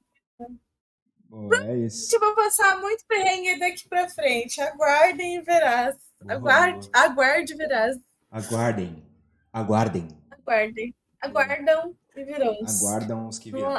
Bom, 1.27 1.53
é 1.53 1.77
isso. 1.79 2.09
gente 2.09 2.19
vai 2.19 2.33
passar 2.35 2.79
muito 2.79 3.05
perrengue 3.05 3.59
daqui 3.59 3.89
pra 3.89 4.07
frente. 4.07 4.61
Aguardem 4.61 5.35
e 5.35 5.41
verás. 5.41 5.97
Aguarde, 6.25 6.89
aguarde 6.93 7.53
e 7.53 7.57
verás. 7.57 7.97
Aguardem. 8.31 9.05
Aguardem. 9.51 10.07
Aguardem. 10.31 10.95
Aguardam 11.21 11.95
e 12.15 12.23
verões. 12.23 12.81
Aguardam 12.81 13.27
os 13.27 13.37
que 13.37 13.51
virão. 13.51 13.77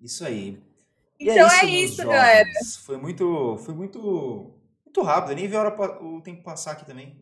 Isso 0.00 0.24
aí. 0.24 0.62
E 1.18 1.28
Então 1.28 1.50
é 1.50 1.64
isso, 1.66 1.96
jovens. 1.96 2.14
galera. 2.14 2.48
Foi 2.84 2.96
muito, 2.96 3.56
foi 3.58 3.74
muito, 3.74 4.54
muito 4.84 5.02
rápido. 5.02 5.32
Eu 5.32 5.36
nem 5.36 5.48
vi 5.48 5.56
a 5.56 5.60
hora 5.60 6.02
o 6.02 6.20
tempo 6.20 6.42
passar 6.44 6.72
aqui 6.72 6.86
também. 6.86 7.18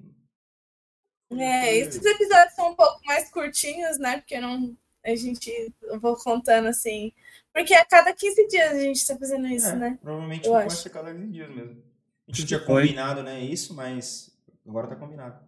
É, 1.31 1.77
esses 1.77 2.03
episódios 2.05 2.55
são 2.55 2.71
um 2.71 2.75
pouco 2.75 3.01
mais 3.05 3.31
curtinhos, 3.31 3.99
né? 3.99 4.19
Porque 4.19 4.41
não. 4.41 4.77
A 5.05 5.15
gente. 5.15 5.51
Eu 5.83 6.01
vou 6.01 6.17
contando 6.17 6.69
assim. 6.69 7.13
Porque 7.53 7.75
a 7.75 7.85
cada 7.85 8.13
15 8.13 8.47
dias 8.49 8.73
a 8.73 8.81
gente 8.81 9.07
tá 9.07 9.17
fazendo 9.17 9.47
isso, 9.47 9.69
É, 9.69 9.77
né? 9.77 9.99
Provavelmente 10.01 10.47
Eu 10.47 10.55
acho. 10.55 10.77
ser 10.77 10.91
cada 10.91 11.13
15 11.13 11.27
dias 11.29 11.49
mesmo. 11.51 11.83
A 12.29 12.33
gente 12.33 12.47
tinha 12.47 12.61
combinado, 12.61 13.23
né, 13.23 13.41
isso, 13.41 13.73
mas 13.75 14.31
agora 14.67 14.87
tá 14.87 14.97
combinado. 14.97 15.41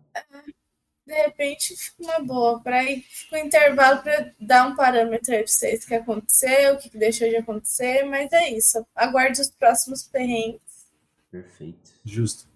De 1.07 1.15
repente 1.15 1.77
fica 1.77 2.03
uma 2.03 2.21
boa. 2.21 2.61
Para 2.63 2.83
ir 2.85 3.05
com 3.29 3.37
intervalo 3.37 4.03
para 4.03 4.33
dar 4.41 4.67
um 4.69 4.77
parâmetro 4.77 5.33
aí 5.35 5.43
pra 5.43 5.47
vocês 5.47 5.85
o 5.85 5.87
que 5.87 5.95
aconteceu, 5.95 6.75
o 6.75 6.79
que 6.79 6.97
deixou 6.97 7.29
de 7.29 7.37
acontecer. 7.37 8.05
Mas 8.05 8.33
é 8.33 8.51
isso. 8.51 8.87
Aguarde 8.95 9.41
os 9.41 9.51
próximos 9.51 10.05
perrengues. 10.05 10.61
Perfeito. 11.31 11.91
Justo. 12.05 12.49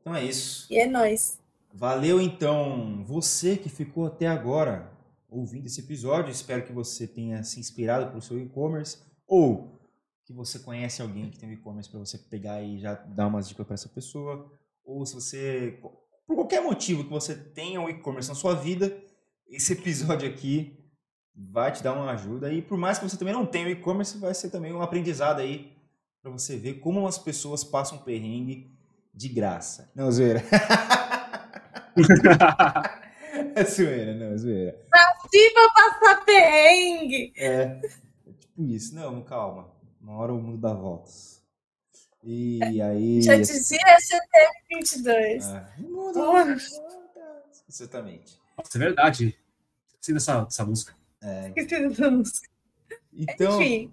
Então 0.00 0.14
é 0.16 0.24
isso. 0.24 0.66
E 0.70 0.78
é 0.78 0.86
nóis. 0.86 1.38
Valeu 1.72 2.20
então 2.20 3.04
você 3.04 3.56
que 3.56 3.68
ficou 3.68 4.06
até 4.06 4.26
agora 4.26 4.90
ouvindo 5.28 5.66
esse 5.66 5.80
episódio. 5.80 6.30
Espero 6.30 6.64
que 6.64 6.72
você 6.72 7.06
tenha 7.06 7.42
se 7.44 7.60
inspirado 7.60 8.08
pelo 8.08 8.22
seu 8.22 8.40
e-commerce 8.40 8.98
ou 9.26 9.78
que 10.24 10.32
você 10.32 10.58
conhece 10.58 11.00
alguém 11.00 11.30
que 11.30 11.38
tem 11.38 11.48
um 11.48 11.52
e-commerce 11.52 11.88
para 11.88 12.00
você 12.00 12.18
pegar 12.18 12.62
e 12.62 12.78
já 12.78 12.94
dar 12.94 13.26
umas 13.26 13.48
dicas 13.48 13.66
para 13.66 13.74
essa 13.74 13.88
pessoa. 13.88 14.50
Ou 14.84 15.04
se 15.04 15.14
você, 15.14 15.78
por 16.26 16.34
qualquer 16.34 16.62
motivo 16.62 17.04
que 17.04 17.10
você 17.10 17.34
tenha 17.34 17.80
um 17.80 17.88
e-commerce 17.88 18.28
na 18.28 18.34
sua 18.34 18.54
vida, 18.54 18.96
esse 19.46 19.72
episódio 19.72 20.28
aqui 20.28 20.78
vai 21.34 21.72
te 21.72 21.82
dar 21.82 21.92
uma 21.92 22.10
ajuda. 22.10 22.52
E 22.52 22.60
por 22.60 22.76
mais 22.76 22.98
que 22.98 23.08
você 23.08 23.16
também 23.16 23.34
não 23.34 23.46
tenha 23.46 23.68
e-commerce, 23.70 24.18
vai 24.18 24.34
ser 24.34 24.50
também 24.50 24.72
um 24.72 24.82
aprendizado 24.82 25.40
aí 25.40 25.72
para 26.20 26.30
você 26.30 26.56
ver 26.56 26.74
como 26.74 27.06
as 27.06 27.18
pessoas 27.18 27.62
passam 27.62 27.98
perrengue 27.98 28.76
de 29.14 29.28
graça. 29.28 29.90
Não, 29.94 30.10
zoeira. 30.10 30.42
é 33.54 33.64
zoeira, 33.64 34.14
não, 34.14 34.32
é 34.32 34.36
zoeira. 34.36 34.78
Se 35.30 35.50
pra 35.50 35.68
passar 35.70 36.24
perrengue. 36.24 37.32
É, 37.36 37.52
é 38.26 38.32
tipo 38.38 38.64
isso. 38.64 38.94
Não, 38.94 39.22
calma. 39.22 39.70
Uma 40.00 40.14
hora 40.16 40.32
o 40.32 40.40
mundo 40.40 40.58
dá 40.58 40.72
voltas. 40.72 41.42
E 42.24 42.60
aí. 42.82 43.22
Já 43.22 43.36
dizia 43.36 43.78
STF22. 43.78 45.44
Ah, 45.44 45.68
o 45.78 45.82
mundo 45.82 46.14
dá 46.14 46.24
voltas. 46.24 46.70
Exatamente. 47.68 48.38
Nossa, 48.56 48.76
é 48.76 48.78
verdade. 48.78 49.38
Esqueci 49.92 50.14
dessa, 50.14 50.40
dessa 50.44 50.64
música. 50.64 50.94
É, 51.20 51.52
Essa 51.56 52.10
música. 52.10 52.48
então, 53.12 53.60
Enfim. 53.60 53.92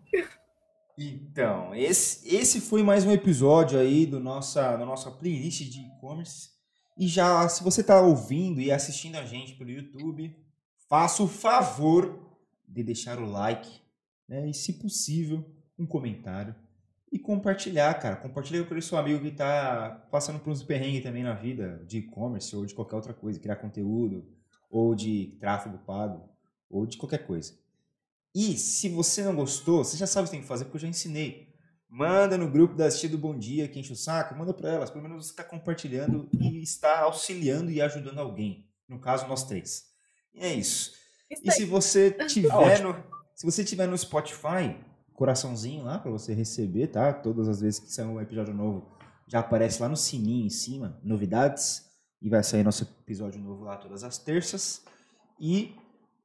então 0.98 1.74
esse, 1.76 2.36
esse 2.36 2.62
foi 2.62 2.84
mais 2.84 3.04
um 3.04 3.12
episódio 3.12 3.80
aí 3.80 4.06
do 4.06 4.20
nossa, 4.20 4.78
da 4.78 4.86
nossa 4.86 5.12
playlist 5.12 5.64
de 5.70 5.82
e-commerce. 5.82 6.55
E 6.98 7.08
já, 7.08 7.48
se 7.50 7.64
você 7.64 7.82
está 7.82 8.00
ouvindo 8.02 8.62
e 8.62 8.72
assistindo 8.72 9.16
a 9.18 9.26
gente 9.26 9.56
pelo 9.56 9.70
YouTube, 9.70 10.36
faça 10.88 11.22
o 11.22 11.28
favor 11.28 12.38
de 12.68 12.84
deixar 12.84 13.20
o 13.20 13.26
like, 13.26 13.70
né? 14.28 14.50
E, 14.50 14.54
se 14.54 14.74
possível, 14.74 15.46
um 15.78 15.86
comentário. 15.86 16.56
E 17.12 17.20
compartilhar, 17.20 17.94
cara. 17.96 18.16
Compartilha 18.16 18.64
com 18.64 18.76
o 18.76 18.82
seu 18.82 18.98
amigo 18.98 19.20
que 19.20 19.28
está 19.28 20.08
passando 20.12 20.40
por 20.40 20.52
uns 20.52 20.64
perrengues 20.64 21.04
também 21.04 21.24
na 21.24 21.34
vida, 21.34 21.84
de 21.86 22.00
e-commerce 22.00 22.56
ou 22.56 22.66
de 22.66 22.74
qualquer 22.74 22.96
outra 22.96 23.14
coisa, 23.14 23.40
criar 23.40 23.58
conteúdo, 23.58 24.26
ou 24.70 24.96
de 24.96 25.38
tráfego 25.40 25.78
pago, 25.80 26.30
ou 26.70 26.86
de 26.86 26.98
qualquer 26.98 27.26
coisa. 27.26 27.54
E 28.34 28.58
se 28.58 28.90
você 28.90 29.24
não 29.24 29.36
gostou, 29.36 29.84
você 29.84 29.96
já 29.96 30.08
sabe 30.08 30.24
o 30.24 30.26
que 30.28 30.32
tem 30.32 30.42
que 30.42 30.48
fazer, 30.48 30.66
porque 30.66 30.78
eu 30.78 30.82
já 30.82 30.88
ensinei. 30.88 31.55
Manda 31.90 32.38
no 32.38 32.50
grupo 32.50 32.76
da 32.76 32.90
Tia 32.90 33.10
do 33.10 33.18
Bom 33.18 33.38
Dia, 33.38 33.68
que 33.68 33.80
enche 33.80 33.94
o 33.94 33.96
saco, 33.96 34.36
manda 34.36 34.54
para 34.54 34.70
elas. 34.70 34.90
Pelo 34.90 35.04
menos 35.04 35.26
você 35.26 35.32
está 35.32 35.44
compartilhando 35.44 36.30
e 36.40 36.62
está 36.62 37.02
auxiliando 37.02 37.72
e 37.72 37.82
ajudando 37.82 38.20
alguém. 38.20 38.68
No 38.88 39.00
caso, 39.00 39.28
nós 39.28 39.44
três. 39.44 39.86
E 40.34 40.46
é 40.46 40.54
isso. 40.54 40.94
Isso 41.30 41.42
E 41.46 41.52
se 41.52 41.66
você 41.66 42.12
tiver 42.12 42.54
ótimo. 42.54 42.94
no, 42.94 43.04
se 43.36 43.46
você 43.46 43.64
tiver 43.64 43.88
no 43.88 43.98
Spotify, 43.98 44.76
coraçãozinho 45.14 45.84
lá 45.84 45.98
para 45.98 46.12
você 46.12 46.34
receber, 46.34 46.88
tá? 46.88 47.14
Todas 47.14 47.48
as 47.48 47.62
vezes 47.62 47.80
que 47.80 47.92
sair 47.92 48.06
um 48.06 48.20
episódio 48.22 48.54
novo, 48.54 48.92
já 49.28 49.40
aparece 49.40 49.82
lá 49.82 49.90
no 49.90 49.98
sininho 49.98 50.46
em 50.46 50.50
cima, 50.50 51.00
novidades, 51.04 51.86
e 52.22 52.30
vai 52.30 52.44
sair 52.44 52.64
nosso 52.64 52.84
episódio 52.84 53.40
novo 53.40 53.64
lá 53.64 53.78
todas 53.78 54.04
as 54.04 54.18
terças. 54.18 54.84
E 55.40 55.76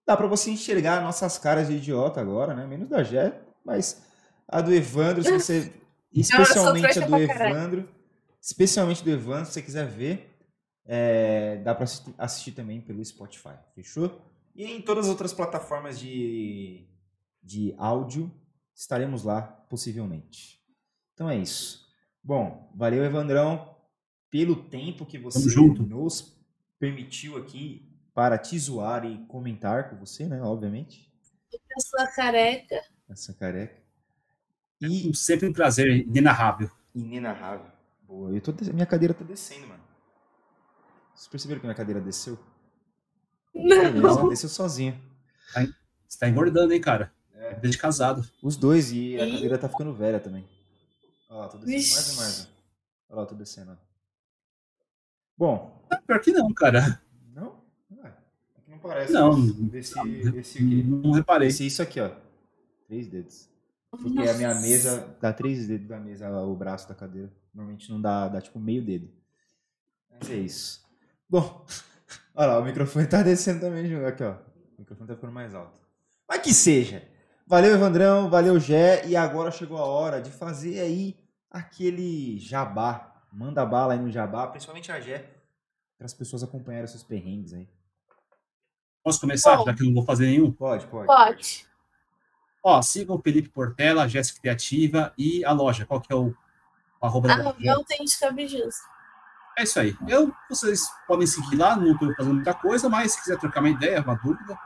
dá 0.06 0.16
para 0.16 0.26
você 0.26 0.50
enxergar 0.50 1.02
nossas 1.02 1.38
caras 1.38 1.68
de 1.68 1.74
idiota 1.74 2.20
agora, 2.20 2.54
né? 2.54 2.66
Menos 2.66 2.88
da 2.88 3.02
Jé, 3.02 3.40
mas 3.64 4.02
a 4.50 4.60
do 4.60 4.74
Evandro, 4.74 5.22
se 5.22 5.32
você 5.32 5.72
especialmente 6.12 6.86
a 6.86 7.06
trouxa 7.06 7.06
do. 7.06 7.16
Evandro, 7.16 7.88
especialmente 8.40 9.04
do 9.04 9.10
Evandro, 9.10 9.46
se 9.46 9.52
você 9.52 9.62
quiser 9.62 9.86
ver, 9.86 10.36
é, 10.84 11.58
dá 11.58 11.74
para 11.74 11.86
assistir 12.18 12.52
também 12.52 12.80
pelo 12.80 13.04
Spotify, 13.04 13.54
fechou? 13.74 14.20
E 14.54 14.64
em 14.64 14.82
todas 14.82 15.04
as 15.06 15.10
outras 15.10 15.32
plataformas 15.32 15.98
de, 15.98 16.88
de 17.42 17.74
áudio, 17.78 18.30
estaremos 18.74 19.22
lá, 19.22 19.42
possivelmente. 19.42 20.60
Então 21.14 21.30
é 21.30 21.36
isso. 21.36 21.88
Bom, 22.22 22.70
valeu, 22.74 23.04
Evandrão, 23.04 23.76
pelo 24.28 24.56
tempo 24.56 25.06
que 25.06 25.18
você 25.18 25.48
nos 25.58 26.36
permitiu 26.78 27.36
aqui 27.36 27.88
para 28.12 28.36
te 28.36 28.58
zoar 28.58 29.04
e 29.04 29.24
comentar 29.26 29.90
com 29.90 29.96
você, 29.96 30.26
né? 30.26 30.42
Obviamente, 30.42 31.08
Eu 31.52 31.80
sou 31.80 32.00
a 32.00 32.06
careca. 32.08 32.82
essa 33.08 33.32
careca. 33.32 33.80
E 34.80 35.10
E 35.10 35.14
sempre 35.14 35.46
um 35.48 35.52
prazer 35.52 35.88
inenarrável. 36.06 36.70
inenarrável. 36.94 37.66
Boa, 38.02 38.30
eu 38.32 38.40
tô, 38.40 38.52
minha 38.72 38.86
cadeira 38.86 39.14
tá 39.14 39.24
descendo, 39.24 39.66
mano. 39.66 39.82
Vocês 41.14 41.28
perceberam 41.28 41.60
que 41.60 41.66
minha 41.66 41.74
cadeira 41.76 42.00
desceu? 42.00 42.38
Beleza, 43.54 43.90
Não. 44.00 44.28
desceu 44.28 44.48
sozinha. 44.48 45.00
Você 46.08 46.18
tá 46.18 46.28
engordando, 46.28 46.72
hein, 46.72 46.80
cara? 46.80 47.12
É. 47.34 47.54
Desde 47.54 47.78
casado. 47.78 48.28
Os 48.42 48.56
dois, 48.56 48.90
e 48.92 49.16
a 49.20 49.30
cadeira 49.30 49.58
tá 49.58 49.68
ficando 49.68 49.92
velha 49.92 50.18
também. 50.20 50.48
Ó, 51.28 51.46
tô 51.48 51.58
descendo 51.58 51.76
Vixe. 51.78 51.94
mais 51.94 52.12
e 52.12 52.16
mais. 52.16 52.40
ó. 52.46 53.12
Olha 53.12 53.20
lá, 53.20 53.26
tô 53.26 53.34
descendo. 53.34 53.72
ó. 53.72 53.76
Bom, 55.36 55.80
Pior 56.06 56.20
que 56.20 56.32
não, 56.32 56.52
cara. 56.54 57.02
não? 57.34 57.60
Ah, 58.02 58.08
é 58.08 58.60
que 58.62 58.70
não 58.70 58.78
parece. 58.78 59.12
Não. 59.12 59.46
Desci 59.68 59.98
o 59.98 60.02
quê? 60.68 60.82
Não 60.84 61.12
reparei. 61.12 61.48
Desci 61.48 61.66
isso 61.66 61.82
aqui, 61.82 62.00
ó. 62.00 62.10
Três 62.86 63.06
dedos. 63.08 63.48
Porque 63.90 64.28
a 64.28 64.34
minha 64.34 64.54
mesa 64.54 65.16
dá 65.20 65.32
três 65.32 65.66
dedos 65.66 65.88
da 65.88 65.98
mesa, 65.98 66.30
o 66.30 66.54
braço 66.54 66.88
da 66.88 66.94
cadeira. 66.94 67.32
Normalmente 67.52 67.90
não 67.90 68.00
dá, 68.00 68.28
dá 68.28 68.40
tipo 68.40 68.58
meio 68.60 68.84
dedo. 68.84 69.10
Mas 70.08 70.30
é 70.30 70.36
isso. 70.36 70.84
Bom, 71.28 71.64
olha 72.34 72.52
lá, 72.52 72.58
o 72.60 72.64
microfone 72.64 73.06
tá 73.06 73.22
descendo 73.22 73.60
também, 73.60 73.86
Ju. 73.86 74.06
aqui 74.06 74.22
ó. 74.22 74.32
O 74.76 74.80
microfone 74.80 75.08
tá 75.08 75.14
ficando 75.14 75.32
mais 75.32 75.54
alto. 75.54 75.80
Mas 76.28 76.40
que 76.40 76.54
seja. 76.54 77.02
Valeu, 77.46 77.74
Evandrão, 77.74 78.30
valeu, 78.30 78.60
Gé. 78.60 79.04
E 79.06 79.16
agora 79.16 79.50
chegou 79.50 79.76
a 79.76 79.84
hora 79.84 80.22
de 80.22 80.30
fazer 80.30 80.80
aí 80.80 81.18
aquele 81.50 82.38
jabá. 82.38 83.24
Manda 83.32 83.66
bala 83.66 83.94
aí 83.94 83.98
no 83.98 84.10
jabá, 84.10 84.46
principalmente 84.46 84.92
a 84.92 85.00
Gé, 85.00 85.28
para 85.98 86.06
as 86.06 86.14
pessoas 86.14 86.42
acompanharem 86.42 86.84
os 86.84 86.92
seus 86.92 87.02
perrengues 87.02 87.52
aí. 87.52 87.68
Posso 89.02 89.20
começar, 89.20 89.56
Bom. 89.56 89.64
já 89.64 89.74
que 89.74 89.82
eu 89.82 89.86
não 89.86 89.94
vou 89.94 90.04
fazer 90.04 90.26
nenhum? 90.26 90.52
Pode, 90.52 90.86
pode. 90.86 91.06
Pode. 91.06 91.66
Ó, 92.62 92.80
sigam 92.82 93.16
o 93.16 93.20
Felipe 93.22 93.48
Portela, 93.48 94.02
a 94.04 94.08
Jéssica 94.08 94.40
Criativa 94.40 95.12
e 95.16 95.44
a 95.44 95.52
loja. 95.52 95.86
Qual 95.86 96.00
que 96.00 96.12
é 96.12 96.16
o, 96.16 96.28
o 97.00 97.06
arroba 97.06 97.28
da 97.28 97.34
Ah, 97.34 97.42
loja? 97.44 97.56
meu 97.58 97.74
autêntica 97.76 98.30
bijus. 98.30 98.74
É 99.58 99.62
isso 99.64 99.80
aí. 99.80 99.96
Eu, 100.08 100.32
vocês 100.48 100.82
podem 101.06 101.26
seguir 101.26 101.56
lá, 101.56 101.76
não 101.76 101.92
estou 101.92 102.14
fazendo 102.14 102.34
muita 102.34 102.54
coisa, 102.54 102.88
mas 102.88 103.12
se 103.12 103.20
quiser 103.22 103.38
trocar 103.38 103.60
uma 103.60 103.70
ideia, 103.70 104.00
uma 104.02 104.14
dúvida, 104.14 104.58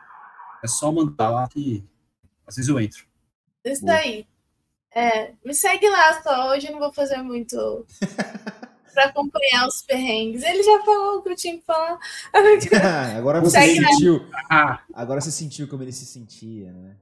é 0.62 0.66
só 0.66 0.90
mandar 0.92 1.30
lá 1.30 1.48
que 1.48 1.84
às 2.46 2.56
vezes 2.56 2.68
eu 2.68 2.78
entro. 2.80 3.04
Isso 3.64 3.84
daí. 3.84 4.26
É, 4.94 5.32
me 5.44 5.54
segue 5.54 5.88
lá 5.88 6.22
só. 6.22 6.50
Hoje 6.50 6.66
eu 6.68 6.72
não 6.72 6.78
vou 6.78 6.92
fazer 6.92 7.16
muito 7.22 7.86
pra 8.92 9.06
acompanhar 9.06 9.66
os 9.66 9.82
perrengues. 9.82 10.42
Ele 10.44 10.62
já 10.62 10.84
falou 10.84 11.18
o 11.18 11.22
que 11.22 11.30
eu 11.30 11.36
tinha 11.36 11.58
que 11.58 11.64
falar. 11.64 11.98
agora 13.16 13.40
você 13.40 13.58
Segue 13.58 13.80
lá. 13.80 13.88
sentiu. 13.88 14.28
Ah, 14.50 14.80
Agora 14.92 15.20
você 15.20 15.30
sentiu 15.32 15.66
como 15.66 15.82
ele 15.82 15.92
se 15.92 16.06
sentia, 16.06 16.70
né? 16.72 16.96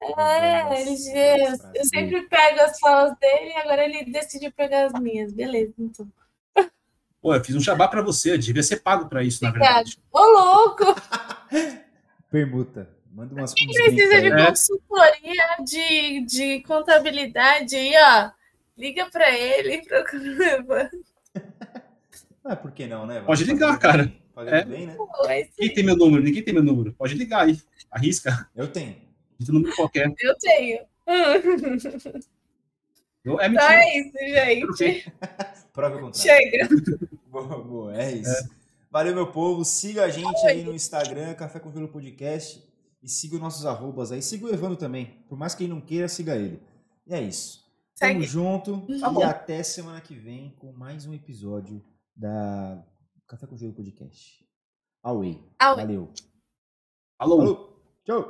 É, 0.00 0.80
ele 0.80 0.90
diz, 0.90 1.60
eu 1.74 1.84
sempre 1.84 2.22
pego 2.28 2.60
as 2.60 2.78
falas 2.78 3.16
dele 3.18 3.50
e 3.50 3.56
agora 3.56 3.84
ele 3.84 4.04
decidiu 4.10 4.52
pegar 4.52 4.86
as 4.86 4.92
minhas. 5.00 5.32
Beleza, 5.32 5.72
então. 5.78 6.08
pô, 7.20 7.34
eu 7.34 7.42
fiz 7.44 7.56
um 7.56 7.60
jabá 7.60 7.88
pra 7.88 8.00
você, 8.00 8.32
eu 8.32 8.38
devia 8.38 8.62
ser 8.62 8.76
pago 8.80 9.08
pra 9.08 9.24
isso, 9.24 9.42
na 9.42 9.50
Obrigada. 9.50 9.74
verdade. 9.74 9.98
Ô, 10.12 10.20
louco! 10.20 10.84
Permuta. 12.30 12.88
Manda 13.12 13.34
umas 13.34 13.52
uns 13.52 13.64
Precisa 13.64 14.20
de 14.20 14.32
aí. 14.32 14.46
Consultoria 14.46 15.44
de, 15.64 16.20
de 16.26 16.60
contabilidade 16.62 17.74
aí, 17.74 17.92
ó. 17.96 18.30
Liga 18.76 19.06
pra 19.10 19.36
ele, 19.36 19.82
procura. 19.88 20.90
Ah, 22.44 22.54
por 22.54 22.70
que 22.70 22.86
não, 22.86 23.04
né? 23.06 23.20
Pode 23.22 23.42
ligar, 23.42 23.76
cara. 23.80 24.04
bem, 24.36 24.46
É. 24.46 24.64
bem, 24.64 24.86
né? 24.86 24.96
Ser. 25.26 25.50
Quem 25.56 25.74
tem 25.74 25.84
meu 25.84 25.96
número? 25.96 26.22
Ninguém 26.22 26.44
tem 26.44 26.54
meu 26.54 26.62
número. 26.62 26.92
Pode 26.92 27.14
ligar 27.14 27.46
aí. 27.46 27.60
Arrisca. 27.90 28.48
Eu 28.54 28.68
tenho. 28.68 29.07
Um 29.40 29.52
número 29.52 29.74
qualquer. 29.76 30.12
Eu 30.20 30.36
tenho. 30.38 30.80
Eu, 33.24 33.40
é 33.40 33.46
Então 33.48 33.68
mentira. 33.68 33.74
é 33.74 34.54
isso, 34.54 34.76
gente. 34.76 35.12
Prova 35.72 35.96
o 35.96 36.00
contrário. 36.00 36.50
Chega. 36.50 36.68
Boa, 37.28 37.62
boa, 37.62 37.94
é 38.02 38.12
isso. 38.12 38.48
Valeu, 38.90 39.14
meu 39.14 39.30
povo. 39.30 39.62
Siga 39.64 40.04
a 40.04 40.08
gente 40.08 40.46
aí 40.46 40.64
no 40.64 40.72
Instagram, 40.72 41.34
Café 41.34 41.60
com 41.60 41.70
Gelo 41.70 41.88
Podcast. 41.88 42.66
E 43.02 43.08
siga 43.08 43.34
os 43.36 43.40
nossos 43.40 43.66
arrobas 43.66 44.10
aí. 44.10 44.22
Siga 44.22 44.46
o 44.46 44.52
Evandro 44.52 44.76
também. 44.78 45.22
Por 45.28 45.36
mais 45.38 45.54
que 45.54 45.62
ele 45.64 45.72
não 45.74 45.80
queira, 45.80 46.08
siga 46.08 46.34
ele. 46.36 46.60
E 47.06 47.14
é 47.14 47.20
isso. 47.20 47.62
Tamo 47.98 48.14
Segue. 48.14 48.24
junto. 48.24 48.80
Tá 48.98 49.10
e 49.10 49.12
bom. 49.12 49.22
até 49.22 49.62
semana 49.62 50.00
que 50.00 50.14
vem 50.14 50.56
com 50.58 50.72
mais 50.72 51.04
um 51.06 51.12
episódio 51.12 51.84
da 52.16 52.82
Café 53.26 53.46
com 53.46 53.56
Gelo 53.58 53.74
Podcast. 53.74 54.42
Away. 55.02 55.38
Away. 55.60 55.76
Valeu. 55.84 56.12
Falou. 57.18 57.38
Falou. 57.38 57.82
Tchau. 58.06 58.26